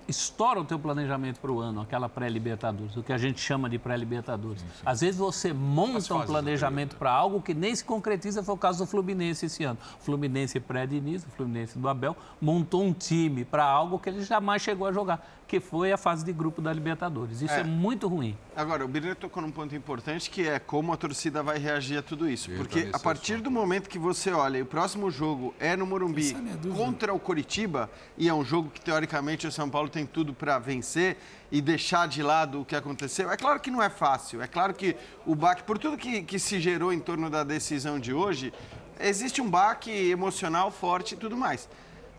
[0.08, 3.80] estoura o teu planejamento para o ano, aquela pré-libertadores, o que a gente chama de
[3.80, 4.64] pré-libertadores.
[4.86, 8.80] Às vezes você monta um planejamento para algo que nem se concretiza, foi o caso
[8.84, 9.78] do Fluminense esse ano.
[10.00, 14.62] O Fluminense pré-Diniz, o Fluminense do Abel, montou um time para algo que ele jamais
[14.62, 17.42] chegou a jogar, que foi a fase de grupo da Libertadores.
[17.42, 18.38] Isso é, é muito ruim.
[18.56, 22.02] Agora, o Birner tocou num ponto importante que é como a torcida vai reagir a
[22.02, 22.52] tudo isso.
[22.52, 26.36] Porque a partir do momento que você olha, e o próximo jogo é no Morumbi
[26.36, 30.06] é contra o Coritiba, e é um jogo que teoricamente o São Paulo Paulo tem
[30.06, 31.18] tudo para vencer
[31.52, 33.32] e deixar de lado o que aconteceu.
[33.32, 34.42] É claro que não é fácil.
[34.42, 38.00] É claro que o baque, por tudo que, que se gerou em torno da decisão
[38.00, 38.52] de hoje,
[39.00, 41.70] existe um baque emocional forte e tudo mais.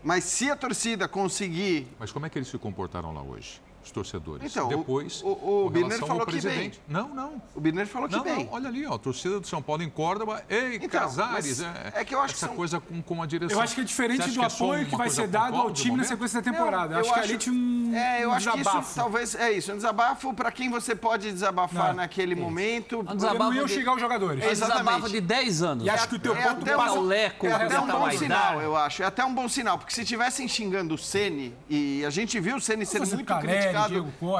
[0.03, 1.87] Mas se a torcida conseguir.
[1.99, 3.61] Mas como é que eles se comportaram lá hoje?
[3.89, 4.51] Os torcedores.
[4.51, 6.71] Então, Depois, o, o, o Birner falou que bem.
[6.87, 7.41] Não, não.
[7.55, 8.45] O Birner falou que não, bem.
[8.45, 10.43] Não, olha ali, ó, a torcida do São Paulo em Córdoba.
[10.49, 11.61] Ei, então, Casares.
[11.61, 12.55] É, é, que eu acho essa que são...
[12.55, 13.57] coisa com, com a direção.
[13.57, 15.97] Eu acho que é diferente do é apoio que, que vai ser dado ao time
[15.97, 16.95] na sequência da temporada.
[16.95, 18.77] Não, eu acho, que ali tinha um É, eu um acho desabafo.
[18.77, 22.41] que isso talvez é isso, um desabafo para quem você pode desabafar não, naquele isso.
[22.41, 22.99] momento.
[22.99, 23.73] Um desabafo não iam de...
[23.73, 24.43] chegar os jogadores.
[24.43, 25.85] É desabafo de 10 anos.
[25.85, 28.75] E acho que o teu é ponto um, Leco, é até um bom sinal, eu
[28.75, 29.03] acho.
[29.03, 32.57] É até um bom sinal, porque se tivessem xingando o Ceni e a gente viu
[32.57, 33.78] o Ceni sendo muito criticado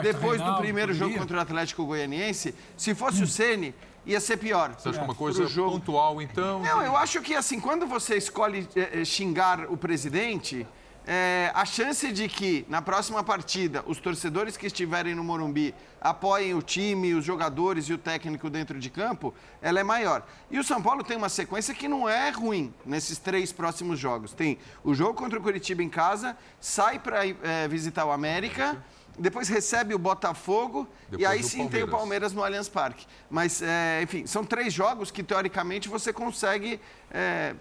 [0.01, 3.25] depois do primeiro jogo contra o Atlético Goianiense, se fosse hum.
[3.25, 3.73] o Ceni
[4.05, 4.73] ia ser pior.
[4.77, 5.71] Você acha que uma coisa jogo.
[5.71, 6.61] pontual, então?
[6.61, 10.65] Não, eu acho que assim, quando você escolhe é, xingar o presidente,
[11.05, 16.53] é, a chance de que na próxima partida os torcedores que estiverem no Morumbi apoiem
[16.53, 20.23] o time, os jogadores e o técnico dentro de campo, ela é maior.
[20.51, 24.33] E o São Paulo tem uma sequência que não é ruim nesses três próximos jogos.
[24.33, 28.77] Tem o jogo contra o Curitiba em casa, sai para é, visitar o América
[29.19, 31.71] depois recebe o Botafogo depois e aí sim Palmeiras.
[31.71, 33.05] tem o Palmeiras no Allianz Parque.
[33.29, 36.79] Mas, é, enfim, são três jogos que teoricamente você consegue,
[37.11, 37.53] é,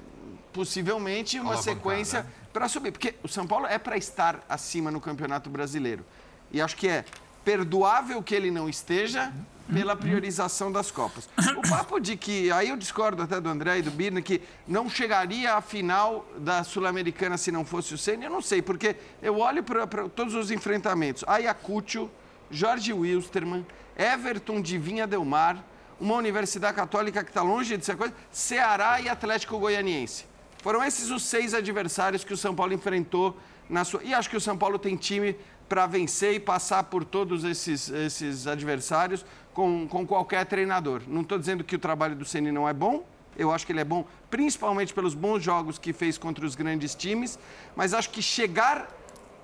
[0.52, 2.30] possivelmente, uma sequência né?
[2.52, 2.92] para subir.
[2.92, 6.04] Porque o São Paulo é para estar acima no Campeonato Brasileiro.
[6.50, 7.04] E acho que é
[7.44, 9.32] perdoável que ele não esteja
[9.72, 11.28] pela priorização das Copas.
[11.56, 14.88] O papo de que, aí eu discordo até do André e do Birne, que não
[14.88, 19.38] chegaria à final da Sul-Americana se não fosse o Senna, eu não sei, porque eu
[19.38, 21.24] olho para todos os enfrentamentos.
[21.26, 22.10] Ayacucho,
[22.50, 23.66] Jorge Wilstermann,
[23.96, 25.62] Everton de Vinha Del Mar,
[26.00, 30.24] uma Universidade Católica que está longe de ser coisa, Ceará e Atlético Goianiense.
[30.62, 33.36] Foram esses os seis adversários que o São Paulo enfrentou
[33.68, 34.02] na sua.
[34.02, 35.36] E acho que o São Paulo tem time
[35.68, 39.24] para vencer e passar por todos esses, esses adversários
[39.58, 41.02] com, com qualquer treinador.
[41.08, 43.04] Não estou dizendo que o trabalho do Ceni não é bom,
[43.36, 46.94] eu acho que ele é bom, principalmente pelos bons jogos que fez contra os grandes
[46.94, 47.36] times,
[47.74, 48.88] mas acho que chegar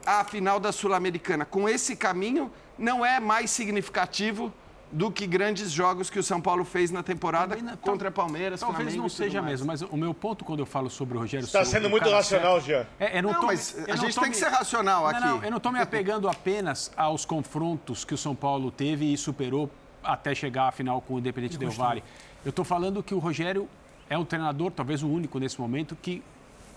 [0.07, 4.53] à final da Sul-Americana com esse caminho não é mais significativo
[4.93, 8.83] do que grandes jogos que o São Paulo fez na temporada não, contra Palmeiras, Talvez
[8.83, 11.65] Flamengo não seja mesmo, mas o meu ponto quando eu falo sobre o Rogério Está
[11.65, 12.87] sendo muito racional, Jean.
[13.01, 14.31] É, não, não tô, mas a gente tem me...
[14.31, 15.19] que ser racional aqui.
[15.19, 19.17] Não, eu não estou me apegando apenas aos confrontos que o São Paulo teve e
[19.17, 19.69] superou
[20.05, 22.03] até chegar à final com o Independente Del Valle.
[22.45, 23.69] Eu estou falando que o Rogério
[24.09, 26.23] é um treinador, talvez o único nesse momento, que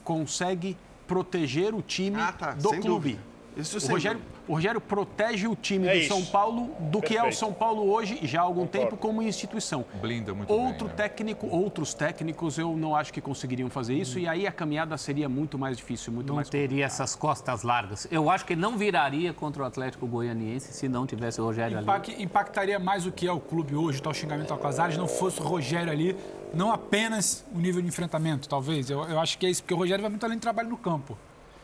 [0.04, 0.78] consegue
[1.08, 2.88] proteger o time ah, tá, do clube.
[2.88, 3.37] Dúvida.
[3.58, 6.08] Isso o Rogério, o Rogério protege o time é do isso.
[6.10, 7.08] São Paulo do Perfeito.
[7.08, 8.86] que é o São Paulo hoje, já há algum Concordo.
[8.90, 9.84] tempo, como instituição.
[10.02, 10.94] Blinda muito Outro bem, né?
[10.96, 14.22] técnico, outros técnicos, eu não acho que conseguiriam fazer isso, hum.
[14.22, 16.92] e aí a caminhada seria muito mais difícil, muito não mais teria complicado.
[16.92, 18.08] essas costas largas.
[18.12, 22.14] Eu acho que não viraria contra o Atlético Goianiense se não tivesse o Rogério Impact,
[22.14, 22.24] ali.
[22.24, 25.44] Impactaria mais o que é o clube hoje, tal xingamento ao Casares, não fosse o
[25.44, 26.16] Rogério ali,
[26.54, 28.90] não apenas o nível de enfrentamento, talvez.
[28.90, 30.78] Eu, eu acho que é isso, porque o Rogério vai muito além do trabalho no
[30.78, 31.18] campo.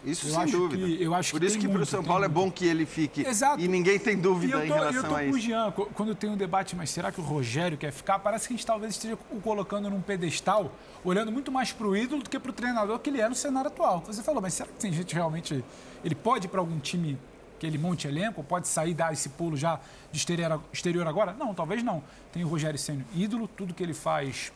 [0.06, 0.86] Isso eu sem dúvida.
[0.86, 3.26] Que, eu acho Por isso que para o São Paulo é bom que ele fique.
[3.26, 3.62] Exato.
[3.62, 5.32] E ninguém tem dúvida tô, em relação eu a isso.
[5.32, 8.20] Com o Jean, quando tem um debate, mas será que o Rogério quer ficar?
[8.20, 10.74] Parece que a gente talvez esteja o colocando num pedestal,
[11.04, 13.36] olhando muito mais para o ídolo do que para o treinador que ele é no
[13.36, 14.04] cenário atual.
[14.06, 15.64] Você falou, mas será que tem gente realmente.
[16.04, 17.18] Ele pode ir para algum time
[17.58, 18.44] que ele monte elenco?
[18.44, 19.80] Pode sair, dar esse pulo já
[20.12, 21.34] de exterior, exterior agora?
[21.34, 22.04] Não, talvez não.
[22.32, 24.52] Tem o Rogério sendo ídolo, tudo que ele faz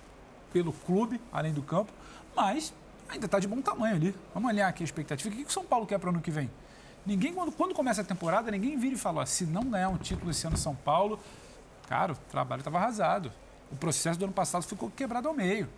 [0.51, 1.91] pelo clube, além do campo,
[2.35, 2.73] mas
[3.09, 4.15] ainda está de bom tamanho ali.
[4.33, 5.33] Vamos olhar aqui a expectativa.
[5.33, 6.49] O que o São Paulo quer para o ano que vem?
[7.05, 10.31] Ninguém, quando, quando começa a temporada, ninguém vira e fala: se não ganhar um título
[10.31, 11.19] esse ano São Paulo,
[11.87, 13.31] cara, o trabalho estava arrasado.
[13.71, 15.69] O processo do ano passado ficou quebrado ao meio.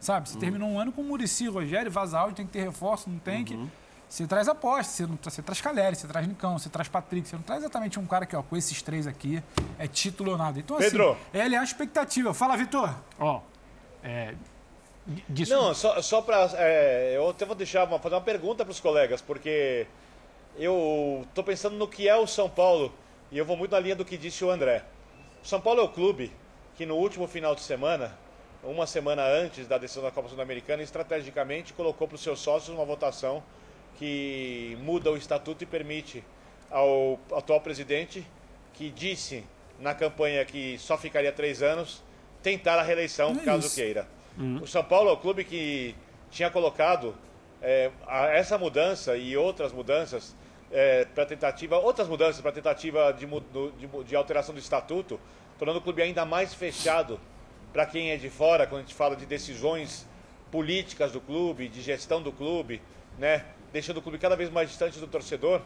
[0.00, 0.28] Sabe?
[0.28, 0.40] Você uhum.
[0.40, 3.54] terminou um ano com o Murici, Rogério, Vazal, tem que ter reforço, não tem que.
[3.54, 3.68] Uhum.
[4.08, 7.36] Você traz aposta, você, não, você traz Caleri, você traz Nicão, você traz Patrick, você
[7.36, 9.42] não traz exatamente um cara que, ó, com esses três aqui,
[9.78, 10.58] é título ou nada.
[10.58, 11.12] Então, Pedro.
[11.12, 12.34] assim, ele é a expectativa.
[12.34, 12.94] Fala, Vitor.
[13.18, 13.40] Ó,
[14.04, 14.34] é,
[15.28, 15.54] Disso...
[15.54, 16.50] Não, só, só para.
[16.56, 19.86] É, eu até vou deixar uma, fazer uma pergunta para os colegas, porque
[20.56, 22.92] eu estou pensando no que é o São Paulo
[23.30, 24.82] e eu vou muito na linha do que disse o André.
[25.42, 26.32] O São Paulo é o clube
[26.76, 28.16] que no último final de semana,
[28.62, 32.84] uma semana antes da decisão da Copa Sul-Americana, estrategicamente colocou para os seus sócios uma
[32.84, 33.42] votação
[33.98, 36.24] que muda o estatuto e permite
[36.70, 38.26] ao atual presidente,
[38.72, 39.44] que disse
[39.78, 42.02] na campanha que só ficaria três anos,
[42.42, 43.76] tentar a reeleição é caso isso.
[43.76, 44.08] queira.
[44.38, 44.62] Uhum.
[44.62, 45.94] O São Paulo é o clube que
[46.30, 47.14] tinha colocado
[47.62, 47.90] é,
[48.32, 50.34] essa mudança e outras mudanças
[50.70, 55.20] é, para tentativa, outras mudanças para tentativa de, de, de, alteração do estatuto,
[55.58, 57.20] tornando o clube ainda mais fechado
[57.72, 60.06] para quem é de fora, quando a gente fala de decisões
[60.50, 62.82] políticas do clube, de gestão do clube,
[63.18, 65.60] né, deixando o clube cada vez mais distante do torcedor,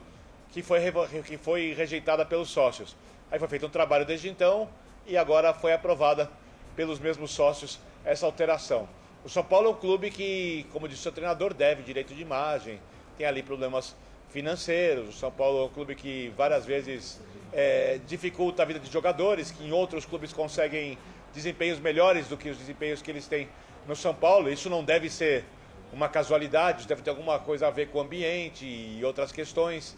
[0.51, 0.81] que foi,
[1.27, 2.97] que foi rejeitada pelos sócios.
[3.31, 4.69] Aí foi feito um trabalho desde então
[5.07, 6.31] e agora foi aprovada
[6.77, 8.89] pelos mesmos sócios essa alteração.
[9.25, 12.23] O São Paulo é um clube que, como disse o seu treinador, deve direito de
[12.23, 12.81] imagem,
[13.17, 13.97] tem ali problemas
[14.31, 15.09] financeiros.
[15.09, 17.21] O São Paulo é um clube que várias vezes
[17.53, 20.97] é, dificulta a vida de jogadores, que em outros clubes conseguem
[21.35, 23.49] desempenhos melhores do que os desempenhos que eles têm
[23.87, 24.51] no São Paulo.
[24.51, 25.45] Isso não deve ser
[25.93, 29.97] uma casualidade, deve ter alguma coisa a ver com o ambiente e outras questões.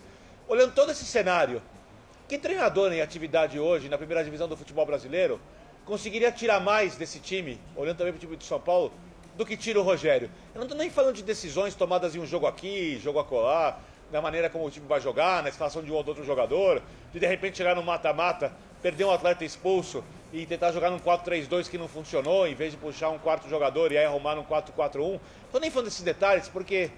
[0.49, 1.63] Olhando todo esse cenário,
[2.29, 5.41] que treinador em atividade hoje na primeira divisão do futebol brasileiro
[5.91, 8.93] conseguiria tirar mais desse time, olhando também para o time de São Paulo,
[9.37, 10.31] do que tira o Rogério.
[10.55, 13.77] Eu não estou nem falando de decisões tomadas em um jogo aqui, jogo acolá,
[14.09, 16.81] da maneira como o time vai jogar, na escalação de um ou outro jogador,
[17.13, 21.69] de de repente chegar no mata-mata, perder um atleta expulso e tentar jogar num 4-3-2
[21.69, 25.19] que não funcionou, em vez de puxar um quarto jogador e aí arrumar num 4-4-1.
[25.47, 26.93] Estou nem falando desses detalhes, porque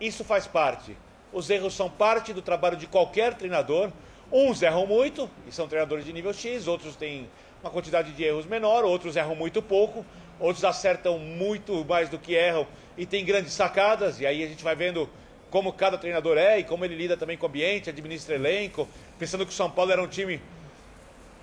[0.00, 0.96] isso faz parte.
[1.32, 3.92] Os erros são parte do trabalho de qualquer treinador.
[4.32, 7.28] Uns erram muito, e são treinadores de nível X, outros têm
[7.62, 10.04] uma quantidade de erros menor, outros erram muito pouco,
[10.40, 12.66] outros acertam muito mais do que erram
[12.98, 15.08] e tem grandes sacadas, e aí a gente vai vendo
[15.48, 19.46] como cada treinador é e como ele lida também com o ambiente, administra elenco, pensando
[19.46, 20.40] que o São Paulo era um time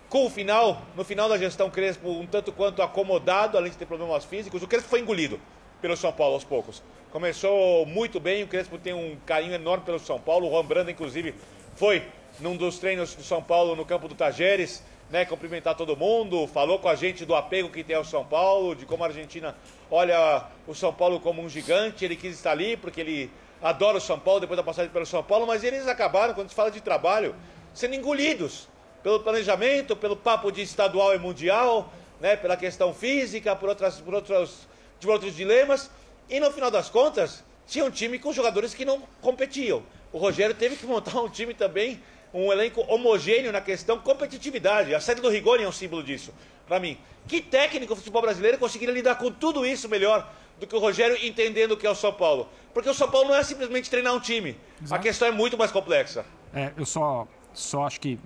[0.09, 3.85] com o final, no final da gestão Crespo, um tanto quanto acomodado, além de ter
[3.85, 5.39] problemas físicos, o Crespo foi engolido
[5.81, 6.83] pelo São Paulo aos poucos.
[7.11, 10.91] Começou muito bem, o Crespo tem um carinho enorme pelo São Paulo, o Juan Branda,
[10.91, 11.35] inclusive,
[11.75, 12.03] foi
[12.39, 16.79] num dos treinos do São Paulo no campo do Tajeres, né, cumprimentar todo mundo, falou
[16.79, 19.55] com a gente do apego que tem ao São Paulo, de como a Argentina
[19.89, 23.31] olha o São Paulo como um gigante, ele quis estar ali porque ele
[23.61, 26.55] adora o São Paulo depois da passagem pelo São Paulo, mas eles acabaram, quando se
[26.55, 27.35] fala de trabalho,
[27.73, 28.67] sendo engolidos
[29.01, 34.13] pelo planejamento, pelo papo de estadual e mundial, né, pela questão física, por, outras, por
[34.13, 34.67] outros,
[35.01, 35.89] por outros dilemas,
[36.29, 39.81] e no final das contas, tinha um time com jogadores que não competiam.
[40.11, 42.01] O Rogério teve que montar um time também
[42.33, 44.93] um elenco homogêneo na questão competitividade.
[44.93, 46.33] A série do Rigoni é um símbolo disso,
[46.67, 46.97] para mim.
[47.27, 51.17] Que técnico o futebol brasileiro conseguiria lidar com tudo isso melhor do que o Rogério
[51.23, 52.49] entendendo o que é o São Paulo?
[52.73, 54.57] Porque o São Paulo não é simplesmente treinar um time.
[54.81, 54.95] Exato.
[54.95, 56.25] A questão é muito mais complexa.
[56.53, 58.19] É, eu só, só acho que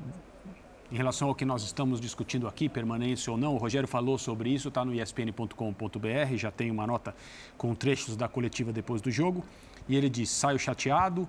[0.94, 4.52] em relação ao que nós estamos discutindo aqui, permanência ou não, o Rogério falou sobre
[4.52, 7.16] isso, está no espn.com.br, já tem uma nota
[7.58, 9.44] com trechos da coletiva depois do jogo,
[9.90, 11.28] e ele diz: saio chateado,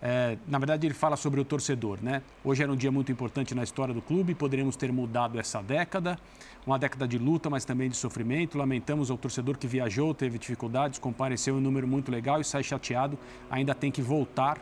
[0.00, 2.22] é, na verdade, ele fala sobre o torcedor, né?
[2.44, 6.18] Hoje era um dia muito importante na história do clube, poderíamos ter mudado essa década,
[6.66, 8.58] uma década de luta, mas também de sofrimento.
[8.58, 12.62] Lamentamos ao torcedor que viajou, teve dificuldades, compareceu em um número muito legal e sai
[12.62, 13.18] chateado,
[13.50, 14.58] ainda tem que voltar.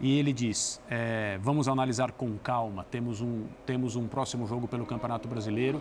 [0.00, 4.86] E ele diz: é, vamos analisar com calma, temos um, temos um próximo jogo pelo
[4.86, 5.80] Campeonato Brasileiro.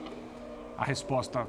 [0.77, 1.47] A resposta,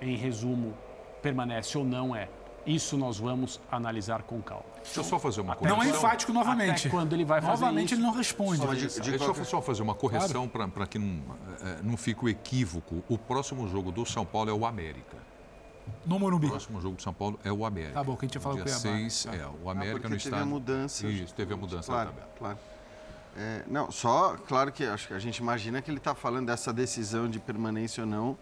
[0.00, 0.74] em resumo,
[1.20, 2.28] permanece ou não é
[2.66, 4.73] isso nós vamos analisar com calma.
[4.84, 5.78] Deixa eu só fazer uma correção.
[5.78, 6.86] Não é enfático novamente.
[6.86, 8.58] Até quando ele vai fazer Novamente isso, ele não responde.
[8.58, 10.70] Só de, de Deixa eu só fazer uma correção claro.
[10.70, 11.22] para que não,
[11.62, 13.02] é, não fique o equívoco.
[13.08, 15.16] O próximo jogo do São Paulo é o América.
[16.06, 16.46] No Morumbi.
[16.46, 17.94] O próximo jogo do São Paulo é o América.
[17.94, 20.38] Tá bom, que a gente falou Dia 6, é, o América ah, no estádio.
[20.38, 21.06] Teve a mudança.
[21.06, 22.34] Isso, teve a mudança claro, da tabela.
[22.38, 22.58] Claro.
[23.36, 26.72] É, não, só, claro que acho que a gente imagina que ele está falando dessa
[26.72, 28.38] decisão de permanência ou não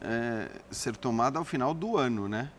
[0.00, 2.50] é, ser tomada ao final do ano, né?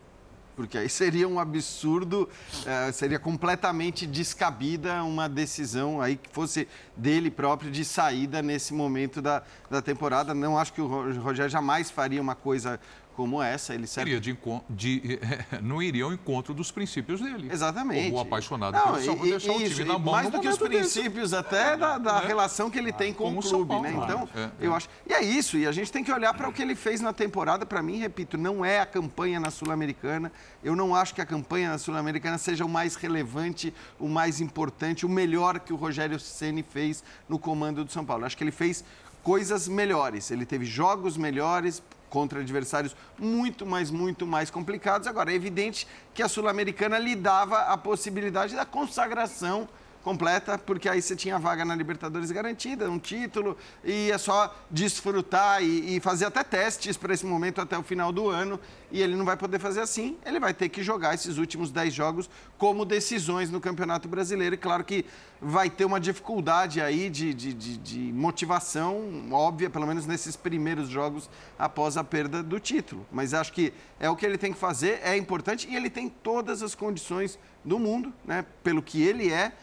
[0.55, 2.29] Porque aí seria um absurdo,
[2.61, 9.21] uh, seria completamente descabida uma decisão aí que fosse dele próprio de saída nesse momento
[9.21, 10.33] da, da temporada.
[10.33, 12.79] Não acho que o Rogério jamais faria uma coisa
[13.15, 14.11] como essa, ele serve...
[14.11, 14.37] Iria de,
[14.69, 15.19] de-
[15.61, 17.49] não iria ao encontro dos princípios dele.
[17.51, 18.09] Exatamente.
[18.09, 20.47] Como apaixonado Não, pelo São Paulo, deixar o isso, time na mão mais do que
[20.47, 20.93] os momento desse.
[20.99, 23.91] princípios até da, da relação que ele tem com, o o clube, Paulo, né?
[23.93, 24.11] claro.
[24.11, 24.75] Então, É, eu é.
[24.75, 24.89] acho.
[25.07, 27.13] E é isso, e a gente tem que olhar para o que ele fez na
[27.13, 27.65] temporada.
[27.65, 30.31] Para mim, repito, não é a campanha na Sul-Americana.
[30.63, 35.05] Eu não acho que a campanha na Sul-Americana seja o mais relevante, o mais importante,
[35.05, 38.25] o melhor que o Rogério Ceni fez no comando do São Paulo.
[38.25, 38.83] Acho que ele fez
[39.21, 40.31] coisas melhores.
[40.31, 41.81] Ele teve jogos melhores
[42.13, 45.07] contra adversários muito, mas muito mais complicados.
[45.07, 49.67] Agora, é evidente que a Sul-Americana lhe dava a possibilidade da consagração
[50.03, 55.63] completa, porque aí você tinha vaga na Libertadores garantida, um título, e é só desfrutar
[55.63, 58.59] e, e fazer até testes para esse momento até o final do ano.
[58.91, 61.93] E ele não vai poder fazer assim, ele vai ter que jogar esses últimos 10
[61.93, 64.53] jogos como decisões no Campeonato Brasileiro.
[64.53, 65.05] E claro que
[65.41, 70.89] vai ter uma dificuldade aí de, de, de, de motivação óbvia, pelo menos nesses primeiros
[70.89, 73.05] jogos após a perda do título.
[73.11, 76.09] Mas acho que é o que ele tem que fazer, é importante e ele tem
[76.09, 78.45] todas as condições do mundo, né?
[78.63, 79.53] Pelo que ele é,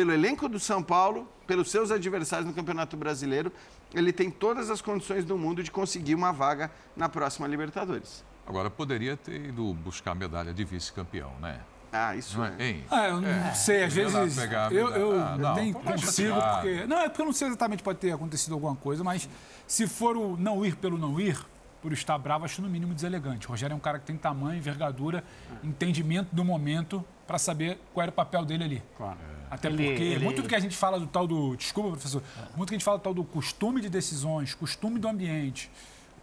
[0.00, 3.52] pelo elenco do São Paulo, pelos seus adversários no Campeonato Brasileiro,
[3.92, 8.24] ele tem todas as condições do mundo de conseguir uma vaga na próxima Libertadores.
[8.46, 11.60] Agora, poderia ter ido buscar a medalha de vice-campeão, né?
[11.92, 12.54] Ah, isso Não é.
[12.58, 12.80] é?
[12.90, 14.38] Ah, eu não sei, às vezes
[14.70, 16.86] eu, eu Ah, não, nem consigo, porque.
[16.86, 19.28] Não, é porque eu não sei exatamente, pode ter acontecido alguma coisa, mas
[19.66, 21.38] se for o não ir pelo não ir,
[21.82, 23.46] por estar bravo, acho no mínimo deselegante.
[23.46, 25.22] O Rogério é um cara que tem tamanho, envergadura,
[25.62, 28.82] entendimento do momento para saber qual era o papel dele ali.
[28.96, 29.18] Claro.
[29.50, 31.56] Até Ele- porque ele- muito do que a gente fala do tal do.
[31.56, 32.22] Desculpa, professor.
[32.56, 35.70] Muito que a gente fala do tal do costume de decisões, costume do ambiente,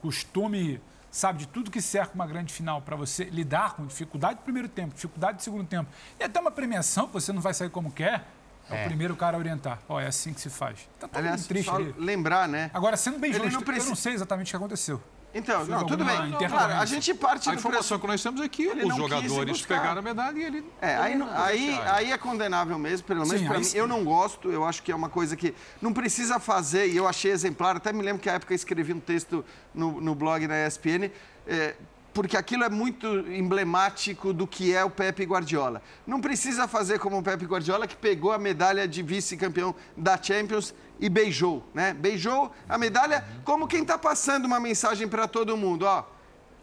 [0.01, 0.79] costume,
[1.11, 4.69] sabe, de tudo que cerca uma grande final para você lidar com dificuldade do primeiro
[4.69, 5.89] tempo, dificuldade do segundo tempo.
[6.19, 8.25] E até uma premiação que você não vai sair como quer.
[8.69, 9.79] É, o primeiro cara a orientar.
[9.87, 10.89] Ó, é assim que se faz.
[10.99, 11.93] Tá todo Aliás, triste só ali.
[11.97, 12.69] lembrar, né?
[12.73, 15.01] Agora, sendo bem Ele justo, não precisa- eu não sei exatamente o que aconteceu.
[15.33, 16.31] Então, não, tudo bem.
[16.49, 19.61] Claro, a gente parte A do informação que nós temos é que Ele os jogadores
[19.65, 20.65] pegaram a medalha e ele.
[20.81, 23.63] É, aí, não- aí, aí é condenável mesmo, pelo menos para mim.
[23.63, 23.77] sim.
[23.77, 27.07] Eu não gosto, eu acho que é uma coisa que não precisa fazer, e eu
[27.07, 29.45] achei exemplar, até me lembro que à época eu escrevi um texto
[29.75, 31.11] no, no blog da ESPN,
[31.45, 31.75] é,
[32.13, 35.83] porque aquilo é muito emblemático do que é o Pepe Guardiola.
[36.07, 40.73] Não precisa fazer como o Pepe Guardiola, que pegou a medalha de vice-campeão da Champions
[40.99, 41.93] e beijou, né?
[41.93, 46.16] Beijou a medalha como quem está passando uma mensagem para todo mundo, ó.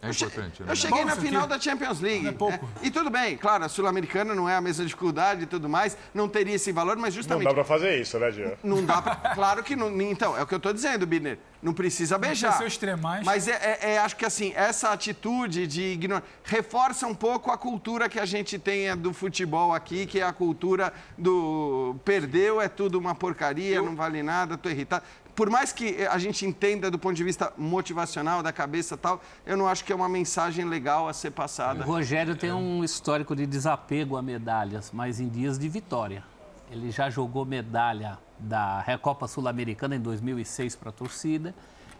[0.05, 0.71] É Eu importante, né?
[0.71, 1.49] Eu cheguei Bom na final aqui.
[1.49, 2.23] da Champions League.
[2.23, 2.65] Não é pouco.
[2.65, 2.71] né?
[2.83, 6.27] E tudo bem, claro, a Sul-Americana não é a mesma dificuldade e tudo mais, não
[6.29, 7.47] teria esse valor, mas Não justamente.
[7.47, 8.53] dá pra fazer isso, né, Gil?
[8.63, 9.15] Não dá pra...
[9.35, 9.89] Claro que não.
[10.01, 11.37] Então, é o que eu tô dizendo, Biner.
[11.61, 12.49] Não precisa beijar.
[12.49, 13.25] precisa ser extremais.
[13.25, 17.57] Mas é, é- é- acho que assim, essa atitude de ignorar reforça um pouco a
[17.57, 22.61] cultura que a gente tem é, do futebol aqui, que é a cultura do perdeu,
[22.61, 25.03] é tudo uma porcaria, não vale nada, tô irritado.
[25.35, 29.21] Por mais que a gente entenda do ponto de vista motivacional, da cabeça e tal,
[29.45, 31.83] eu não acho que é uma mensagem legal a ser O passada.
[31.83, 36.23] Rogério tem um histórico de desapego a medalhas, mas em dias de vitória.
[36.71, 41.53] Ele já jogou medalha da Recopa Sul-Americana em 2006 para a torcida.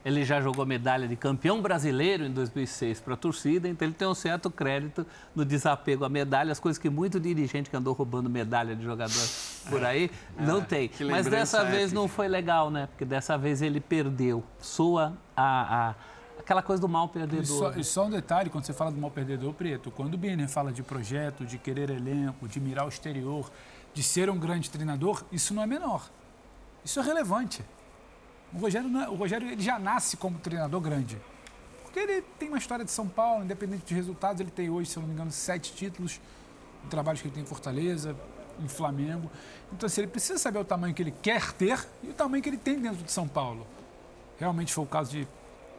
[0.05, 4.07] Ele já jogou medalha de campeão brasileiro em 2006 para a torcida, então ele tem
[4.07, 5.05] um certo crédito
[5.35, 9.27] no desapego a medalhas, coisas que muito dirigente que andou roubando medalha de jogador
[9.69, 10.09] por aí
[10.39, 10.87] não tem.
[10.87, 11.95] que Mas dessa vez épica.
[11.99, 12.87] não foi legal, né?
[12.87, 14.43] Porque dessa vez ele perdeu.
[14.59, 15.95] Soa a, a-
[16.39, 17.45] aquela coisa do mal E perdedor.
[17.45, 17.79] só, né?
[17.79, 20.71] e só um detalhe, quando você fala do mal perdedor, Preto, quando o Biner fala
[20.71, 23.49] de projeto, de querer elenco, de mirar o exterior,
[23.93, 26.09] de ser um grande treinador, isso não é menor.
[26.83, 27.63] Isso é relevante.
[28.53, 31.17] O Rogério, não é- o Rogério ele já nasce como treinador grande.
[31.83, 34.97] Porque ele tem uma história de São Paulo, independente de resultados, ele tem hoje, se
[34.97, 36.19] eu não me engano, sete títulos
[36.89, 38.15] trabalhos que ele tem em Fortaleza,
[38.63, 39.29] em Flamengo.
[39.71, 42.49] Então, assim, ele precisa saber o tamanho que ele quer ter e o tamanho que
[42.49, 43.65] ele tem dentro de São Paulo.
[44.39, 45.27] Realmente foi o caso de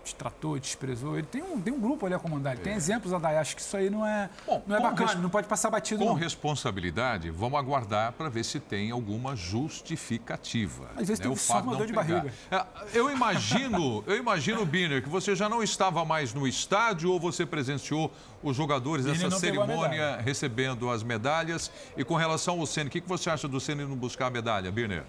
[0.07, 1.19] destratou, desprezou.
[1.19, 3.37] Ele tem um, tem um grupo ali a comandar, ele tem exemplos a dar.
[3.37, 6.01] Acho que isso aí não é, Bom, não é bacana, res- não pode passar batido.
[6.05, 6.15] Com Não.
[6.15, 10.89] responsabilidade, vamos aguardar para ver se tem alguma justificativa.
[10.97, 11.23] Às vezes né?
[11.25, 12.33] tem um O fato de barriga.
[12.51, 12.65] É,
[12.95, 17.45] Eu imagino, eu imagino, Biner, que você já não estava mais no estádio ou você
[17.45, 18.13] presenciou
[18.43, 21.71] os jogadores nessa cerimônia recebendo as medalhas.
[21.97, 24.71] E com relação ao Ceni, o que você acha do Ceni não buscar a medalha,
[24.71, 25.05] Biner?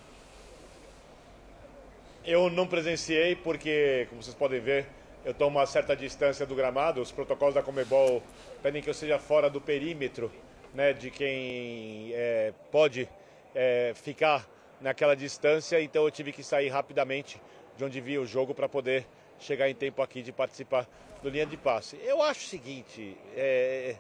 [2.28, 4.86] Eu não presenciei porque, como vocês podem ver,
[5.24, 7.00] eu estou uma certa distância do gramado.
[7.00, 8.22] Os protocolos da Comebol
[8.62, 10.30] pedem que eu seja fora do perímetro
[10.74, 13.08] né, de quem é, pode
[13.56, 14.46] é, ficar
[14.82, 15.80] naquela distância.
[15.80, 17.42] Então eu tive que sair rapidamente
[17.78, 19.08] de onde vi o jogo para poder
[19.40, 20.86] chegar em tempo aqui de participar
[21.24, 21.98] do linha de passe.
[22.04, 23.96] Eu acho o seguinte, é,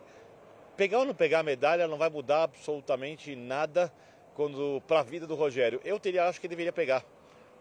[0.75, 3.89] pegar ou não pegar a medalha não vai mudar absolutamente nada
[4.85, 5.79] para a vida do Rogério.
[5.85, 7.05] Eu teria, acho que deveria pegar,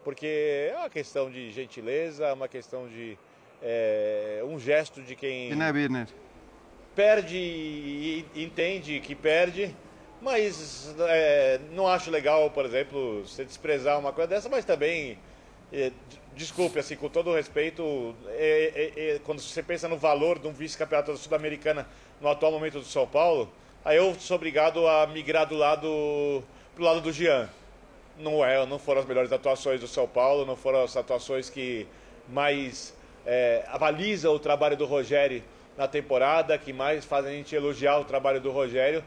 [0.07, 3.17] porque é uma questão de gentileza, é uma questão de
[3.61, 6.07] é, um gesto de quem Birner?
[6.95, 9.75] perde e entende que perde,
[10.21, 15.19] mas é, não acho legal, por exemplo, você desprezar uma coisa dessa, mas também,
[15.73, 15.91] é,
[16.33, 20.47] desculpe, assim, com todo o respeito, é, é, é, quando você pensa no valor de
[20.47, 21.85] um vice-campeonato da Sul-Americana
[22.21, 23.51] no atual momento do São Paulo,
[23.83, 26.41] aí eu sou obrigado a migrar do lado,
[26.73, 27.49] pro lado do Jean.
[28.19, 31.87] Não é, não foram as melhores atuações do São Paulo, não foram as atuações que
[32.27, 32.95] mais
[33.25, 35.43] é, avalizam o trabalho do Rogério
[35.77, 39.03] na temporada, que mais fazem a gente elogiar o trabalho do Rogério.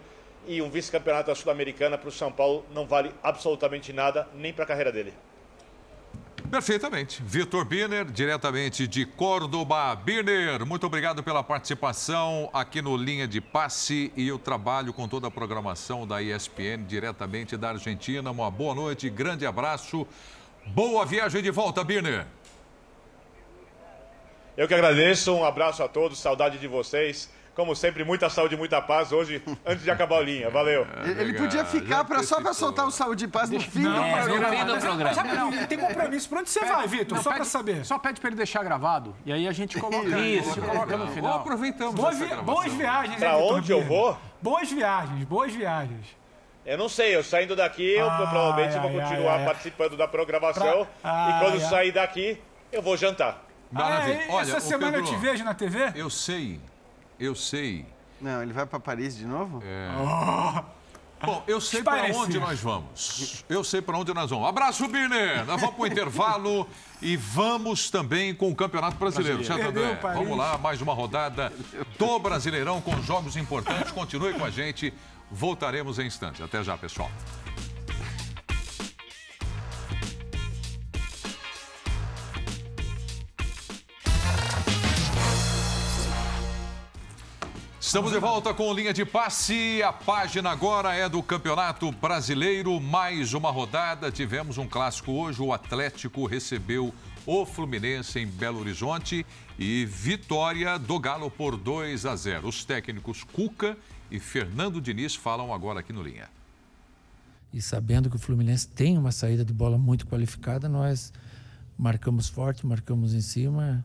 [0.46, 4.66] E um vice-campeonato Sul-Americana para o São Paulo não vale absolutamente nada, nem para a
[4.66, 5.12] carreira dele.
[6.50, 7.22] Perfeitamente.
[7.24, 9.94] Vitor Birner, diretamente de Córdoba.
[9.94, 15.28] Birner, muito obrigado pela participação aqui no Linha de Passe e o trabalho com toda
[15.28, 18.32] a programação da ESPN, diretamente da Argentina.
[18.32, 20.04] Uma boa noite, grande abraço.
[20.66, 22.26] Boa viagem de volta, Birner.
[24.56, 27.30] Eu que agradeço, um abraço a todos, saudade de vocês.
[27.54, 30.48] Como sempre, muita saúde e muita paz hoje, antes de acabar a linha.
[30.48, 30.86] Valeu.
[31.04, 31.42] Ele legal.
[31.42, 32.54] podia ficar pra, só pra antecipou.
[32.54, 34.48] soltar o saúde e paz no fim do Não, É, programa.
[34.48, 35.34] no fim do Mas programa.
[35.34, 36.28] não, tem compromisso.
[36.28, 37.16] Pra onde você vai, Vitor?
[37.16, 37.84] Não, Só pra pede- saber.
[37.84, 40.50] Só pede para ele deixar gravado e aí a gente coloca, Isso.
[40.50, 41.38] a gente coloca no Ou final.
[41.40, 44.16] aproveitamos Boas, vi- boas viagens, Pra onde eu vou?
[44.40, 46.06] Boas viagens, boas viagens.
[46.64, 49.44] Eu não sei, eu saindo daqui, eu Ai, provavelmente vou ai, continuar ai, ai.
[49.46, 50.86] participando da programação.
[51.02, 51.68] Pra- E quando ai, ai.
[51.70, 52.40] sair daqui,
[52.72, 53.42] eu vou jantar.
[53.72, 54.20] Maravilha.
[54.28, 55.92] Ah, Olha, essa semana eu Pedro, te vejo na TV?
[55.94, 56.60] Eu sei,
[57.20, 57.86] eu sei.
[58.20, 59.62] Não, ele vai pra Paris de novo?
[61.22, 63.44] Bom, eu sei para onde nós vamos.
[63.48, 64.48] Eu sei para onde nós vamos.
[64.48, 65.44] Abraço, Birner.
[65.44, 66.66] Nós vamos para o intervalo
[67.02, 69.98] e vamos também com o Campeonato Brasileiro, certo, André?
[70.02, 71.52] Vamos lá, mais uma rodada
[71.98, 73.92] do Brasileirão com jogos importantes.
[73.92, 74.94] Continue com a gente.
[75.30, 76.40] Voltaremos em instantes.
[76.40, 77.10] Até já, pessoal.
[87.90, 89.82] Estamos de volta com linha de passe.
[89.82, 92.80] A página agora é do Campeonato Brasileiro.
[92.80, 94.12] Mais uma rodada.
[94.12, 95.42] Tivemos um clássico hoje.
[95.42, 96.94] O Atlético recebeu
[97.26, 99.26] o Fluminense em Belo Horizonte
[99.58, 102.46] e vitória do Galo por 2 a 0.
[102.46, 103.76] Os técnicos Cuca
[104.08, 106.28] e Fernando Diniz falam agora aqui no linha.
[107.52, 111.12] E sabendo que o Fluminense tem uma saída de bola muito qualificada, nós
[111.76, 113.84] marcamos forte, marcamos em cima.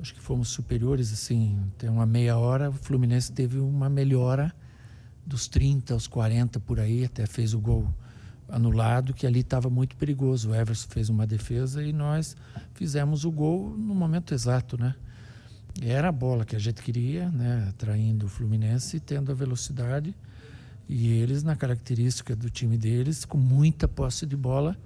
[0.00, 2.70] Acho que fomos superiores, assim, tem uma meia hora.
[2.70, 4.50] O Fluminense teve uma melhora
[5.26, 7.92] dos 30 aos 40 por aí, até fez o gol
[8.48, 10.50] anulado, que ali estava muito perigoso.
[10.50, 12.34] O Everson fez uma defesa e nós
[12.72, 14.94] fizemos o gol no momento exato, né?
[15.82, 17.66] Era a bola que a gente queria, né?
[17.68, 20.14] Atraindo o Fluminense tendo a velocidade.
[20.88, 24.76] E eles, na característica do time deles, com muita posse de bola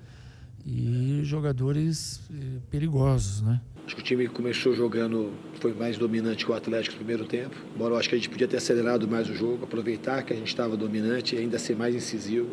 [0.66, 3.60] e jogadores eh, perigosos, né?
[3.86, 5.31] Acho que o time começou jogando,
[5.61, 7.55] foi mais dominante que o Atlético no primeiro tempo.
[7.74, 10.36] Embora eu acho que a gente podia ter acelerado mais o jogo, aproveitar que a
[10.36, 12.48] gente estava dominante e ainda ser mais incisivo.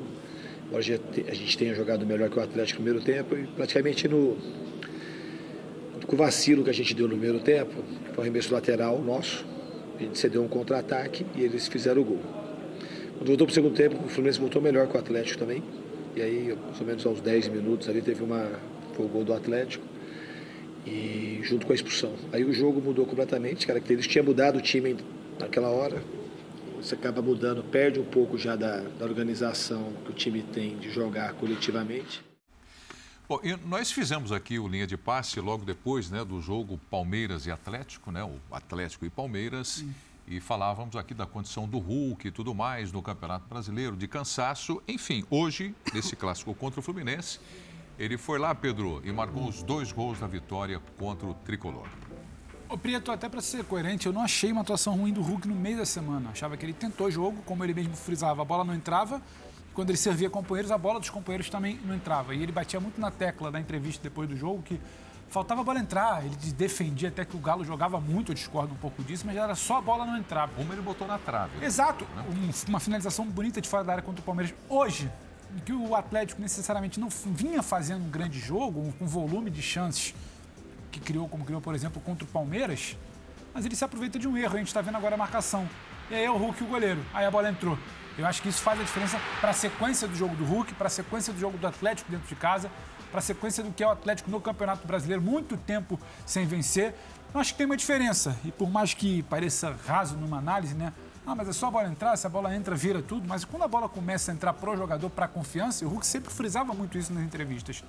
[0.68, 4.38] Embora a gente- tenha jogado melhor que o Atlético no primeiro tempo e praticamente no
[6.06, 7.72] com o vacilo que a gente deu no primeiro tempo,
[8.08, 9.45] foi um arremesso lateral nosso,
[9.98, 12.20] a gente cedeu um contra-ataque e eles fizeram o gol.
[13.18, 15.64] Quando voltou para o segundo tempo, o Fluminense voltou melhor que o Atlético também.
[16.16, 18.49] E aí, mais ou menos aos 10 minutos ali, teve uma,
[18.94, 19.90] foi o gol do Atlético
[20.86, 22.16] e junto com a expulsão.
[22.32, 24.98] Aí o jogo mudou completamente, característica tinha mudado o time
[25.40, 26.02] naquela hora.
[26.78, 30.90] Você acaba mudando, perde um pouco já da, da organização que o time tem de
[30.90, 32.24] jogar coletivamente.
[33.30, 37.52] Bom, nós fizemos aqui o linha de passe logo depois né, do jogo Palmeiras e
[37.52, 39.86] Atlético, né, o Atlético e Palmeiras,
[40.28, 44.82] e falávamos aqui da condição do Hulk e tudo mais no Campeonato Brasileiro, de cansaço.
[44.88, 47.40] Enfim, hoje, nesse clássico contra o Fluminense,
[48.03, 51.86] ele foi lá, Pedro, e marcou os dois gols da vitória contra o Tricolor.
[52.68, 55.53] Ô, Prieto, até para ser coerente, eu não achei uma atuação ruim do Hulk no
[55.53, 56.30] meio da semana.
[56.32, 59.22] Achava que ele tentou jogo, como ele mesmo frisava, a bola não entrava.
[59.73, 62.34] Quando ele servia companheiros, a bola dos companheiros também não entrava.
[62.34, 64.80] E ele batia muito na tecla da entrevista depois do jogo que
[65.30, 66.26] faltava a bola entrar.
[66.26, 69.53] Ele defendia até que o Galo jogava muito, eu discordo um pouco disso, mas era
[69.53, 70.49] só a bola não entrar.
[70.57, 71.57] Uma ele botou na trave.
[71.60, 71.65] né?
[71.65, 72.06] Exato.
[72.30, 74.53] Um- uma finalização bonita de fora da área contra o Palmeiras.
[74.68, 75.10] Hoje,
[75.65, 80.14] que o Atlético necessariamente não vinha fazendo um grande jogo, um- volume de chances
[80.91, 82.98] que criou, como criou, por exemplo, contra o Palmeiras,
[83.53, 84.56] mas ele se aproveita de um erro.
[84.56, 85.68] A gente está vendo agora a marcação.
[86.10, 87.06] E aí é o Hulk e o goleiro.
[87.14, 87.78] Aí a bola entrou.
[88.18, 90.88] Eu acho que isso faz a diferença para a sequência do jogo do Hulk, para
[90.88, 92.69] a sequência do jogo do Atlético dentro de casa,
[93.10, 96.94] para a sequência do que é o Atlético no Campeonato Brasileiro, muito tempo sem vencer.
[97.34, 98.38] Eu acho que tem uma diferença.
[98.44, 100.91] E por mais que pareça raso numa análise, né?
[101.26, 103.27] Ah, mas é só a bola entrar, se a bola entra, vira tudo.
[103.27, 106.73] Mas quando a bola começa a entrar pro jogador, para confiança, o Hulk sempre frisava
[106.73, 107.84] muito isso nas entrevistas.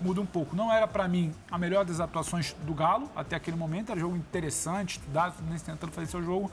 [0.00, 0.56] Muda um pouco.
[0.56, 3.90] Não era, para mim, a melhor das atuações do Galo até aquele momento.
[3.90, 5.34] Era um jogo interessante, estudado,
[5.64, 6.50] tentando fazer seu jogo.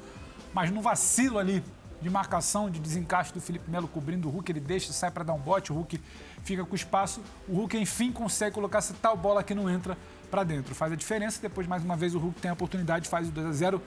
[0.53, 1.63] Mas no vacilo ali
[1.99, 5.33] de marcação, de desencaixe do Felipe Melo cobrindo o Hulk, ele deixa, sai para dar
[5.33, 5.99] um bote, o Hulk
[6.43, 7.21] fica com espaço.
[7.47, 9.97] O Hulk, enfim, consegue colocar essa tal bola que não entra
[10.29, 10.75] para dentro.
[10.75, 11.41] Faz a diferença.
[11.41, 13.81] Depois, mais uma vez, o Hulk tem a oportunidade, faz o 2 a 0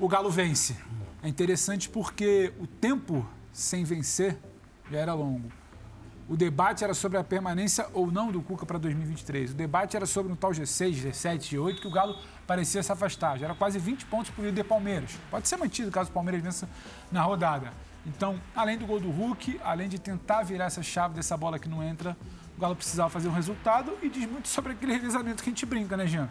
[0.00, 0.76] o Galo vence.
[1.22, 4.36] É interessante porque o tempo sem vencer
[4.90, 5.50] já era longo.
[6.28, 9.52] O debate era sobre a permanência ou não do Cuca para 2023.
[9.52, 12.16] O debate era sobre um tal G6, G7, G8 que o Galo
[12.46, 13.38] parecia se afastar.
[13.38, 15.16] Já era quase 20 pontos para o líder Palmeiras.
[15.30, 16.68] Pode ser mantido caso o Palmeiras vença
[17.10, 17.72] na rodada.
[18.04, 21.68] Então, além do gol do Hulk, além de tentar virar essa chave dessa bola que
[21.68, 22.16] não entra,
[22.56, 25.66] o Galo precisava fazer um resultado e diz muito sobre aquele revezamento que a gente
[25.66, 26.28] brinca, né, Jean?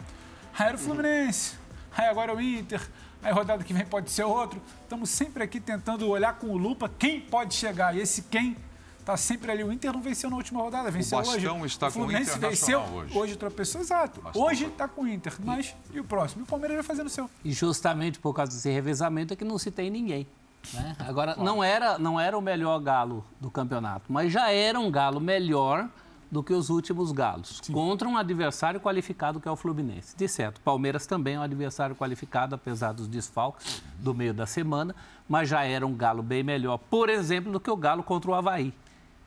[0.58, 1.54] Aí era o Fluminense,
[1.96, 2.80] aí agora é o Inter,
[3.22, 4.60] aí rodada que vem pode ser outro.
[4.82, 7.96] Estamos sempre aqui tentando olhar com lupa quem pode chegar.
[7.96, 8.56] E esse quem
[9.00, 9.64] está sempre ali.
[9.64, 11.66] O Inter não venceu na última rodada, venceu o Bastão hoje.
[11.74, 13.18] está o Fluminense com o venceu, hoje.
[13.18, 14.20] hoje tropeçou, exato.
[14.20, 15.34] Bastão hoje tá- está com o Inter.
[15.44, 16.42] Mas e o próximo?
[16.42, 17.28] E o Palmeiras vai fazendo o seu.
[17.44, 20.26] E justamente por causa desse revezamento é que não se tem ninguém.
[20.72, 20.94] né?
[21.00, 25.18] Agora, não era, não era o melhor galo do campeonato, mas já era um galo
[25.20, 25.88] melhor
[26.32, 30.16] do que os últimos galos, contra um adversário qualificado que é o Fluminense.
[30.16, 34.96] De certo, Palmeiras também é um adversário qualificado, apesar dos desfalques do meio da semana,
[35.28, 38.34] mas já era um galo bem melhor, por exemplo, do que o galo contra o
[38.34, 38.72] Havaí,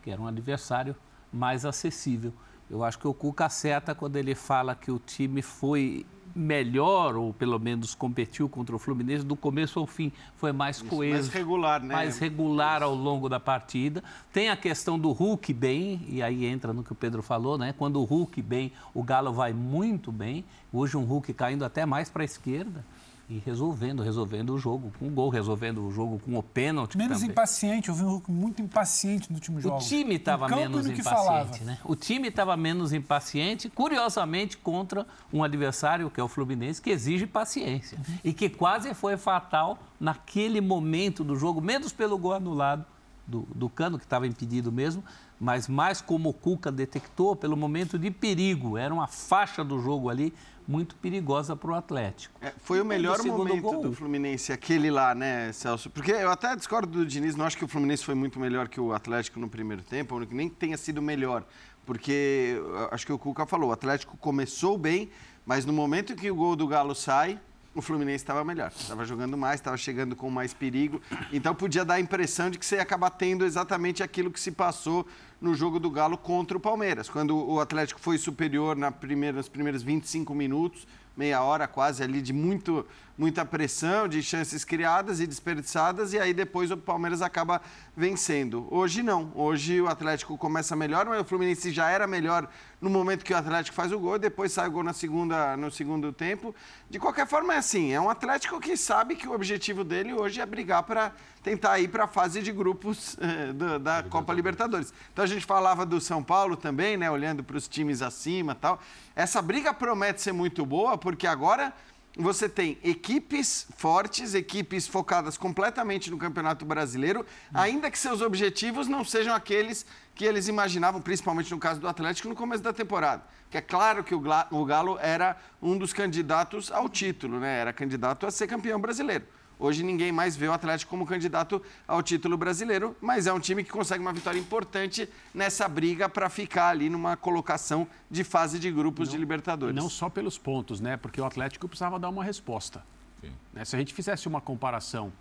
[0.02, 0.96] que era um adversário
[1.32, 2.34] mais acessível.
[2.68, 7.34] Eu acho que o Cuca acerta quando ele fala que o time foi melhor, ou
[7.34, 10.12] pelo menos competiu contra o Fluminense, do começo ao fim.
[10.36, 11.14] Foi mais coeso.
[11.14, 11.94] mais regular, né?
[11.94, 14.04] Mais regular ao longo da partida.
[14.34, 17.74] Tem a questão do Hulk bem, e aí entra no que o Pedro falou, né?
[17.78, 20.44] Quando o Hulk bem, o Galo vai muito bem.
[20.74, 22.84] Hoje um Hulk caindo até mais para a esquerda.
[23.28, 26.96] E resolvendo, resolvendo o jogo com o gol, resolvendo o jogo com o pênalti.
[26.96, 27.32] Menos também.
[27.32, 29.78] impaciente, eu vi um Hulk muito impaciente no último jogo.
[29.78, 31.80] O time estava menos impaciente, né?
[31.84, 37.26] O time estava menos impaciente, curiosamente, contra um adversário, que é o Fluminense, que exige
[37.26, 37.98] paciência.
[38.24, 42.86] E que quase foi fatal naquele momento do jogo, menos pelo gol anulado
[43.28, 45.04] do, do Cano, que estava impedido mesmo,
[45.40, 48.78] mas mais como o Cuca detectou, pelo momento de perigo.
[48.78, 50.34] Era uma faixa do jogo ali
[50.68, 52.34] muito perigosa para o Atlético.
[52.42, 55.90] É, foi o Quando melhor momento gol- do Fluminense, aquele lá, né, Celso?
[55.90, 58.80] Porque eu até discordo do Diniz, não acho que o Fluminense foi muito melhor que
[58.80, 61.44] o Atlético no primeiro tempo, ou que nem tenha sido melhor.
[61.86, 62.60] Porque
[62.92, 65.10] acho que o Cuca falou, o Atlético começou bem,
[65.46, 67.40] mas no momento em que o gol do Galo sai,
[67.76, 68.72] o Fluminense estava melhor.
[68.76, 71.02] Estava jogando mais, estava chegando com mais perigo.
[71.32, 74.52] Então podia dar a impressão de que você ia acabar tendo exatamente aquilo que se
[74.52, 75.06] passou
[75.42, 77.10] no jogo do Galo contra o Palmeiras.
[77.10, 80.88] Quando o Atlético foi superior na primeira, nos primeiros 25 minutos,
[81.18, 82.86] meia hora quase ali de muito,
[83.18, 87.62] muita pressão, de chances criadas e desperdiçadas, e aí depois o Palmeiras acaba
[87.96, 88.68] vencendo.
[88.70, 89.32] Hoje não.
[89.34, 92.48] Hoje o Atlético começa melhor, mas o Fluminense já era melhor
[92.82, 95.72] no momento que o Atlético faz o gol, depois sai o gol na segunda, no
[95.72, 96.54] segundo tempo.
[96.90, 100.42] De qualquer forma, é assim: é um Atlético que sabe que o objetivo dele hoje
[100.42, 104.94] é brigar para tentar ir para a fase de grupos eh, do- da Copa Libertadores.
[105.14, 107.10] Então a gente falava do São Paulo também, né?
[107.10, 108.80] Olhando para os times acima e tal.
[109.16, 111.74] Essa briga promete ser muito boa, porque agora
[112.18, 119.04] você tem equipes fortes, equipes focadas completamente no Campeonato Brasileiro, ainda que seus objetivos não
[119.04, 123.24] sejam aqueles que eles imaginavam, principalmente no caso do Atlético, no começo da temporada.
[123.50, 127.60] Que é claro que o Galo era um dos candidatos ao título, né?
[127.60, 129.26] Era candidato a ser campeão brasileiro.
[129.58, 133.64] Hoje ninguém mais vê o Atlético como candidato ao título brasileiro, mas é um time
[133.64, 138.70] que consegue uma vitória importante nessa briga para ficar ali numa colocação de fase de
[138.70, 139.76] grupos de E Libertadores.
[139.76, 140.98] não só pelos pontos, né?
[140.98, 142.84] Porque o Atlético precisava dar uma resposta.
[143.22, 143.32] Sim.
[143.54, 143.64] né?
[143.64, 145.12] Se a gente fizesse uma comparação,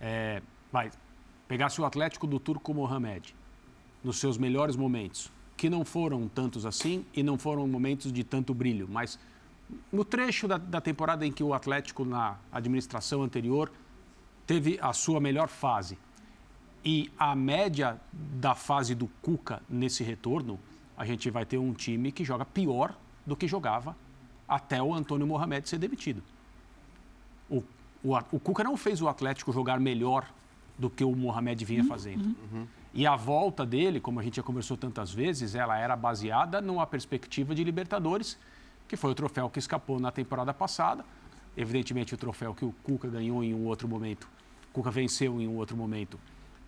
[0.00, 0.40] é,
[0.70, 0.90] vai,
[1.48, 3.34] pegasse o Atlético do Turco Mohamed,
[4.02, 8.52] nos seus melhores momentos, que não foram tantos assim e não foram momentos de tanto
[8.54, 9.18] brilho, mas
[9.92, 13.70] no trecho da, da temporada em que o Atlético, na administração anterior,
[14.46, 15.98] teve a sua melhor fase
[16.84, 20.58] e a média da fase do Cuca nesse retorno,
[20.96, 23.96] a gente vai ter um time que joga pior do que jogava
[24.48, 26.22] até o Antônio Mohamed ser demitido.
[27.48, 27.62] O,
[28.02, 30.26] o, o Cuca não fez o Atlético jogar melhor
[30.76, 32.34] do que o Mohamed vinha fazendo.
[32.92, 36.86] E a volta dele, como a gente já conversou tantas vezes, ela era baseada numa
[36.86, 38.38] perspectiva de Libertadores,
[38.88, 41.04] que foi o troféu que escapou na temporada passada.
[41.56, 44.28] Evidentemente, o troféu que o Cuca ganhou em um outro momento,
[44.70, 46.18] o Cuca venceu em um outro momento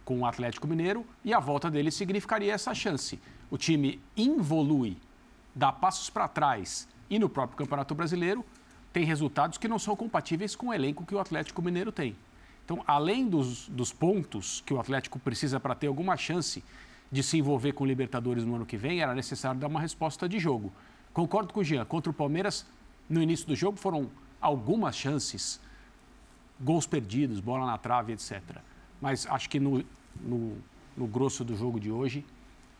[0.04, 3.18] com o Atlético Mineiro, e a volta dele significaria essa chance.
[3.50, 4.98] O time involui,
[5.54, 8.44] dá passos para trás e no próprio Campeonato Brasileiro
[8.92, 12.16] tem resultados que não são compatíveis com o elenco que o Atlético Mineiro tem.
[12.64, 16.62] Então, além dos, dos pontos que o Atlético precisa para ter alguma chance
[17.10, 20.28] de se envolver com o Libertadores no ano que vem, era necessário dar uma resposta
[20.28, 20.72] de jogo.
[21.14, 22.66] Concordo com o Jean, contra o Palmeiras,
[23.08, 24.10] no início do jogo foram
[24.40, 25.60] algumas chances,
[26.60, 28.42] gols perdidos, bola na trave, etc.
[29.00, 29.84] Mas acho que no,
[30.20, 30.56] no,
[30.96, 32.26] no grosso do jogo de hoje,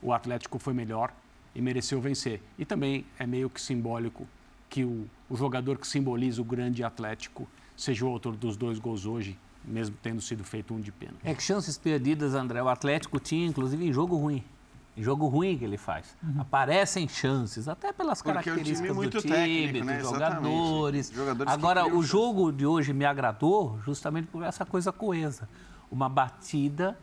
[0.03, 1.15] o Atlético foi melhor
[1.55, 2.43] e mereceu vencer.
[2.59, 4.27] E também é meio que simbólico
[4.69, 9.07] que o, o jogador que simboliza o grande Atlético seja o autor dos dois gols
[9.07, 11.21] hoje, mesmo tendo sido feito um de pênalti.
[11.23, 14.43] É que chances perdidas, André, o Atlético tinha, inclusive, em jogo ruim.
[14.97, 16.17] Jogo ruim que ele faz.
[16.23, 16.41] Uhum.
[16.41, 19.99] Aparecem chances, até pelas Porque características time é do time, técnico, né?
[19.99, 21.11] dos jogadores.
[21.11, 21.53] jogadores.
[21.53, 25.49] Agora, o jogo de hoje me agradou justamente por essa coisa coesa.
[25.91, 26.97] Uma batida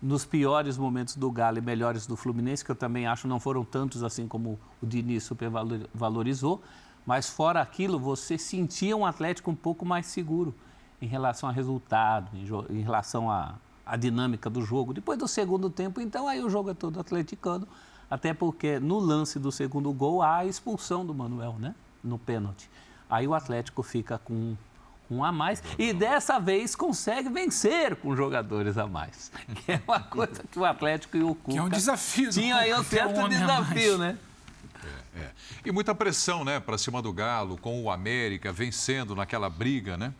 [0.00, 3.64] nos piores momentos do Galo e melhores do Fluminense, que eu também acho não foram
[3.64, 6.60] tantos assim como o Diniz supervalorizou,
[7.06, 10.54] mas fora aquilo, você sentia um Atlético um pouco mais seguro
[11.00, 14.92] em relação a resultado, em, em relação a, a, dinâmica do jogo.
[14.92, 17.66] Depois do segundo tempo, então, aí o jogo é todo atleticano,
[18.10, 21.74] até porque no lance do segundo gol há a expulsão do Manuel, né?
[22.02, 22.68] No pênalti.
[23.08, 24.56] Aí o Atlético fica com
[25.10, 29.30] um a mais e dessa vez consegue vencer com jogadores a mais.
[29.54, 31.52] Que é uma coisa que o Atlético e o Cuca...
[31.52, 32.30] Que é um desafio.
[32.30, 34.18] Tinha aí um certo um desafio, né?
[35.14, 35.30] É, é.
[35.64, 40.12] E muita pressão, né, para cima do Galo, com o América vencendo naquela briga, né?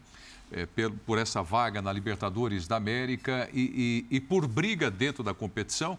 [0.53, 0.67] É,
[1.07, 5.99] por essa vaga na Libertadores da América e, e, e, por briga dentro da competição.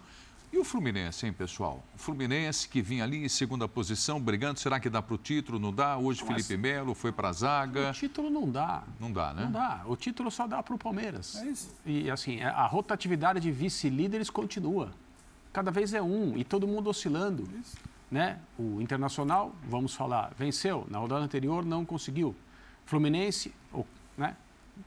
[0.51, 1.83] E o Fluminense, hein, pessoal?
[1.95, 5.57] O Fluminense que vinha ali em segunda posição, brigando, será que dá para o título?
[5.57, 5.97] Não dá?
[5.97, 7.89] Hoje Mas, Felipe Melo foi para a zaga.
[7.89, 8.83] O título não dá.
[8.99, 9.45] Não dá, né?
[9.45, 9.81] Não dá.
[9.87, 11.37] O título só dá para o Palmeiras.
[11.37, 11.75] É isso.
[11.83, 14.91] E assim, é, a rotatividade de vice-líderes continua.
[15.51, 17.49] Cada vez é um e todo mundo oscilando.
[17.59, 17.75] Isso.
[18.11, 18.37] Né?
[18.59, 20.85] O Internacional, vamos falar, venceu.
[20.87, 22.35] Na rodada anterior não conseguiu.
[22.85, 23.51] Fluminense?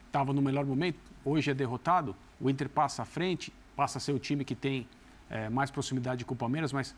[0.07, 4.13] Estava no melhor momento, hoje é derrotado, o Inter passa à frente, passa a ser
[4.13, 4.87] o time que tem
[5.29, 6.95] é, mais proximidade com o Palmeiras, mas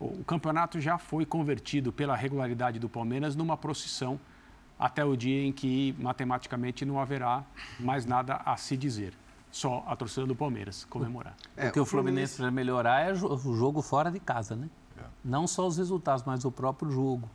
[0.00, 4.18] o, o, campeonato já foi convertido pela regularidade do Palmeiras numa procissão
[4.78, 7.44] até o dia em que matematicamente não haverá
[7.80, 9.12] mais nada a se dizer.
[9.50, 11.34] Só a torcida do Palmeiras comemorar.
[11.56, 14.68] É, o que o Fluminense precisa melhorar é o jogo fora de casa, né?
[14.96, 15.02] É.
[15.24, 17.28] Não só os resultados, mas o próprio jogo.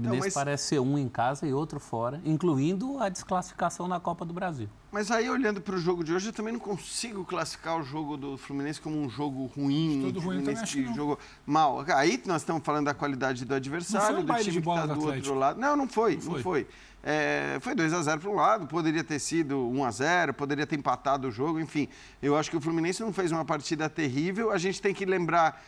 [0.00, 0.34] Fluminense mas...
[0.34, 4.68] parece ser um em casa e outro fora, incluindo a desclassificação na Copa do Brasil.
[4.92, 8.16] Mas aí, olhando para o jogo de hoje, eu também não consigo classificar o jogo
[8.16, 10.00] do Fluminense como um jogo ruim.
[10.04, 11.84] Tudo ruim que jogo mal.
[11.94, 15.34] Aí nós estamos falando da qualidade do adversário, do time que está do, do outro
[15.34, 15.60] lado.
[15.60, 16.34] Não, não foi, não foi.
[16.34, 16.66] Não foi.
[17.08, 20.66] É, foi 2 a 0 para um lado, poderia ter sido 1 a 0 poderia
[20.66, 21.88] ter empatado o jogo, enfim.
[22.20, 24.50] Eu acho que o Fluminense não fez uma partida terrível.
[24.50, 25.62] A gente tem que lembrar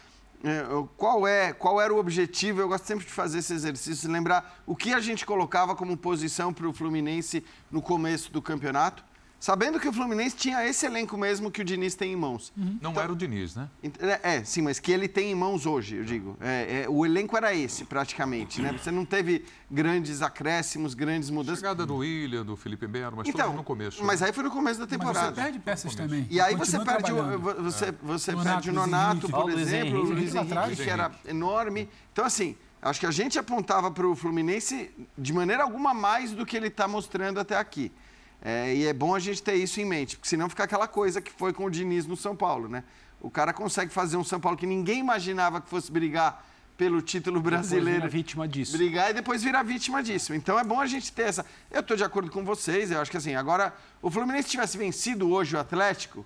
[0.97, 2.61] qual, é, qual era o objetivo?
[2.61, 6.53] Eu gosto sempre de fazer esse exercício, lembrar o que a gente colocava como posição
[6.53, 9.05] para o Fluminense no começo do campeonato.
[9.41, 12.53] Sabendo que o Fluminense tinha esse elenco mesmo que o Diniz tem em mãos.
[12.57, 12.77] Uhum.
[12.81, 13.69] Não então, era o Diniz, né?
[14.01, 16.37] É, é, sim, mas que ele tem em mãos hoje, eu digo.
[16.41, 18.73] É, é, o elenco era esse, praticamente, né?
[18.77, 21.61] Você não teve grandes acréscimos, grandes mudanças.
[21.61, 24.03] Chegada do William, do Felipe Melo, mas então, no começo.
[24.05, 24.27] Mas né?
[24.27, 25.27] aí foi no começo da temporada.
[25.27, 26.27] Mas você perde peças também.
[26.29, 27.95] E aí você perde, o, você, é.
[28.03, 31.89] você Nonato, perde o Nonato, por exemplo, o Luiz Henrique, Henrique, que era enorme.
[32.13, 36.45] Então, assim, acho que a gente apontava para o Fluminense de maneira alguma mais do
[36.45, 37.93] que ele está mostrando até aqui.
[38.41, 41.21] É, e é bom a gente ter isso em mente, porque senão fica aquela coisa
[41.21, 42.85] que foi com o Diniz no São Paulo, né?
[43.21, 46.47] O cara consegue fazer um São Paulo que ninguém imaginava que fosse brigar
[46.77, 48.03] pelo título brasileiro.
[48.03, 48.77] Depois vítima disso.
[48.77, 50.33] Brigar e depois virar vítima disso.
[50.33, 51.45] Então é bom a gente ter essa.
[51.69, 55.29] Eu estou de acordo com vocês, eu acho que assim, agora, o Fluminense tivesse vencido
[55.29, 56.25] hoje o Atlético,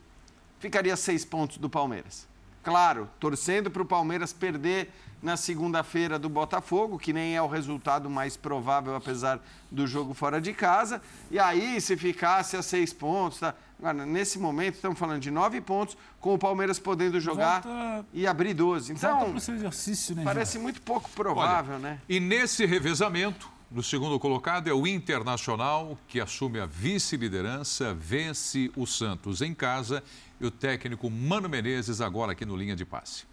[0.60, 2.28] ficaria seis pontos do Palmeiras.
[2.62, 4.92] Claro, torcendo para o Palmeiras perder
[5.22, 9.40] na segunda-feira do Botafogo, que nem é o resultado mais provável, apesar
[9.70, 11.00] do jogo fora de casa.
[11.30, 13.54] E aí, se ficasse a seis pontos, tá?
[13.78, 18.06] Agora, nesse momento, estamos falando de nove pontos, com o Palmeiras podendo jogar Volta...
[18.12, 18.92] e abrir 12.
[18.92, 22.00] Então, exercício, né, parece muito pouco provável, Olha, né?
[22.08, 28.86] E nesse revezamento, no segundo colocado é o Internacional, que assume a vice-liderança, vence o
[28.86, 30.02] Santos em casa
[30.40, 33.31] e o técnico Mano Menezes agora aqui no linha de passe.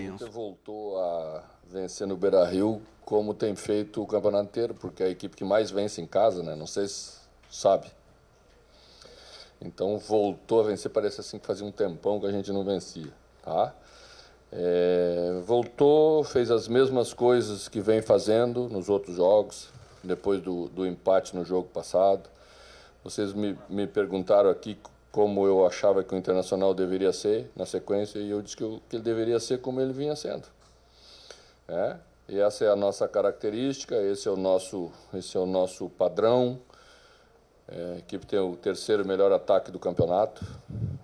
[0.00, 5.06] Inter voltou a vencer no Beira Rio, como tem feito o campeonato inteiro, porque é
[5.06, 6.54] a equipe que mais vence em casa, né?
[6.54, 7.18] Não sei se
[7.50, 7.88] sabe.
[9.60, 13.12] Então voltou a vencer, parece assim que fazia um tempão que a gente não vencia,
[13.42, 13.74] tá?
[14.50, 19.68] É, voltou, fez as mesmas coisas que vem fazendo nos outros jogos,
[20.02, 22.28] depois do, do empate no jogo passado.
[23.04, 24.76] Vocês me, me perguntaram aqui
[25.12, 28.80] como eu achava que o Internacional deveria ser na sequência e eu disse que, eu,
[28.88, 30.44] que ele deveria ser como ele vinha sendo.
[31.68, 31.96] É?
[32.28, 36.58] E essa é a nossa característica, esse é o nosso, esse é o nosso padrão.
[37.68, 40.44] É, a equipe tem o terceiro melhor ataque do campeonato,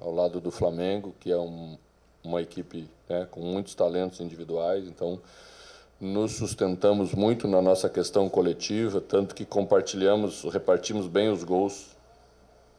[0.01, 1.77] ao lado do Flamengo, que é um,
[2.25, 4.87] uma equipe né, com muitos talentos individuais.
[4.87, 5.21] Então,
[6.01, 11.98] nos sustentamos muito na nossa questão coletiva, tanto que compartilhamos, repartimos bem os gols,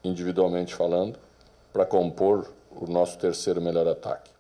[0.04, 1.20] individualmente falando,
[1.72, 4.32] para compor o nosso terceiro melhor ataque.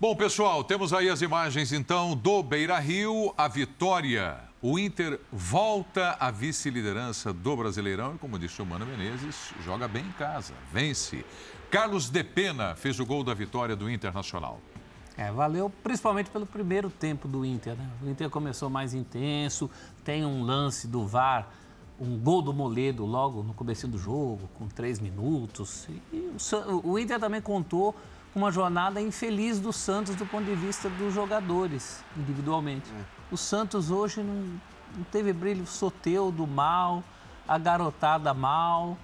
[0.00, 4.38] Bom, pessoal, temos aí as imagens então do Beira Rio, a vitória.
[4.62, 10.04] O Inter volta à vice-liderança do Brasileirão e, como disse o Mano Menezes, joga bem
[10.04, 11.24] em casa, vence.
[11.70, 14.60] Carlos De Pena fez o gol da vitória do Internacional.
[15.16, 17.74] É, valeu principalmente pelo primeiro tempo do Inter.
[17.74, 17.88] Né?
[18.00, 19.68] O Inter começou mais intenso,
[20.04, 21.48] tem um lance do VAR,
[22.00, 25.88] um gol do Moledo logo no começo do jogo, com três minutos.
[26.12, 27.94] E o, o Inter também contou
[28.34, 32.88] uma jornada infeliz do Santos do ponto de vista dos jogadores, individualmente.
[32.90, 33.34] É.
[33.34, 34.60] O Santos hoje não,
[34.96, 37.02] não teve brilho soteu do mal,
[37.46, 38.96] a garotada mal.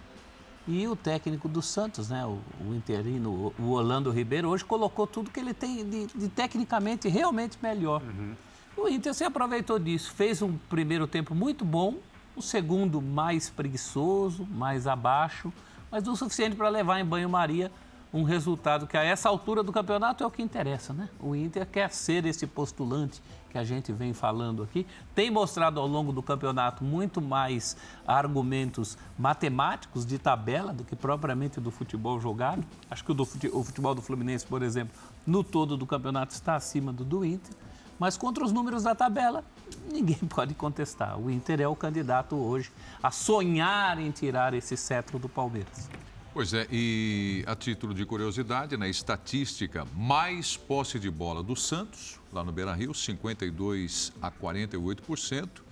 [0.67, 5.31] E o técnico do Santos, né, o, o interino, o Orlando Ribeiro, hoje colocou tudo
[5.31, 8.03] que ele tem de, de tecnicamente realmente melhor.
[8.03, 8.35] Uhum.
[8.77, 11.97] O Inter se aproveitou disso, fez um primeiro tempo muito bom,
[12.37, 15.53] o segundo mais preguiçoso, mais abaixo,
[15.91, 17.71] mas o suficiente para levar em banho-maria
[18.15, 21.09] um resultado que a essa altura do campeonato é o que interessa, né?
[21.19, 23.21] O Inter quer ser esse postulante
[23.51, 24.87] que a gente vem falando aqui,
[25.17, 31.61] tem mostrado ao longo do campeonato muito mais argumentos matemáticos de tabela do que propriamente
[31.61, 32.65] do futebol jogado.
[32.89, 34.97] Acho que o, do, o futebol do Fluminense, por exemplo,
[35.27, 37.53] no todo do campeonato está acima do do Inter,
[37.99, 39.45] mas contra os números da tabela,
[39.91, 41.19] ninguém pode contestar.
[41.19, 42.71] O Inter é o candidato hoje
[43.03, 45.89] a sonhar em tirar esse cetro do Palmeiras.
[46.33, 52.19] Pois é, e a título de curiosidade, na estatística, mais posse de bola do Santos,
[52.33, 55.63] lá no Beira Rio, 52 a 48%,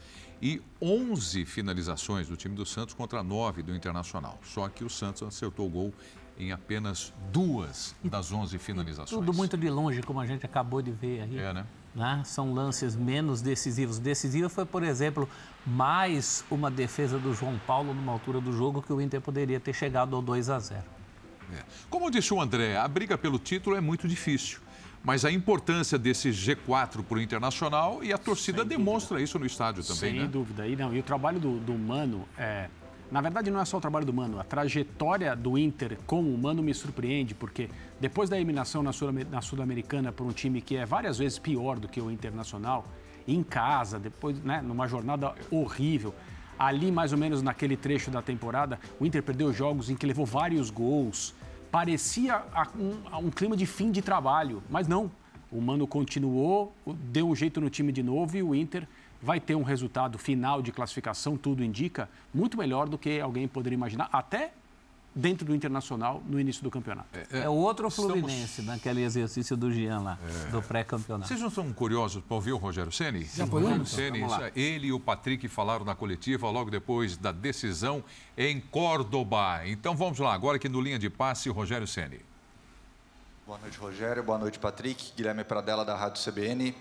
[0.40, 4.38] e 11 finalizações do time do Santos contra 9 do Internacional.
[4.42, 5.94] Só que o Santos acertou o gol
[6.38, 9.10] em apenas duas das 11 finalizações.
[9.10, 11.38] Tudo muito de longe, como a gente acabou de ver aí.
[11.38, 11.66] É, né?
[11.94, 12.22] Né?
[12.24, 13.98] São lances menos decisivos.
[13.98, 15.28] Decisivo foi, por exemplo,
[15.66, 19.72] mais uma defesa do João Paulo numa altura do jogo que o Inter poderia ter
[19.74, 20.82] chegado ao 2 a 0.
[21.52, 21.62] É.
[21.90, 24.60] Como disse o André, a briga pelo título é muito difícil.
[25.04, 29.24] Mas a importância desse G4 para o Internacional e a torcida Sem demonstra dúvida.
[29.24, 30.26] isso no estádio também, Sem né?
[30.28, 30.66] dúvida.
[30.66, 32.68] E, não, e o trabalho do, do Mano é
[33.12, 34.40] na verdade, não é só o trabalho do Mano.
[34.40, 37.68] A trajetória do Inter com o Mano me surpreende, porque
[38.00, 42.00] depois da eliminação na Sul-Americana por um time que é várias vezes pior do que
[42.00, 42.86] o Internacional,
[43.28, 46.14] em casa, depois, né, numa jornada horrível,
[46.58, 50.24] ali mais ou menos naquele trecho da temporada, o Inter perdeu jogos em que levou
[50.24, 51.34] vários gols.
[51.70, 52.42] Parecia
[52.74, 55.10] um, um clima de fim de trabalho, mas não.
[55.50, 58.88] O Mano continuou, deu um jeito no time de novo e o Inter
[59.22, 63.76] vai ter um resultado final de classificação, tudo indica, muito melhor do que alguém poderia
[63.76, 64.52] imaginar, até
[65.14, 67.08] dentro do Internacional no início do campeonato.
[67.12, 68.66] É, é, é o outro Fluminense, Estamos...
[68.66, 70.50] naquele exercício do Jean lá, é.
[70.50, 71.28] do pré-campeonato.
[71.28, 73.24] Vocês não são curiosos para ouvir o Rogério Ceni?
[73.24, 73.90] Já podemos?
[73.90, 74.20] Ceni,
[74.56, 78.02] ele e o Patrick falaram na coletiva logo depois da decisão
[78.36, 79.62] em Córdoba.
[79.66, 82.20] Então vamos lá, agora aqui no linha de passe, o Rogério Ceni.
[83.46, 84.22] Boa noite, Rogério.
[84.22, 85.12] Boa noite, Patrick.
[85.14, 86.74] Guilherme Pradella, da Rádio CBN.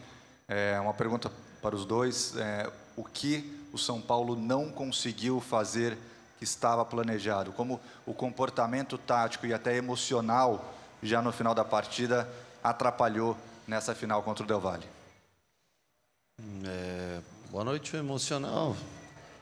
[0.47, 1.31] É uma pergunta
[1.61, 5.97] para os dois é, o que o São Paulo não conseguiu fazer
[6.37, 12.27] que estava planejado, como o comportamento tático e até emocional já no final da partida
[12.63, 14.87] atrapalhou nessa final contra o Del Valle.
[16.65, 17.21] É,
[17.51, 18.75] boa noite, emocional.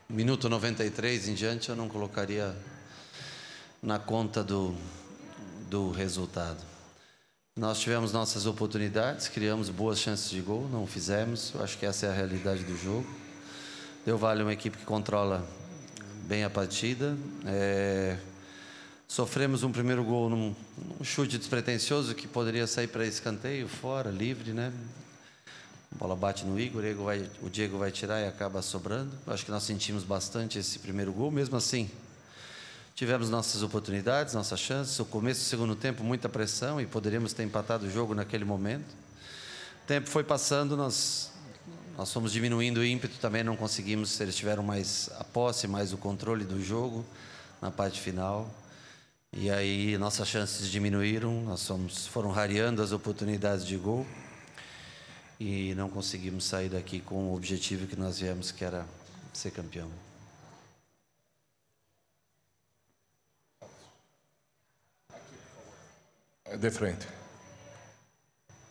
[0.09, 2.55] Minuto 93 em diante eu não colocaria
[3.81, 4.75] na conta do,
[5.69, 6.68] do resultado.
[7.59, 11.51] Nós tivemos nossas oportunidades, criamos boas chances de gol, não fizemos.
[11.59, 13.05] Acho que essa é a realidade do jogo.
[14.05, 15.45] Deu Vale uma equipe que controla
[16.23, 17.17] bem a partida.
[17.45, 18.17] É...
[19.09, 24.53] Sofremos um primeiro gol num, num, chute despretensioso que poderia sair para escanteio, fora, livre,
[24.53, 24.71] né?
[25.93, 26.83] A bola bate no Igor,
[27.41, 29.11] o Diego vai tirar e acaba sobrando.
[29.27, 31.91] Acho que nós sentimos bastante esse primeiro gol, mesmo assim
[32.99, 34.99] Tivemos nossas oportunidades, nossas chances.
[34.99, 38.91] O começo do segundo tempo, muita pressão e poderíamos ter empatado o jogo naquele momento.
[39.83, 41.31] O tempo foi passando, nós,
[41.97, 44.19] nós fomos diminuindo o ímpeto, também não conseguimos.
[44.19, 47.05] Eles tiveram mais a posse, mais o controle do jogo
[47.61, 48.53] na parte final.
[49.31, 54.05] E aí nossas chances diminuíram, nós fomos, foram rareando as oportunidades de gol
[55.39, 58.85] e não conseguimos sair daqui com o objetivo que nós viemos, que era
[59.31, 60.08] ser campeão.
[66.57, 67.05] De frente.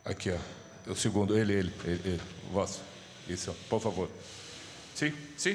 [0.04, 0.90] Aqui, ó.
[0.90, 2.20] O segundo, ele, ele, ele, ele.
[2.52, 2.80] Vosso.
[3.28, 4.08] Isso, por favor.
[4.94, 5.54] Sim, sim.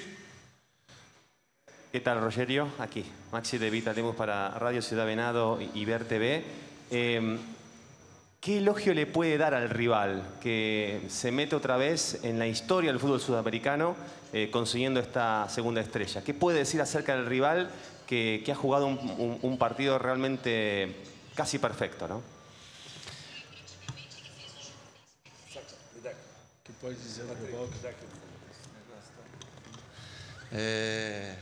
[1.92, 2.70] ¿Qué tal, Rogerio?
[2.80, 6.44] Aquí, Maxi de Vita Tenemos para Radio Ciudad Venado y Ver TV.
[6.92, 7.38] Eh,
[8.40, 12.92] ¿Qué elogio le puede dar al rival que se mete otra vez en la historia
[12.92, 13.96] del fútbol sudamericano
[14.34, 16.22] eh, consiguiendo esta segunda estrella?
[16.24, 17.70] ¿Qué puede decir acerca del rival
[18.06, 20.96] que, que ha jugado un, un- un partido realmente
[21.36, 22.24] casi perfecto, ¿no?
[26.84, 27.70] pode dizer global
[30.52, 31.36] É,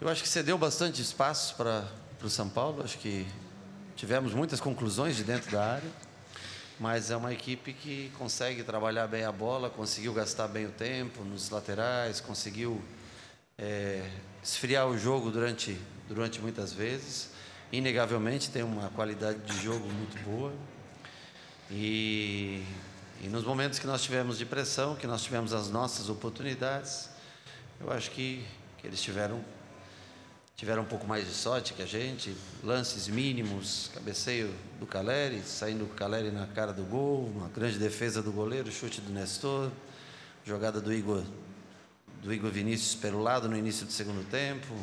[0.00, 1.90] eu acho que cedeu bastante espaço para
[2.22, 2.84] o São Paulo.
[2.84, 3.26] Acho que
[3.96, 5.90] tivemos muitas conclusões de dentro da área,
[6.78, 11.24] mas é uma equipe que consegue trabalhar bem a bola, conseguiu gastar bem o tempo
[11.24, 12.80] nos laterais, conseguiu
[13.58, 14.08] é,
[14.40, 15.76] esfriar o jogo durante,
[16.08, 17.39] durante muitas vezes.
[17.72, 20.52] Inegavelmente tem uma qualidade de jogo muito boa.
[21.70, 22.64] E,
[23.22, 27.08] e nos momentos que nós tivemos de pressão, que nós tivemos as nossas oportunidades,
[27.80, 28.44] eu acho que,
[28.78, 29.40] que eles tiveram
[30.56, 35.84] tiveram um pouco mais de sorte que a gente, lances mínimos, cabeceio do Caleri, saindo
[35.86, 39.70] o Caleri na cara do gol, uma grande defesa do goleiro, chute do Nestor,
[40.44, 41.24] jogada do Igor
[42.22, 44.74] do Igor Vinícius pelo lado no início do segundo tempo,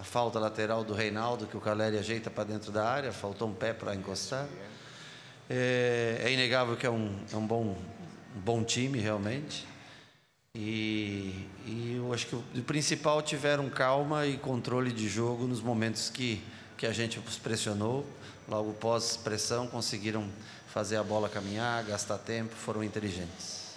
[0.00, 3.52] a falta lateral do Reinaldo que o Caleri ajeita para dentro da área, faltou um
[3.52, 4.48] pé para encostar.
[5.48, 7.76] É, é inegável que é um, é um, bom,
[8.34, 9.68] bom time, realmente.
[10.54, 16.08] E, e eu acho que o, principal tiveram calma e controle de jogo nos momentos
[16.08, 16.42] que,
[16.78, 18.06] que a gente os pressionou.
[18.48, 20.26] Logo pós-pressão, conseguiram
[20.68, 23.74] fazer a bola caminhar, gastar tempo, foram inteligentes.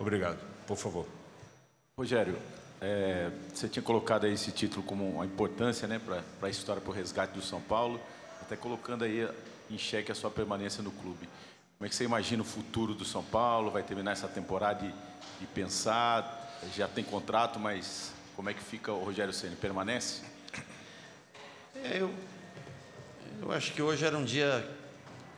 [0.00, 0.38] Obrigado.
[0.66, 1.06] Por favor.
[1.96, 2.36] Rogério,
[2.80, 6.90] é, você tinha colocado aí esse título como uma importância né, para a história, para
[6.90, 8.00] o resgate do São Paulo,
[8.40, 9.28] até colocando aí
[9.70, 11.28] em xeque a sua permanência no clube.
[11.78, 13.70] Como é que você imagina o futuro do São Paulo?
[13.70, 14.86] Vai terminar essa temporada
[15.40, 16.58] de, pensar?
[16.74, 19.56] Já tem contrato, mas como é que fica o Rogério Ceni?
[19.56, 20.22] Permanece?
[21.74, 22.10] É, eu,
[23.42, 24.66] eu acho que hoje era um dia,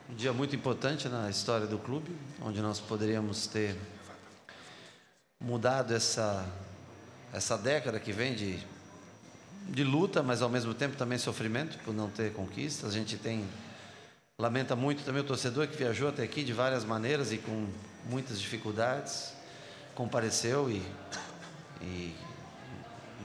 [0.09, 3.77] um dia muito importante na história do clube, onde nós poderíamos ter
[5.41, 6.47] mudado essa,
[7.33, 8.59] essa década que vem de,
[9.69, 12.91] de luta, mas ao mesmo tempo também sofrimento por não ter conquistas.
[12.91, 13.45] A gente tem
[14.41, 17.67] lamenta muito também o torcedor que viajou até aqui de várias maneiras e com
[18.09, 19.33] muitas dificuldades,
[19.95, 20.81] compareceu e,
[21.83, 22.15] e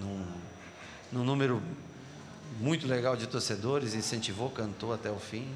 [0.02, 0.26] num,
[1.12, 1.62] num número
[2.60, 5.48] muito legal de torcedores, incentivou, cantou até o fim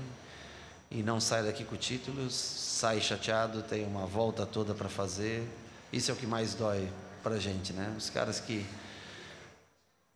[0.90, 5.44] e não sai daqui com títulos, sai chateado, tem uma volta toda para fazer.
[5.92, 6.88] Isso é o que mais dói
[7.28, 7.94] para a gente, né?
[7.98, 8.66] Os caras que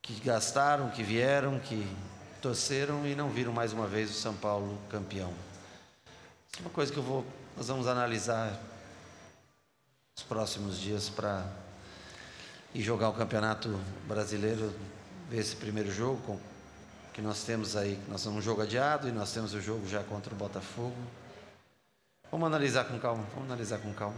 [0.01, 1.85] que gastaram, que vieram, que
[2.41, 5.31] torceram e não viram mais uma vez o São Paulo campeão.
[6.47, 7.25] Isso é uma coisa que eu vou,
[7.55, 8.57] nós vamos analisar
[10.15, 11.45] nos próximos dias para
[12.73, 13.69] ir jogar o Campeonato
[14.07, 14.73] Brasileiro,
[15.29, 16.39] ver esse primeiro jogo com,
[17.13, 20.01] que nós temos aí, nós temos um jogo adiado e nós temos o jogo já
[20.01, 20.97] contra o Botafogo.
[22.31, 24.17] Vamos analisar com calma, vamos analisar com calma.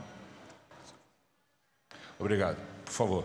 [2.20, 2.73] Obrigado.
[2.86, 3.24] Por favor.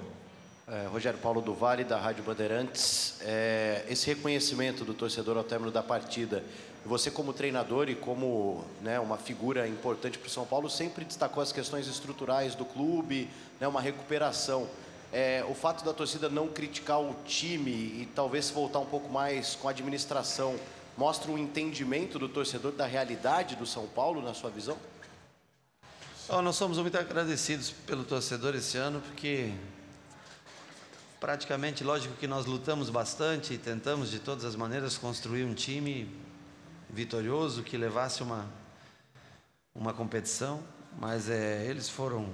[0.70, 3.14] É, Rogério Paulo do Vale, da Rádio Bandeirantes.
[3.22, 6.44] É, esse reconhecimento do torcedor ao término da partida,
[6.84, 11.42] você como treinador e como né, uma figura importante para o São Paulo, sempre destacou
[11.42, 14.68] as questões estruturais do clube, né, uma recuperação.
[15.10, 19.54] É, o fato da torcida não criticar o time e talvez voltar um pouco mais
[19.54, 20.56] com a administração,
[20.98, 24.76] mostra um entendimento do torcedor da realidade do São Paulo, na sua visão?
[26.30, 29.50] Oh, nós somos muito agradecidos pelo torcedor esse ano, porque
[31.18, 36.06] praticamente, lógico que nós lutamos bastante e tentamos de todas as maneiras construir um time
[36.90, 38.44] vitorioso que levasse uma,
[39.74, 40.62] uma competição,
[40.98, 42.28] mas é, eles foram,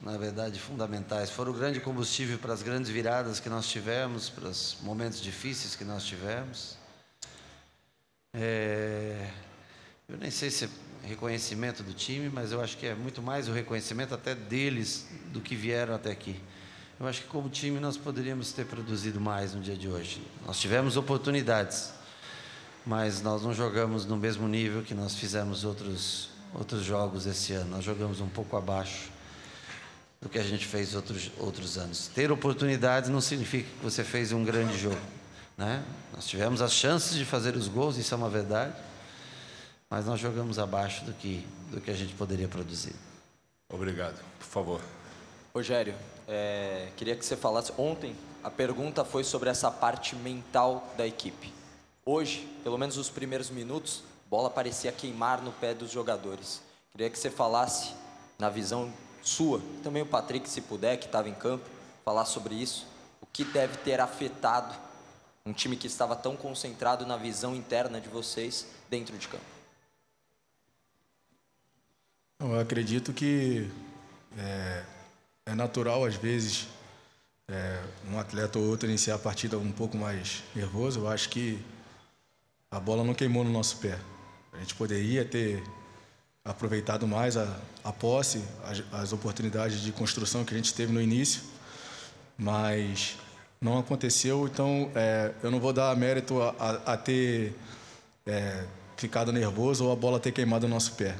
[0.00, 1.30] na verdade, fundamentais.
[1.30, 5.76] Foram o grande combustível para as grandes viradas que nós tivemos, para os momentos difíceis
[5.76, 6.76] que nós tivemos.
[8.34, 9.30] É,
[10.08, 10.68] eu nem sei se
[11.04, 15.40] reconhecimento do time, mas eu acho que é muito mais o reconhecimento até deles do
[15.40, 16.40] que vieram até aqui.
[17.00, 20.20] Eu acho que como time nós poderíamos ter produzido mais no dia de hoje.
[20.44, 21.92] Nós tivemos oportunidades,
[22.84, 27.70] mas nós não jogamos no mesmo nível que nós fizemos outros outros jogos esse ano.
[27.70, 29.10] Nós jogamos um pouco abaixo
[30.20, 32.08] do que a gente fez outros outros anos.
[32.08, 35.00] Ter oportunidades não significa que você fez um grande jogo,
[35.56, 35.82] né?
[36.12, 38.72] Nós tivemos as chances de fazer os gols, isso é uma verdade,
[39.90, 42.94] mas nós jogamos abaixo do que do que a gente poderia produzir.
[43.70, 44.22] Obrigado.
[44.38, 44.80] Por favor.
[45.54, 45.94] Rogério,
[46.26, 47.72] é, queria que você falasse.
[47.76, 51.52] Ontem a pergunta foi sobre essa parte mental da equipe.
[52.04, 56.62] Hoje, pelo menos os primeiros minutos, a bola parecia queimar no pé dos jogadores.
[56.90, 57.92] Queria que você falasse,
[58.38, 58.90] na visão
[59.20, 61.68] sua, também o Patrick, se puder, que estava em campo,
[62.04, 62.86] falar sobre isso.
[63.20, 64.74] O que deve ter afetado
[65.44, 69.57] um time que estava tão concentrado na visão interna de vocês dentro de campo?
[72.40, 73.68] Eu acredito que
[74.38, 74.84] é,
[75.46, 76.68] é natural, às vezes,
[77.48, 77.82] é,
[78.12, 81.00] um atleta ou outro iniciar a partida um pouco mais nervoso.
[81.00, 81.58] Eu acho que
[82.70, 83.98] a bola não queimou no nosso pé.
[84.52, 85.64] A gente poderia ter
[86.44, 91.02] aproveitado mais a, a posse, as, as oportunidades de construção que a gente teve no
[91.02, 91.42] início,
[92.38, 93.16] mas
[93.60, 94.46] não aconteceu.
[94.46, 97.52] Então, é, eu não vou dar mérito a, a, a ter
[98.24, 98.64] é,
[98.96, 101.16] ficado nervoso ou a bola ter queimado o nosso pé.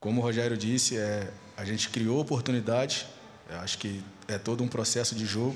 [0.00, 3.04] Como o Rogério disse, é, a gente criou oportunidades.
[3.50, 5.54] acho que é todo um processo de jogo.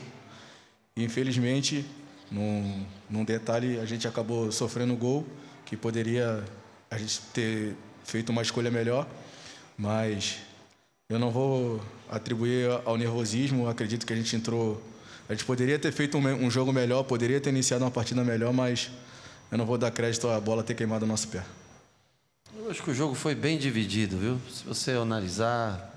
[0.95, 1.83] Infelizmente,
[2.31, 5.27] num, num detalhe, a gente acabou sofrendo gol
[5.65, 6.45] que poderia
[6.91, 9.09] a gente ter feito uma escolha melhor,
[9.79, 10.37] mas
[11.09, 11.81] eu não vou
[12.11, 13.67] atribuir ao nervosismo.
[13.67, 14.79] Acredito que a gente entrou.
[15.27, 18.53] A gente poderia ter feito um, um jogo melhor, poderia ter iniciado uma partida melhor,
[18.53, 18.91] mas
[19.51, 21.43] eu não vou dar crédito à bola ter queimado o nosso pé.
[22.57, 24.41] Eu acho que o jogo foi bem dividido, viu?
[24.49, 25.93] Se você analisar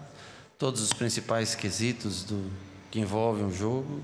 [0.57, 2.51] todos os principais quesitos do,
[2.89, 4.01] que envolvem um jogo,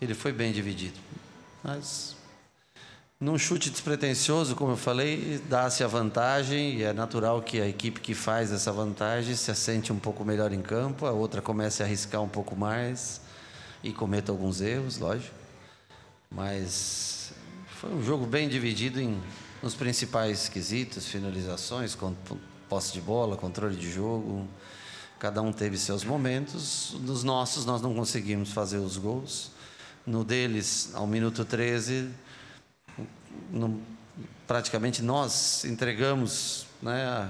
[0.00, 0.98] ele foi bem dividido.
[1.62, 2.16] Mas
[3.20, 8.00] num chute despretensioso, como eu falei, dá-se a vantagem e é natural que a equipe
[8.00, 11.86] que faz essa vantagem se assente um pouco melhor em campo, a outra comece a
[11.86, 13.20] arriscar um pouco mais
[13.84, 15.34] e cometa alguns erros, lógico.
[16.30, 17.32] Mas
[17.66, 19.20] foi um jogo bem dividido em,
[19.62, 21.96] nos principais quesitos, finalizações,
[22.68, 24.48] posse de bola, controle de jogo.
[25.18, 26.96] Cada um teve seus momentos.
[27.00, 29.52] Nos nossos, nós não conseguimos fazer os gols.
[30.04, 32.10] No deles, ao minuto 13,
[33.50, 33.80] no,
[34.48, 37.28] praticamente nós entregamos né, a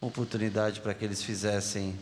[0.00, 1.98] oportunidade para que eles fizessem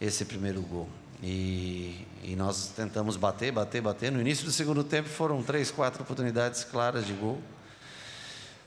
[0.00, 0.88] esse primeiro gol.
[1.22, 4.10] E, e, nós tentamos bater, bater, bater.
[4.10, 7.38] No início do segundo tempo foram três, quatro oportunidades claras de gol.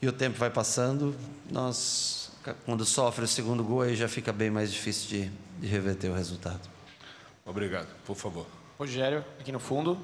[0.03, 1.15] E o tempo vai passando,
[1.49, 2.29] nós,
[2.65, 5.31] quando sofre o segundo gol, aí já fica bem mais difícil de,
[5.61, 6.59] de reverter o resultado.
[7.45, 8.45] Obrigado, por favor.
[8.77, 9.97] Rogério, aqui no fundo.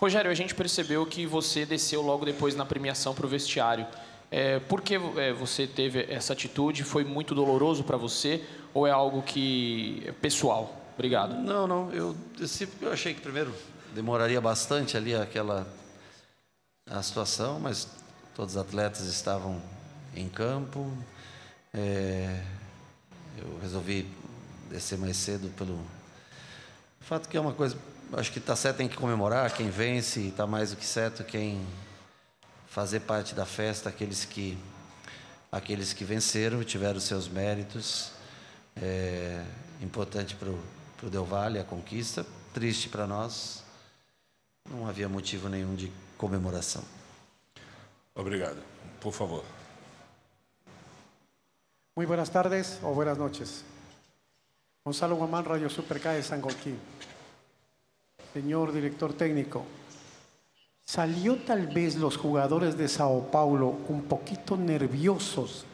[0.00, 3.86] Rogério, a gente percebeu que você desceu logo depois na premiação para o vestiário.
[4.32, 6.82] É, por que é, você teve essa atitude?
[6.82, 8.42] Foi muito doloroso para você
[8.74, 10.76] ou é algo que é pessoal?
[10.94, 11.36] Obrigado.
[11.36, 11.92] Não, não.
[11.92, 13.54] Eu desci porque eu achei que primeiro
[13.94, 15.68] demoraria bastante ali aquela
[16.90, 17.86] a situação, mas
[18.38, 19.60] todos os atletas estavam
[20.14, 20.96] em campo.
[21.74, 22.40] É,
[23.36, 24.08] eu resolvi
[24.70, 25.76] descer mais cedo pelo
[27.00, 27.76] fato que é uma coisa
[28.12, 31.66] acho que está certo, tem que comemorar quem vence, está mais do que certo quem
[32.68, 34.56] fazer parte da festa, aqueles que
[35.50, 38.12] aqueles que venceram tiveram seus méritos.
[38.80, 39.44] É
[39.82, 42.24] importante para o Del Valle a conquista,
[42.54, 43.64] triste para nós.
[44.70, 46.97] Não havia motivo nenhum de comemoração.
[48.18, 48.56] Obrigado.
[49.00, 49.42] Por favor.
[51.96, 53.64] Muy buenas tardes o buenas noches.
[54.84, 56.78] Gonzalo Guamán, Radio Super K de San Joaquín
[58.32, 59.64] señor director técnico,
[60.84, 65.64] ¿salió tal vez los jugadores de Sao Paulo un poquito nerviosos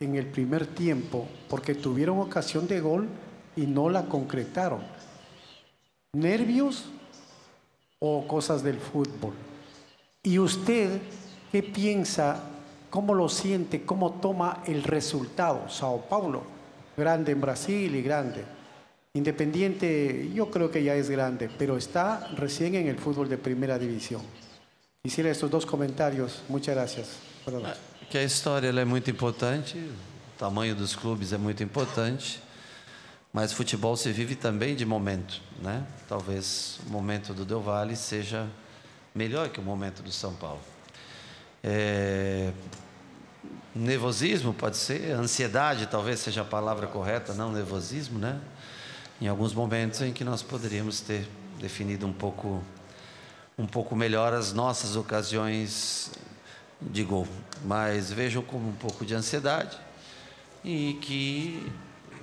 [0.00, 3.08] en el primer tiempo porque tuvieron ocasión de gol
[3.56, 4.82] y no la concretaron?
[6.12, 6.86] ¿Nervios
[7.98, 9.34] o cosas del fútbol?
[10.22, 11.02] ¿Y usted
[11.54, 12.40] qué piensa,
[12.90, 15.68] cómo lo siente, cómo toma el resultado?
[15.68, 16.42] Sao Paulo,
[16.96, 18.44] grande en Brasil y grande.
[19.12, 23.78] Independiente, yo creo que ya es grande, pero está recién en el fútbol de primera
[23.78, 24.20] división.
[25.04, 26.42] Quisiera estos dos comentarios.
[26.48, 27.18] Muchas gracias.
[28.10, 32.42] Que a história é muito importante, o tamanho dos clubes é muito importante,
[33.32, 35.86] mas futebol se vive também de momento, né?
[36.08, 38.44] Talvez o momento do Del Valle seja
[39.14, 40.73] melhor que o momento do São Paulo.
[41.64, 42.52] É...
[43.74, 48.40] Nervosismo pode ser, ansiedade talvez seja a palavra correta, não nervosismo, né?
[49.20, 51.28] em alguns momentos em que nós poderíamos ter
[51.58, 52.62] definido um pouco
[53.56, 56.10] um pouco melhor as nossas ocasiões
[56.80, 57.26] de gol,
[57.64, 59.78] mas vejo como um pouco de ansiedade
[60.64, 61.72] e que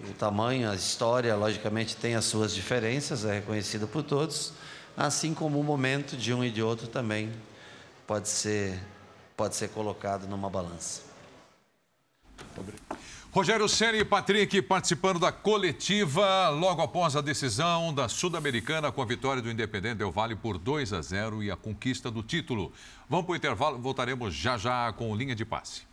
[0.10, 4.52] o tamanho, a história, logicamente tem as suas diferenças, é reconhecido por todos,
[4.98, 7.32] assim como o momento de um e de outro também
[8.06, 8.78] pode ser
[9.42, 11.02] pode ser colocado numa balança.
[13.32, 19.06] Rogério Ceni e Patrick participando da coletiva logo após a decisão da Sul-Americana com a
[19.06, 22.72] vitória do Independente Del Vale por 2 a 0 e a conquista do título.
[23.10, 25.91] Vamos para o intervalo, voltaremos já já com linha de passe.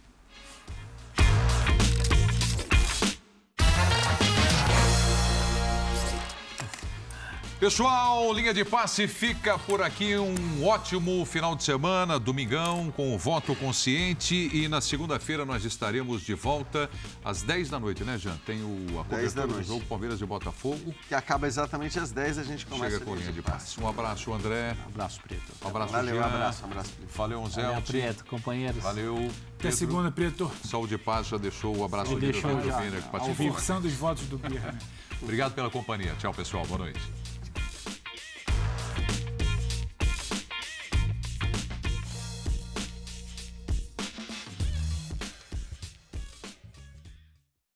[7.60, 10.16] Pessoal, linha de passe fica por aqui.
[10.16, 14.48] Um ótimo final de semana, domingão, com o voto consciente.
[14.52, 16.89] E na segunda-feira nós estaremos de volta
[17.24, 18.36] às 10 da noite, né, Jean?
[18.47, 20.94] Tem o, a 10 da cobertura do jogo Palmeiras e Botafogo.
[21.09, 23.80] Que acaba exatamente às 10 a gente começa Chega com linha de passe.
[23.80, 24.76] Um abraço, André.
[24.86, 25.52] Um abraço, Preto.
[25.64, 26.22] Um abraço, Valeu, Jean.
[26.22, 27.16] um abraço, um abraço, Preto.
[27.16, 27.62] Valeu, Zé.
[27.62, 28.82] Valeu, Preto, companheiros.
[28.85, 29.16] Valeu.
[29.16, 29.76] Até Pedro.
[29.76, 30.48] segunda, Preto.
[30.64, 33.35] Saúde e paz, já deixou o abraço do deixou já, que participou.
[33.35, 34.78] vivo, são dos votos do Birra, né?
[35.20, 36.14] Obrigado pela companhia.
[36.20, 36.64] Tchau, pessoal.
[36.64, 37.01] Boa noite.